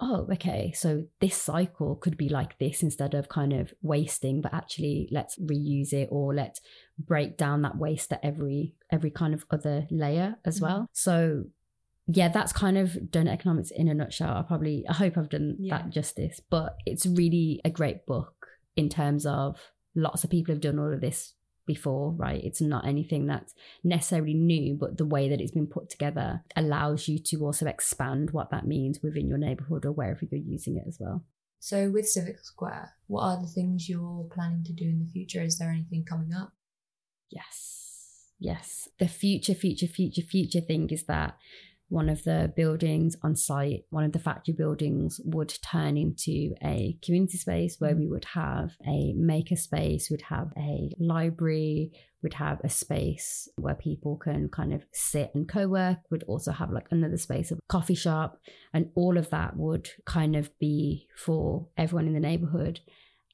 oh 0.05 0.27
okay 0.35 0.71
so 0.83 1.03
this 1.23 1.37
cycle 1.49 1.95
could 2.03 2.17
be 2.17 2.27
like 2.27 2.57
this 2.57 2.81
instead 2.81 3.13
of 3.13 3.29
kind 3.29 3.53
of 3.53 3.71
wasting 3.83 4.41
but 4.41 4.51
actually 4.61 5.07
let's 5.17 5.37
reuse 5.51 5.93
it 5.93 6.07
or 6.11 6.33
let's 6.41 6.59
break 6.97 7.37
down 7.37 7.61
that 7.61 7.77
waste 7.77 8.11
at 8.11 8.19
every 8.23 8.73
every 8.91 9.11
kind 9.11 9.33
of 9.35 9.45
other 9.55 9.85
layer 9.91 10.29
as 10.49 10.55
Mhm. 10.57 10.61
well. 10.63 10.81
So 10.93 11.43
yeah 12.19 12.29
that's 12.29 12.53
kind 12.63 12.77
of 12.83 12.87
donut 13.13 13.33
economics 13.37 13.71
in 13.81 13.87
a 13.87 13.93
nutshell. 13.93 14.35
I 14.39 14.41
probably 14.51 14.77
i 14.89 14.93
hope 14.93 15.13
i've 15.17 15.29
done 15.37 15.49
Yeah. 15.59 15.77
that 15.77 15.89
justice 15.97 16.37
but 16.55 16.69
it's 16.89 17.05
really 17.21 17.61
a 17.63 17.69
great 17.79 17.99
book 18.07 18.35
in 18.75 18.89
terms 18.89 19.23
of 19.27 19.49
lots 19.95 20.23
of 20.23 20.29
people 20.35 20.51
have 20.55 20.61
done 20.69 20.79
all 20.79 20.91
of 20.97 21.01
this 21.01 21.19
before 21.65 22.11
right 22.11 22.43
it's 22.43 22.61
not 22.61 22.85
anything 22.85 23.25
that's 23.25 23.53
necessarily 23.83 24.33
new 24.33 24.75
but 24.75 24.97
the 24.97 25.05
way 25.05 25.29
that 25.29 25.39
it's 25.39 25.51
been 25.51 25.67
put 25.67 25.89
together 25.89 26.43
allows 26.55 27.07
you 27.07 27.17
to 27.17 27.37
also 27.45 27.65
expand 27.65 28.31
what 28.31 28.51
that 28.51 28.67
means 28.67 29.01
within 29.01 29.27
your 29.27 29.37
neighborhood 29.37 29.85
or 29.85 29.91
wherever 29.91 30.25
you're 30.29 30.39
using 30.39 30.77
it 30.77 30.83
as 30.87 30.97
well 30.99 31.23
So 31.63 31.89
with 31.89 32.09
Civic 32.09 32.43
Square, 32.43 32.91
what 33.07 33.21
are 33.23 33.41
the 33.41 33.47
things 33.47 33.87
you're 33.87 34.27
planning 34.29 34.65
to 34.65 34.73
do 34.73 34.83
in 34.83 34.99
the 34.99 35.09
future? 35.09 35.41
Is 35.41 35.59
there 35.59 35.71
anything 35.71 36.03
coming 36.03 36.33
up? 36.33 36.51
Yes. 37.29 38.25
Yes. 38.37 38.89
The 38.99 39.07
future, 39.07 39.53
future, 39.53 39.87
future, 39.87 40.23
future 40.23 40.59
thing 40.59 40.89
is 40.89 41.05
that 41.05 41.37
one 41.89 42.09
of 42.09 42.23
the 42.23 42.51
buildings 42.55 43.15
on 43.21 43.35
site, 43.35 43.83
one 43.89 44.03
of 44.03 44.13
the 44.13 44.19
factory 44.19 44.53
buildings 44.53 45.19
would 45.23 45.53
turn 45.63 45.95
into 45.97 46.55
a 46.63 46.97
community 47.03 47.37
space 47.37 47.75
where 47.79 47.93
mm. 47.93 47.99
we 47.99 48.07
would 48.07 48.25
have 48.25 48.71
a 48.87 49.13
maker 49.13 49.55
space, 49.55 50.09
we'd 50.09 50.23
have 50.23 50.51
a 50.57 50.91
library, 50.99 51.91
we'd 52.23 52.33
have 52.33 52.59
a 52.63 52.69
space 52.69 53.47
where 53.57 53.75
people 53.75 54.17
can 54.17 54.49
kind 54.49 54.73
of 54.73 54.83
sit 54.91 55.31
and 55.35 55.47
co-work, 55.47 55.99
we'd 56.09 56.23
also 56.23 56.51
have 56.51 56.71
like 56.71 56.87
another 56.89 57.17
space 57.17 57.51
of 57.51 57.59
coffee 57.67 57.95
shop, 57.95 58.39
and 58.73 58.89
all 58.95 59.17
of 59.17 59.29
that 59.29 59.55
would 59.55 59.89
kind 60.05 60.35
of 60.35 60.49
be 60.59 61.07
for 61.15 61.67
everyone 61.77 62.07
in 62.07 62.13
the 62.13 62.19
neighborhood. 62.19 62.79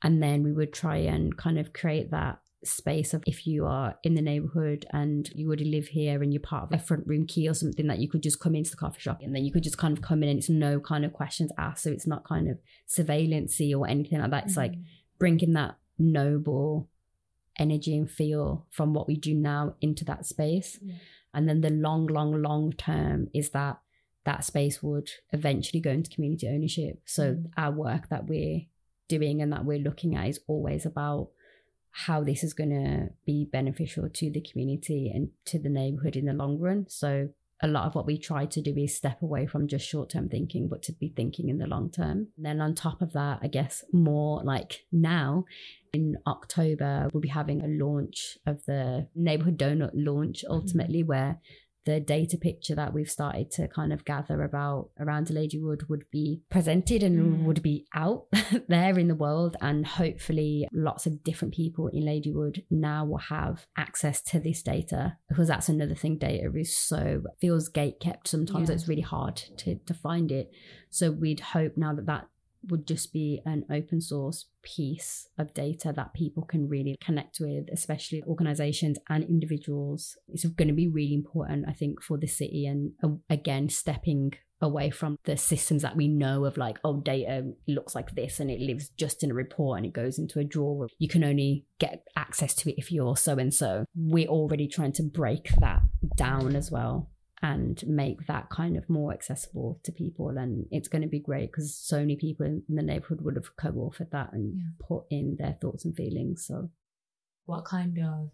And 0.01 0.23
then 0.23 0.43
we 0.43 0.53
would 0.53 0.73
try 0.73 0.97
and 0.97 1.35
kind 1.35 1.59
of 1.59 1.73
create 1.73 2.11
that 2.11 2.39
space 2.63 3.13
of 3.13 3.23
if 3.25 3.47
you 3.47 3.65
are 3.65 3.95
in 4.03 4.15
the 4.15 4.21
neighborhood 4.21 4.85
and 4.91 5.29
you 5.33 5.47
already 5.47 5.63
live 5.65 5.87
here 5.87 6.21
and 6.21 6.33
you're 6.33 6.41
part 6.41 6.63
of 6.63 6.71
a 6.73 6.83
front 6.83 7.07
room 7.07 7.25
key 7.25 7.47
or 7.47 7.53
something 7.53 7.87
that 7.87 7.99
you 7.99 8.09
could 8.09 8.21
just 8.21 8.39
come 8.41 8.53
into 8.55 8.71
the 8.71 8.75
coffee 8.77 8.99
shop 8.99 9.21
and 9.23 9.33
then 9.33 9.45
you 9.45 9.51
could 9.51 9.63
just 9.63 9.77
kind 9.77 9.97
of 9.97 10.03
come 10.03 10.21
in 10.23 10.29
and 10.29 10.39
it's 10.39 10.49
no 10.49 10.77
kind 10.79 11.05
of 11.05 11.13
questions 11.13 11.51
asked 11.57 11.83
so 11.83 11.89
it's 11.91 12.05
not 12.05 12.25
kind 12.25 12.49
of 12.49 12.57
surveillancy 12.87 13.73
or 13.77 13.87
anything 13.87 14.19
like 14.19 14.31
that 14.31 14.45
it's 14.45 14.57
like 14.57 14.73
Mhm. 14.73 14.83
bringing 15.17 15.53
that 15.53 15.77
noble 15.97 16.89
energy 17.57 17.95
and 17.97 18.09
feel 18.11 18.65
from 18.69 18.93
what 18.93 19.07
we 19.07 19.15
do 19.15 19.33
now 19.33 19.75
into 19.81 20.03
that 20.05 20.25
space 20.25 20.79
Yeah. 20.81 20.95
and 21.33 21.47
then 21.47 21.61
the 21.61 21.69
long 21.69 22.07
long 22.07 22.41
long 22.41 22.73
term 22.73 23.29
is 23.33 23.51
that 23.51 23.79
that 24.25 24.43
space 24.43 24.83
would 24.83 25.09
eventually 25.31 25.79
go 25.81 25.91
into 25.91 26.09
community 26.09 26.47
ownership 26.47 27.01
so 27.05 27.35
Mm. 27.35 27.51
our 27.57 27.71
work 27.71 28.09
that 28.09 28.27
we're 28.27 28.63
doing 29.07 29.41
and 29.41 29.51
that 29.53 29.65
we're 29.65 29.79
looking 29.79 30.15
at 30.15 30.27
is 30.27 30.39
always 30.47 30.85
about 30.85 31.29
how 31.91 32.23
this 32.23 32.43
is 32.43 32.53
going 32.53 32.69
to 32.69 33.09
be 33.25 33.47
beneficial 33.51 34.07
to 34.09 34.31
the 34.31 34.41
community 34.41 35.11
and 35.13 35.29
to 35.45 35.59
the 35.59 35.69
neighborhood 35.69 36.15
in 36.15 36.25
the 36.25 36.33
long 36.33 36.59
run 36.59 36.85
so 36.87 37.29
a 37.61 37.67
lot 37.67 37.85
of 37.85 37.95
what 37.95 38.05
we 38.05 38.17
try 38.17 38.45
to 38.45 38.61
do 38.61 38.73
is 38.77 38.95
step 38.95 39.21
away 39.21 39.45
from 39.45 39.67
just 39.67 39.87
short 39.87 40.09
term 40.09 40.29
thinking, 40.29 40.67
but 40.69 40.81
to 40.83 40.93
be 40.93 41.11
thinking 41.15 41.49
in 41.49 41.57
the 41.57 41.67
long 41.67 41.91
term. 41.91 42.27
And 42.37 42.45
then 42.45 42.61
on 42.61 42.73
top 42.73 43.01
of 43.01 43.13
that, 43.13 43.39
I 43.41 43.47
guess 43.47 43.83
more 43.91 44.41
like 44.43 44.85
now 44.91 45.45
in 45.93 46.17
October, 46.25 47.09
we'll 47.11 47.21
be 47.21 47.27
having 47.27 47.61
a 47.61 47.83
launch 47.83 48.37
of 48.45 48.63
the 48.65 49.07
neighborhood 49.13 49.57
donut 49.57 49.91
launch 49.93 50.43
mm-hmm. 50.43 50.53
ultimately, 50.53 51.03
where 51.03 51.39
the 51.89 51.99
data 51.99 52.37
picture 52.37 52.75
that 52.75 52.93
we've 52.93 53.09
started 53.09 53.49
to 53.57 53.67
kind 53.67 53.91
of 53.91 54.05
gather 54.05 54.43
about 54.43 54.89
around 54.99 55.27
Ladywood 55.27 55.89
would 55.89 56.05
be 56.11 56.41
presented 56.49 57.01
and 57.03 57.17
Mm. 57.19 57.43
would 57.45 57.61
be 57.63 57.85
out 57.95 58.25
there 58.67 58.97
in 58.99 59.07
the 59.07 59.15
world. 59.25 59.57
And 59.61 59.85
hopefully, 59.85 60.67
lots 60.71 61.03
of 61.07 61.23
different 61.23 61.53
people 61.61 61.87
in 61.87 62.03
Ladywood 62.03 62.63
now 62.69 63.05
will 63.05 63.25
have 63.39 63.65
access 63.85 64.21
to 64.31 64.39
this 64.39 64.61
data 64.61 65.17
because 65.29 65.47
that's 65.47 65.69
another 65.69 65.95
thing. 65.95 66.17
Data 66.17 66.51
is 66.55 66.77
so 66.77 67.23
feels 67.41 67.69
gate 67.69 67.99
kept 67.99 68.27
sometimes. 68.27 68.69
Yeah. 68.69 68.75
It's 68.75 68.87
really 68.87 69.09
hard 69.17 69.37
to, 69.61 69.75
to 69.89 69.93
find 69.93 70.31
it. 70.31 70.51
So 70.89 71.11
we'd 71.11 71.39
hope 71.39 71.73
now 71.75 71.93
that 71.95 72.05
that 72.05 72.27
would 72.67 72.85
just 72.85 73.13
be 73.13 73.41
an 73.45 73.65
open 73.71 74.01
source 74.01 74.45
piece 74.61 75.27
of 75.37 75.53
data 75.53 75.93
that 75.95 76.13
people 76.13 76.43
can 76.43 76.67
really 76.67 76.97
connect 77.01 77.39
with, 77.39 77.67
especially 77.71 78.23
organizations 78.27 78.97
and 79.09 79.23
individuals. 79.23 80.17
It's 80.27 80.45
going 80.45 80.67
to 80.67 80.73
be 80.73 80.87
really 80.87 81.13
important, 81.13 81.65
I 81.67 81.73
think, 81.73 82.01
for 82.01 82.17
the 82.17 82.27
city. 82.27 82.65
And 82.65 82.91
uh, 83.03 83.09
again, 83.29 83.69
stepping 83.69 84.33
away 84.61 84.89
from 84.89 85.17
the 85.23 85.37
systems 85.37 85.83
that 85.83 85.95
we 85.95 86.07
know 86.07 86.43
of 86.43 86.57
like, 86.57 86.79
oh, 86.83 86.99
data 86.99 87.53
looks 87.67 87.95
like 87.95 88.11
this 88.15 88.39
and 88.39 88.51
it 88.51 88.59
lives 88.59 88.89
just 88.89 89.23
in 89.23 89.31
a 89.31 89.33
report 89.33 89.77
and 89.77 89.85
it 89.85 89.93
goes 89.93 90.19
into 90.19 90.39
a 90.39 90.43
drawer. 90.43 90.87
You 90.97 91.07
can 91.07 91.23
only 91.23 91.65
get 91.79 92.03
access 92.17 92.53
to 92.55 92.69
it 92.69 92.75
if 92.77 92.91
you're 92.91 93.15
so 93.15 93.37
and 93.37 93.53
so. 93.53 93.85
We're 93.95 94.27
already 94.27 94.67
trying 94.67 94.91
to 94.93 95.03
break 95.03 95.49
that 95.59 95.81
down 96.17 96.55
as 96.55 96.69
well 96.69 97.09
and 97.41 97.81
make 97.87 98.27
that 98.27 98.49
kind 98.49 98.75
of 98.77 98.89
more 98.89 99.13
accessible 99.13 99.79
to 99.83 99.91
people. 99.91 100.29
And 100.37 100.67
it's 100.71 100.87
going 100.87 101.01
to 101.03 101.07
be 101.07 101.19
great 101.19 101.51
because 101.51 101.73
so 101.75 101.99
many 101.99 102.15
people 102.15 102.45
in 102.45 102.63
the 102.67 102.81
neighborhood 102.83 103.21
would 103.21 103.35
have 103.35 103.55
co 103.55 103.71
authored 103.71 104.11
that 104.11 104.33
and 104.33 104.57
Yeah. 104.57 104.63
put 104.79 105.05
in 105.09 105.35
their 105.37 105.57
thoughts 105.61 105.85
and 105.85 105.95
feelings. 105.95 106.45
So, 106.45 106.69
What 107.45 107.65
kind 107.65 107.97
of 107.99 108.29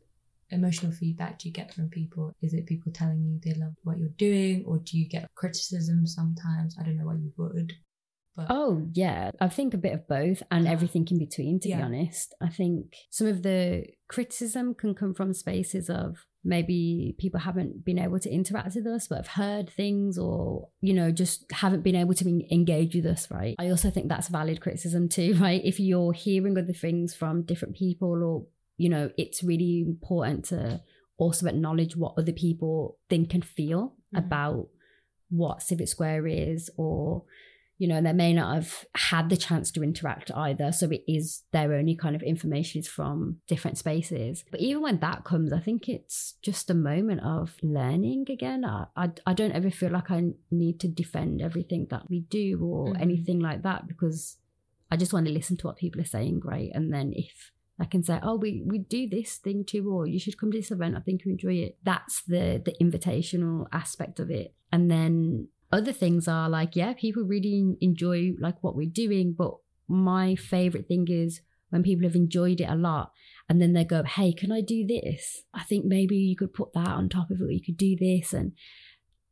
emotional 0.49 0.91
feedback 0.91 1.39
do 1.39 1.47
you 1.47 1.53
get 1.53 1.73
from 1.73 1.89
people? 1.89 2.33
Is 2.41 2.53
it 2.53 2.65
people 2.65 2.91
telling 2.91 3.23
you 3.23 3.39
they 3.39 3.53
love 3.57 3.73
what 3.83 3.97
you're 3.97 4.09
doing, 4.09 4.65
or 4.65 4.79
do 4.79 4.97
you 4.97 5.07
get 5.07 5.27
criticism 5.35 6.05
sometimes? 6.05 6.75
I 6.77 6.83
don't 6.83 6.97
know 6.97 7.05
why 7.05 7.15
you 7.15 7.31
would. 7.37 7.73
But 8.35 8.47
Oh, 8.49 8.87
yeah. 8.93 9.31
I 9.39 9.47
think 9.47 9.73
a 9.73 9.77
bit 9.77 9.93
of 9.93 10.07
both 10.07 10.43
and 10.51 10.67
everything 10.67 11.07
in 11.09 11.19
between, 11.19 11.59
to 11.61 11.67
be 11.69 11.73
honest. 11.73 12.33
I 12.41 12.49
think 12.49 12.93
some 13.09 13.27
of 13.27 13.43
the 13.43 13.85
criticism 14.09 14.73
can 14.75 14.93
come 14.93 15.13
from 15.13 15.33
spaces 15.33 15.89
of 15.89 16.25
maybe 16.43 17.15
people 17.17 17.39
haven't 17.39 17.83
been 17.85 17.97
able 17.97 18.19
to 18.19 18.29
interact 18.29 18.75
with 18.75 18.85
us, 18.87 19.07
but 19.07 19.15
have 19.17 19.27
heard 19.27 19.69
things 19.69 20.17
or, 20.17 20.67
you 20.81 20.93
know, 20.93 21.11
just 21.11 21.49
haven't 21.51 21.83
been 21.83 21.95
able 21.95 22.13
to 22.13 22.27
en- 22.27 22.43
engage 22.51 22.93
with 22.93 23.05
us, 23.05 23.31
right? 23.31 23.55
I 23.57 23.69
also 23.69 23.89
think 23.89 24.09
that's 24.09 24.27
valid 24.27 24.61
criticism 24.61 25.09
too, 25.09 25.33
right? 25.39 25.61
If 25.63 25.79
you're 25.79 26.13
hearing 26.13 26.57
other 26.57 26.73
things 26.73 27.15
from 27.15 27.43
different 27.43 27.75
people 27.75 28.21
or, 28.23 28.45
you 28.77 28.89
know, 28.89 29.09
it's 29.17 29.43
really 29.43 29.81
important 29.87 30.45
to 30.45 30.81
also 31.17 31.47
acknowledge 31.47 31.95
what 31.95 32.13
other 32.17 32.33
people 32.33 32.97
think 33.09 33.33
and 33.33 33.43
feel 33.45 33.95
Mhm. 34.13 34.19
about 34.25 34.67
what 35.29 35.61
Civic 35.63 35.87
Square 35.87 36.27
is 36.27 36.69
or 36.77 37.23
you 37.77 37.87
know, 37.89 38.01
they 38.01 38.13
may 38.13 38.31
not 38.31 38.55
have 38.55 38.85
had 38.95 39.29
the 39.29 39.35
chance 39.35 39.69
to 39.71 39.83
interact 39.83 40.31
either. 40.33 40.71
So 40.71 40.89
it 40.89 41.03
is 41.07 41.43
their 41.51 41.73
only 41.73 41.95
kind 41.95 42.15
of 42.15 42.21
information 42.23 42.79
is 42.79 42.87
from 42.87 43.37
different 43.47 43.77
spaces. 43.77 44.45
But 44.49 44.61
even 44.61 44.81
when 44.83 44.99
that 44.99 45.25
comes, 45.25 45.51
I 45.51 45.59
think 45.59 45.89
it's 45.89 46.35
just 46.41 46.69
a 46.69 46.73
moment 46.73 47.21
of 47.21 47.55
learning 47.61 48.27
again. 48.29 48.63
I, 48.63 48.85
I, 48.95 49.09
I 49.25 49.33
don't 49.33 49.51
ever 49.51 49.69
feel 49.69 49.91
like 49.91 50.09
I 50.09 50.23
need 50.51 50.79
to 50.81 50.87
defend 50.87 51.41
everything 51.41 51.87
that 51.89 52.09
we 52.09 52.21
do 52.21 52.59
or 52.63 52.93
Mhm. 52.93 53.01
anything 53.01 53.39
like 53.39 53.63
that 53.63 53.87
because 53.87 54.37
I 54.89 54.95
just 54.95 55.11
want 55.11 55.25
to 55.25 55.33
listen 55.33 55.57
to 55.57 55.67
what 55.67 55.77
people 55.77 55.99
are 55.99 56.05
saying, 56.05 56.39
great. 56.39 56.71
And 56.73 56.93
then 56.93 57.11
if 57.13 57.51
I 57.77 57.83
can 57.83 58.03
say, 58.03 58.19
oh, 58.23 58.35
we, 58.37 58.63
we 58.65 58.77
do 58.77 59.09
this 59.09 59.35
thing 59.35 59.65
too, 59.65 59.91
or 59.91 60.07
you 60.07 60.17
should 60.17 60.37
come 60.37 60.49
to 60.51 60.57
this 60.57 60.71
event. 60.71 60.95
I 60.95 61.01
think 61.01 61.25
you 61.25 61.31
enjoy 61.33 61.55
it. 61.55 61.77
That's 61.83 62.21
the 62.21 62.61
the 62.63 62.73
invitational 62.81 63.67
aspect 63.73 64.21
of 64.21 64.31
it. 64.31 64.53
And 64.71 64.89
then 64.89 65.49
other 65.71 65.91
things 65.91 66.27
are 66.27 66.49
like, 66.49 66.75
yeah, 66.75 66.93
people 66.93 67.23
really 67.23 67.75
enjoy 67.81 68.33
like 68.39 68.63
what 68.63 68.75
we're 68.75 68.89
doing. 68.89 69.35
But 69.37 69.55
my 69.87 70.35
favorite 70.35 70.87
thing 70.87 71.07
is 71.09 71.41
when 71.69 71.83
people 71.83 72.07
have 72.07 72.15
enjoyed 72.15 72.61
it 72.61 72.69
a 72.69 72.75
lot 72.75 73.11
and 73.49 73.61
then 73.61 73.73
they 73.73 73.83
go, 73.83 74.03
hey, 74.03 74.33
can 74.33 74.51
I 74.51 74.61
do 74.61 74.85
this? 74.85 75.43
I 75.53 75.63
think 75.63 75.85
maybe 75.85 76.15
you 76.15 76.35
could 76.35 76.53
put 76.53 76.73
that 76.73 76.87
on 76.87 77.09
top 77.09 77.29
of 77.31 77.41
it. 77.41 77.53
You 77.53 77.61
could 77.63 77.77
do 77.77 77.95
this. 77.95 78.33
And 78.33 78.53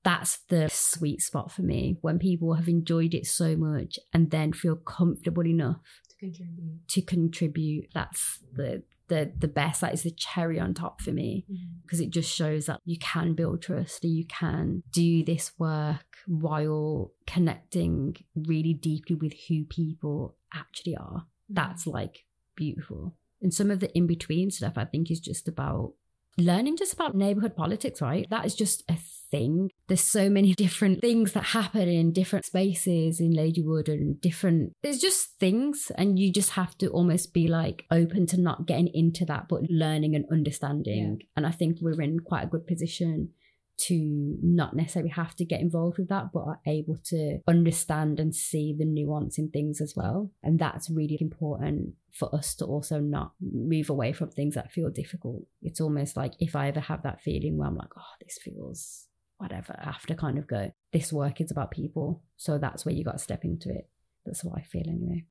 that's 0.03 0.39
the 0.49 0.69
sweet 0.69 1.21
spot 1.21 1.51
for 1.51 1.61
me 1.61 1.97
when 2.01 2.19
people 2.19 2.53
have 2.55 2.67
enjoyed 2.67 3.13
it 3.13 3.25
so 3.25 3.55
much 3.55 3.97
and 4.13 4.31
then 4.31 4.51
feel 4.51 4.75
comfortable 4.75 5.45
enough 5.47 5.81
to 6.09 6.15
contribute. 6.17 6.87
to 6.89 7.01
contribute. 7.01 7.85
That's 7.93 8.39
the 8.53 8.83
the 9.13 9.31
the 9.37 9.47
best. 9.47 9.81
That 9.81 9.93
is 9.93 10.03
the 10.03 10.11
cherry 10.11 10.59
on 10.59 10.73
top 10.73 11.01
for 11.01 11.11
me 11.11 11.45
mm. 11.51 11.57
because 11.83 11.99
it 11.99 12.09
just 12.09 12.33
shows 12.33 12.65
that 12.65 12.79
you 12.83 12.97
can 12.97 13.33
build 13.33 13.61
trust 13.61 14.03
you 14.03 14.25
can 14.25 14.83
do 14.91 15.23
this 15.23 15.51
work 15.57 16.17
while 16.27 17.11
connecting 17.27 18.15
really 18.35 18.73
deeply 18.73 19.15
with 19.15 19.33
who 19.47 19.65
people 19.65 20.35
actually 20.53 20.95
are. 20.95 21.21
Mm. 21.21 21.25
That's 21.49 21.85
like 21.87 22.25
beautiful. 22.55 23.15
And 23.41 23.53
some 23.53 23.69
of 23.69 23.79
the 23.79 23.95
in 23.95 24.07
between 24.07 24.49
stuff 24.51 24.73
I 24.77 24.85
think 24.85 25.11
is 25.11 25.19
just 25.19 25.47
about 25.47 25.93
learning 26.37 26.77
just 26.77 26.93
about 26.93 27.15
neighborhood 27.15 27.55
politics, 27.55 28.01
right? 28.01 28.27
That 28.29 28.45
is 28.45 28.55
just 28.55 28.83
a 28.89 28.97
thing. 29.33 29.71
There's 29.87 30.01
so 30.01 30.29
many 30.29 30.53
different 30.65 31.01
things 31.01 31.33
that 31.33 31.45
happen 31.59 31.89
in 31.89 32.13
different 32.13 32.45
spaces 32.45 33.19
in 33.19 33.33
Ladywood 33.33 33.87
and 33.87 34.21
different, 34.21 34.73
there's 34.83 34.99
just 34.99 35.39
things. 35.39 35.91
And 35.97 36.19
you 36.19 36.31
just 36.31 36.51
have 36.51 36.77
to 36.77 36.87
almost 36.87 37.33
be 37.33 37.47
like 37.47 37.85
open 37.91 38.27
to 38.27 38.39
not 38.39 38.67
getting 38.67 38.89
into 38.93 39.25
that, 39.25 39.47
but 39.49 39.69
learning 39.69 40.15
and 40.15 40.25
understanding. 40.31 41.21
And 41.35 41.45
I 41.47 41.51
think 41.51 41.79
we're 41.81 42.01
in 42.01 42.19
quite 42.19 42.43
a 42.43 42.47
good 42.53 42.67
position 42.67 43.29
to 43.75 44.37
not 44.41 44.75
necessarily 44.75 45.09
have 45.09 45.35
to 45.35 45.45
get 45.45 45.59
involved 45.59 45.97
with 45.97 46.09
that, 46.09 46.31
but 46.31 46.41
are 46.41 46.61
able 46.67 46.97
to 47.05 47.39
understand 47.47 48.19
and 48.19 48.35
see 48.35 48.75
the 48.77 48.85
nuance 48.85 49.37
in 49.37 49.49
things 49.49 49.81
as 49.81 49.93
well. 49.95 50.31
And 50.43 50.59
that's 50.59 50.89
really 50.89 51.17
important 51.19 51.95
for 52.11 52.33
us 52.35 52.55
to 52.55 52.65
also 52.65 52.99
not 52.99 53.33
move 53.41 53.89
away 53.89 54.13
from 54.13 54.29
things 54.29 54.55
that 54.55 54.71
feel 54.71 54.89
difficult. 54.89 55.43
It's 55.61 55.81
almost 55.81 56.15
like 56.15 56.33
if 56.39 56.55
I 56.55 56.67
ever 56.67 56.81
have 56.81 57.03
that 57.03 57.21
feeling 57.21 57.57
where 57.57 57.67
I'm 57.67 57.75
like, 57.75 57.89
oh, 57.97 58.15
this 58.21 58.37
feels 58.41 59.07
whatever, 59.43 59.75
I 59.79 59.91
have 59.91 60.05
to 60.07 60.15
kind 60.15 60.37
of 60.37 60.47
go, 60.47 60.71
this 60.91 61.11
work 61.11 61.41
is 61.41 61.51
about 61.51 61.71
people. 61.71 62.23
So 62.37 62.57
that's 62.57 62.85
where 62.85 62.95
you 62.95 63.03
got 63.03 63.13
to 63.13 63.19
step 63.19 63.43
into 63.43 63.69
it. 63.69 63.89
That's 64.25 64.43
what 64.43 64.57
I 64.57 64.61
feel 64.63 64.87
anyway. 64.87 65.25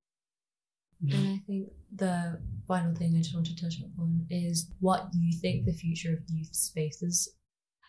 And 1.01 1.13
mm-hmm. 1.13 1.33
I 1.33 1.41
think 1.47 1.69
the 1.97 2.39
final 2.69 2.95
thing 2.95 3.15
I 3.17 3.19
just 3.19 3.35
want 3.35 3.47
to 3.47 3.57
touch 3.57 3.79
upon 3.81 4.27
is 4.31 4.71
what 4.81 5.09
you 5.15 5.33
think 5.37 5.65
the 5.65 5.73
future 5.73 6.13
of 6.13 6.19
youth 6.29 6.55
spaces. 6.55 7.35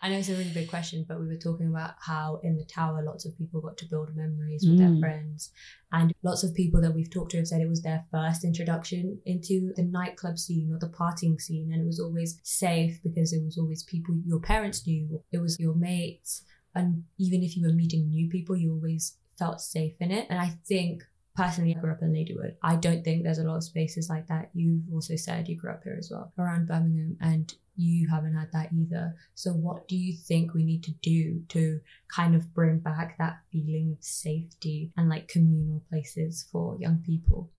I 0.03 0.09
know 0.09 0.17
it's 0.17 0.27
a 0.27 0.35
really 0.35 0.51
big 0.53 0.69
question, 0.69 1.05
but 1.07 1.17
we 1.19 1.27
were 1.27 1.37
talking 1.37 1.67
about 1.67 1.93
how 1.97 2.41
in 2.43 2.57
the 2.57 2.65
tower 2.65 3.01
lots 3.01 3.25
of 3.25 3.37
people 3.37 3.61
got 3.61 3.77
to 3.77 3.85
build 3.85 4.13
memories 4.15 4.65
with 4.67 4.77
their 4.77 4.89
Mm. 4.89 4.99
friends. 4.99 5.49
And 5.93 6.13
lots 6.23 6.43
of 6.43 6.53
people 6.53 6.81
that 6.81 6.93
we've 6.93 7.09
talked 7.09 7.31
to 7.31 7.37
have 7.37 7.47
said 7.47 7.61
it 7.61 7.69
was 7.69 7.81
their 7.83 8.03
first 8.11 8.43
introduction 8.43 9.21
into 9.25 9.71
the 9.77 9.83
nightclub 9.83 10.37
scene 10.37 10.73
or 10.73 10.77
the 10.77 10.89
partying 10.89 11.39
scene. 11.39 11.71
And 11.71 11.81
it 11.81 11.85
was 11.85 12.01
always 12.01 12.37
safe 12.43 13.01
because 13.01 13.31
it 13.31 13.41
was 13.45 13.57
always 13.57 13.83
people 13.83 14.19
your 14.25 14.41
parents 14.41 14.85
knew, 14.85 15.23
it 15.31 15.37
was 15.37 15.57
your 15.57 15.73
mates. 15.73 16.43
And 16.75 17.05
even 17.17 17.41
if 17.41 17.55
you 17.55 17.65
were 17.65 17.73
meeting 17.73 18.09
new 18.09 18.27
people, 18.27 18.57
you 18.57 18.73
always 18.73 19.17
felt 19.39 19.61
safe 19.61 19.95
in 20.01 20.11
it. 20.11 20.27
And 20.29 20.37
I 20.37 20.49
think 20.67 21.03
personally, 21.35 21.75
I 21.75 21.79
grew 21.79 21.93
up 21.93 22.01
in 22.01 22.11
Ladywood. 22.11 22.55
I 22.61 22.75
don't 22.75 23.03
think 23.05 23.23
there's 23.23 23.39
a 23.39 23.43
lot 23.43 23.55
of 23.55 23.63
spaces 23.63 24.09
like 24.09 24.27
that. 24.27 24.49
You've 24.53 24.83
also 24.93 25.15
said 25.15 25.47
you 25.47 25.55
grew 25.55 25.71
up 25.71 25.83
here 25.85 25.95
as 25.97 26.09
well, 26.11 26.33
around 26.37 26.67
Birmingham, 26.67 27.17
and 27.21 27.53
you 27.75 28.07
haven't 28.09 28.35
had 28.35 28.51
that 28.53 28.69
either. 28.73 29.15
So, 29.33 29.51
what 29.51 29.87
do 29.87 29.95
you 29.95 30.15
think 30.15 30.53
we 30.53 30.63
need 30.63 30.83
to 30.83 30.91
do 30.91 31.41
to 31.49 31.79
kind 32.07 32.35
of 32.35 32.53
bring 32.53 32.79
back 32.79 33.17
that 33.17 33.39
feeling 33.51 33.95
of 33.97 34.03
safety 34.03 34.91
and 34.95 35.09
like 35.09 35.27
communal 35.27 35.83
places 35.89 36.45
for 36.51 36.77
young 36.79 37.03
people? 37.05 37.51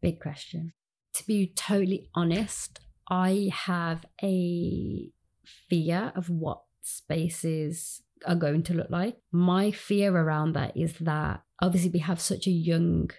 Big 0.00 0.20
question. 0.20 0.72
To 1.14 1.26
be 1.26 1.52
totally 1.54 2.08
honest, 2.14 2.80
I 3.08 3.50
have 3.52 4.04
a 4.22 5.10
fear 5.68 6.12
of 6.14 6.30
what 6.30 6.62
spaces 6.82 8.02
are 8.26 8.36
going 8.36 8.62
to 8.64 8.74
look 8.74 8.90
like. 8.90 9.18
My 9.32 9.70
fear 9.70 10.14
around 10.14 10.52
that 10.54 10.76
is 10.76 10.94
that 11.00 11.42
obviously 11.60 11.90
we 11.90 11.98
have 12.00 12.20
such 12.20 12.46
a 12.46 12.50
young 12.50 13.10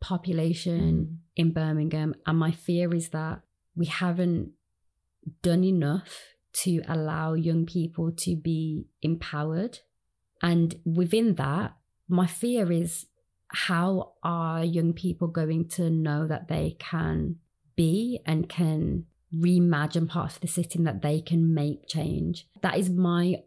population 0.00 0.80
mm. 0.80 1.16
in 1.36 1.52
Birmingham, 1.52 2.14
and 2.26 2.38
my 2.38 2.50
fear 2.50 2.94
is 2.94 3.10
that 3.10 3.40
we 3.74 3.86
haven't 3.86 4.52
done 5.42 5.64
enough 5.64 6.22
to 6.52 6.82
allow 6.88 7.34
young 7.34 7.66
people 7.66 8.12
to 8.12 8.36
be 8.36 8.86
empowered. 9.02 9.80
And 10.42 10.74
within 10.84 11.34
that, 11.34 11.76
my 12.08 12.26
fear 12.26 12.70
is 12.72 13.06
how 13.48 14.12
are 14.22 14.64
young 14.64 14.92
people 14.92 15.28
going 15.28 15.68
to 15.68 15.90
know 15.90 16.26
that 16.26 16.48
they 16.48 16.76
can 16.78 17.36
be 17.76 18.20
and 18.26 18.48
can 18.48 19.04
reimagine 19.34 20.08
parts 20.08 20.36
of 20.36 20.40
the 20.40 20.48
city 20.48 20.78
and 20.78 20.86
that 20.86 21.02
they 21.02 21.20
can 21.20 21.52
make 21.52 21.88
change? 21.88 22.48
That 22.62 22.78
is 22.78 22.90
my 22.90 23.42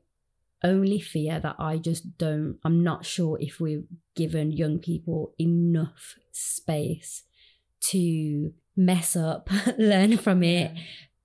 only 0.64 1.00
fear 1.00 1.40
that 1.40 1.56
I 1.58 1.78
just 1.78 2.18
don't, 2.18 2.60
I'm 2.64 2.84
not 2.84 3.06
sure 3.06 3.38
if 3.40 3.60
we've 3.60 3.86
given 4.16 4.52
young 4.52 4.80
people 4.80 5.34
enough 5.40 6.16
space 6.32 7.24
to 7.82 8.54
mess 8.76 9.16
up, 9.16 9.50
learn 9.78 10.18
from 10.18 10.44
it, 10.44 10.72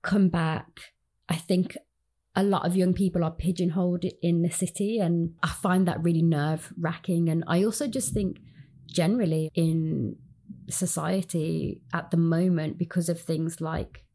come 0.05 0.29
back. 0.29 0.93
I 1.27 1.35
think 1.35 1.75
a 2.35 2.43
lot 2.43 2.65
of 2.65 2.75
young 2.75 2.93
people 2.93 3.23
are 3.23 3.31
pigeonholed 3.31 4.05
in 4.21 4.41
the 4.41 4.51
city, 4.51 4.99
and 4.99 5.33
I 5.41 5.49
find 5.49 5.87
that 5.87 6.03
really 6.03 6.21
nerve 6.21 6.71
wracking. 6.79 7.29
And 7.29 7.43
I 7.47 7.63
also 7.63 7.87
just 7.87 8.13
think, 8.13 8.37
generally, 8.85 9.49
in 9.55 10.17
society 10.69 11.81
at 11.93 12.11
the 12.11 12.17
moment, 12.17 12.77
because 12.77 13.09
of 13.09 13.19
things 13.19 13.61
like 13.61 14.05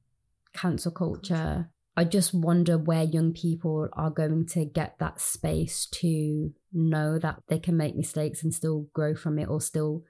cancel 0.55 0.93
culture, 0.93 1.70
I 1.97 2.05
just 2.05 2.32
wonder 2.32 2.78
where 2.78 3.03
young 3.03 3.32
people 3.32 3.88
are 3.93 4.11
going 4.11 4.47
to 4.49 4.64
get 4.64 4.99
that 5.01 5.20
space 5.20 5.86
to 5.95 6.53
know 6.72 7.18
that 7.18 7.43
they 7.49 7.59
can 7.59 7.76
make 7.76 7.97
mistakes 7.97 8.43
and 8.43 8.55
still 8.55 8.86
grow 8.95 9.14
from 9.14 9.38
it 9.38 9.49
or 9.49 9.61
still 9.61 10.05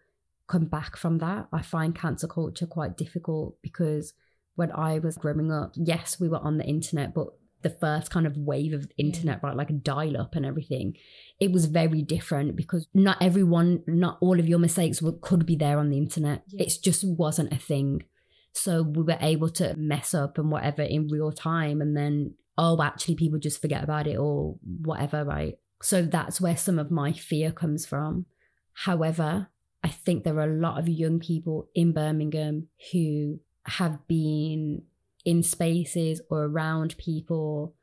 come 0.46 0.66
back 0.66 0.96
from 0.96 1.18
that. 1.18 1.48
I 1.52 1.62
find 1.62 1.94
cancel 1.94 2.28
culture 2.28 2.66
quite 2.66 2.96
difficult 2.96 3.56
because 3.62 4.12
when 4.54 4.72
I 4.72 4.98
was 4.98 5.16
growing 5.16 5.52
up, 5.52 5.72
yes, 5.74 6.18
we 6.20 6.28
were 6.28 6.38
on 6.38 6.58
the 6.58 6.64
internet, 6.64 7.14
but 7.14 7.28
the 7.62 7.70
first 7.70 8.10
kind 8.10 8.26
of 8.26 8.36
wave 8.36 8.72
of 8.72 8.90
internet, 8.96 9.42
right, 9.42 9.56
like 9.56 9.70
a 9.70 9.74
dial 9.74 10.16
up 10.16 10.34
and 10.34 10.46
everything, 10.46 10.96
it 11.38 11.52
was 11.52 11.66
very 11.66 12.02
different 12.02 12.56
because 12.56 12.88
not 12.94 13.18
everyone, 13.20 13.82
not 13.86 14.18
all 14.20 14.38
of 14.40 14.48
your 14.48 14.58
mistakes 14.58 15.02
would, 15.02 15.20
could 15.20 15.44
be 15.46 15.56
there 15.56 15.78
on 15.78 15.90
the 15.90 15.98
internet. 15.98 16.42
Yeah. 16.48 16.64
It 16.64 16.72
just 16.82 17.04
wasn't 17.06 17.52
a 17.52 17.58
thing. 17.58 18.04
So 18.52 18.82
we 18.82 19.02
were 19.02 19.18
able 19.20 19.50
to 19.50 19.76
mess 19.76 20.14
up 20.14 20.38
and 20.38 20.50
whatever 20.50 20.82
in 20.82 21.08
real 21.08 21.32
time. 21.32 21.80
And 21.80 21.96
then, 21.96 22.34
oh, 22.56 22.82
actually, 22.82 23.16
people 23.16 23.38
just 23.38 23.60
forget 23.60 23.84
about 23.84 24.06
it 24.06 24.16
or 24.16 24.56
whatever, 24.62 25.24
right? 25.24 25.58
So 25.82 26.02
that's 26.02 26.40
where 26.40 26.56
some 26.56 26.78
of 26.78 26.90
my 26.90 27.12
fear 27.12 27.52
comes 27.52 27.86
from. 27.86 28.26
However, 28.72 29.48
I 29.82 29.88
think 29.88 30.24
there 30.24 30.38
are 30.38 30.50
a 30.50 30.60
lot 30.60 30.78
of 30.78 30.88
young 30.88 31.20
people 31.20 31.68
in 31.74 31.92
Birmingham 31.92 32.68
who 32.92 33.40
have 33.66 34.06
been 34.08 34.82
in 35.24 35.42
spaces 35.42 36.20
or 36.30 36.44
around 36.44 36.96
people 36.98 37.74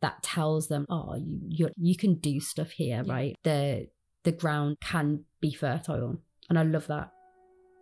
that 0.00 0.22
tells 0.22 0.68
them, 0.68 0.86
oh, 0.88 1.14
you 1.16 1.40
you 1.48 1.70
you 1.76 1.96
can 1.96 2.14
do 2.14 2.40
stuff 2.40 2.70
here, 2.70 3.02
Yeah. 3.04 3.12
right? 3.12 3.36
The 3.42 3.88
the 4.24 4.32
ground 4.32 4.76
can 4.80 5.24
be 5.40 5.52
fertile, 5.52 6.18
and 6.48 6.58
I 6.58 6.62
love 6.62 6.86
that 6.88 7.12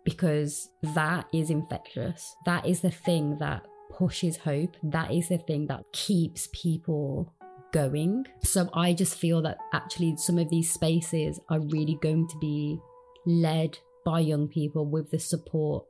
because 0.03 0.69
that 0.83 1.27
is 1.33 1.49
infectious. 1.49 2.35
That 2.45 2.65
is 2.67 2.81
the 2.81 2.91
thing 2.91 3.37
that 3.39 3.65
pushes 3.97 4.37
hope. 4.37 4.75
That 4.83 5.11
is 5.11 5.29
the 5.29 5.39
thing 5.39 5.67
that 5.67 5.83
keeps 5.93 6.47
people 6.53 7.33
going. 7.71 8.25
So 8.43 8.69
I 8.73 8.93
just 8.93 9.17
feel 9.17 9.41
that 9.41 9.57
actually 9.73 10.15
some 10.17 10.37
of 10.37 10.49
these 10.49 10.71
spaces 10.71 11.39
are 11.49 11.59
really 11.59 11.97
going 12.01 12.27
to 12.27 12.37
be 12.37 12.79
led 13.25 13.79
by 14.05 14.19
young 14.19 14.47
people 14.47 14.85
with 14.85 15.09
the 15.11 15.19
support 15.19 15.85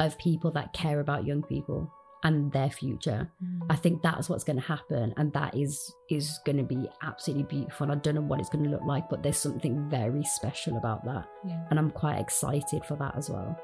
of 0.00 0.18
people 0.18 0.50
that 0.52 0.72
care 0.72 1.00
about 1.00 1.26
young 1.26 1.42
people 1.42 1.90
and 2.22 2.50
their 2.52 2.70
future. 2.70 3.30
Mm. 3.42 3.66
I 3.70 3.76
think 3.76 4.02
that's 4.02 4.28
what's 4.28 4.44
going 4.44 4.56
to 4.56 4.62
happen, 4.62 5.14
and 5.16 5.32
that 5.32 5.56
is 5.56 5.94
is 6.10 6.38
going 6.44 6.56
to 6.58 6.64
be 6.64 6.88
absolutely 7.02 7.44
beautiful. 7.44 7.84
And 7.84 7.92
I 7.92 8.02
don't 8.02 8.14
know 8.14 8.20
what 8.20 8.40
it's 8.40 8.48
going 8.48 8.64
to 8.64 8.70
look 8.70 8.84
like, 8.84 9.08
but 9.08 9.22
there's 9.22 9.38
something 9.38 9.88
very 9.88 10.24
special 10.24 10.76
about 10.76 11.04
that, 11.04 11.26
yeah. 11.46 11.62
and 11.70 11.78
I'm 11.78 11.90
quite 11.90 12.18
excited 12.18 12.84
for 12.84 12.96
that 12.96 13.16
as 13.16 13.30
well. 13.30 13.58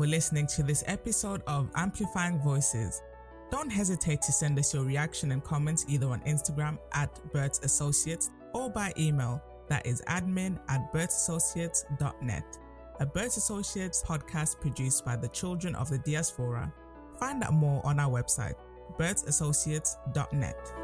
For 0.00 0.06
listening 0.06 0.46
to 0.56 0.62
this 0.62 0.82
episode 0.86 1.42
of 1.46 1.68
Amplifying 1.76 2.38
Voices. 2.38 3.02
Don't 3.50 3.68
hesitate 3.68 4.22
to 4.22 4.32
send 4.32 4.58
us 4.58 4.72
your 4.72 4.82
reaction 4.82 5.30
and 5.30 5.44
comments 5.44 5.84
either 5.90 6.08
on 6.08 6.20
Instagram 6.20 6.78
at 6.94 7.14
Bertz 7.34 7.62
Associates 7.64 8.30
or 8.54 8.70
by 8.70 8.94
email 8.98 9.42
that 9.68 9.84
is 9.84 10.00
admin 10.08 10.58
at 10.70 10.90
bertzassociates.net. 10.94 12.58
A 13.00 13.04
Bertz 13.04 13.36
Associates 13.36 14.02
podcast 14.02 14.58
produced 14.58 15.04
by 15.04 15.16
the 15.16 15.28
children 15.28 15.74
of 15.74 15.90
the 15.90 15.98
diaspora. 15.98 16.72
Find 17.18 17.44
out 17.44 17.52
more 17.52 17.84
on 17.84 18.00
our 18.00 18.10
website, 18.10 18.54
bertzassociates.net. 18.98 20.79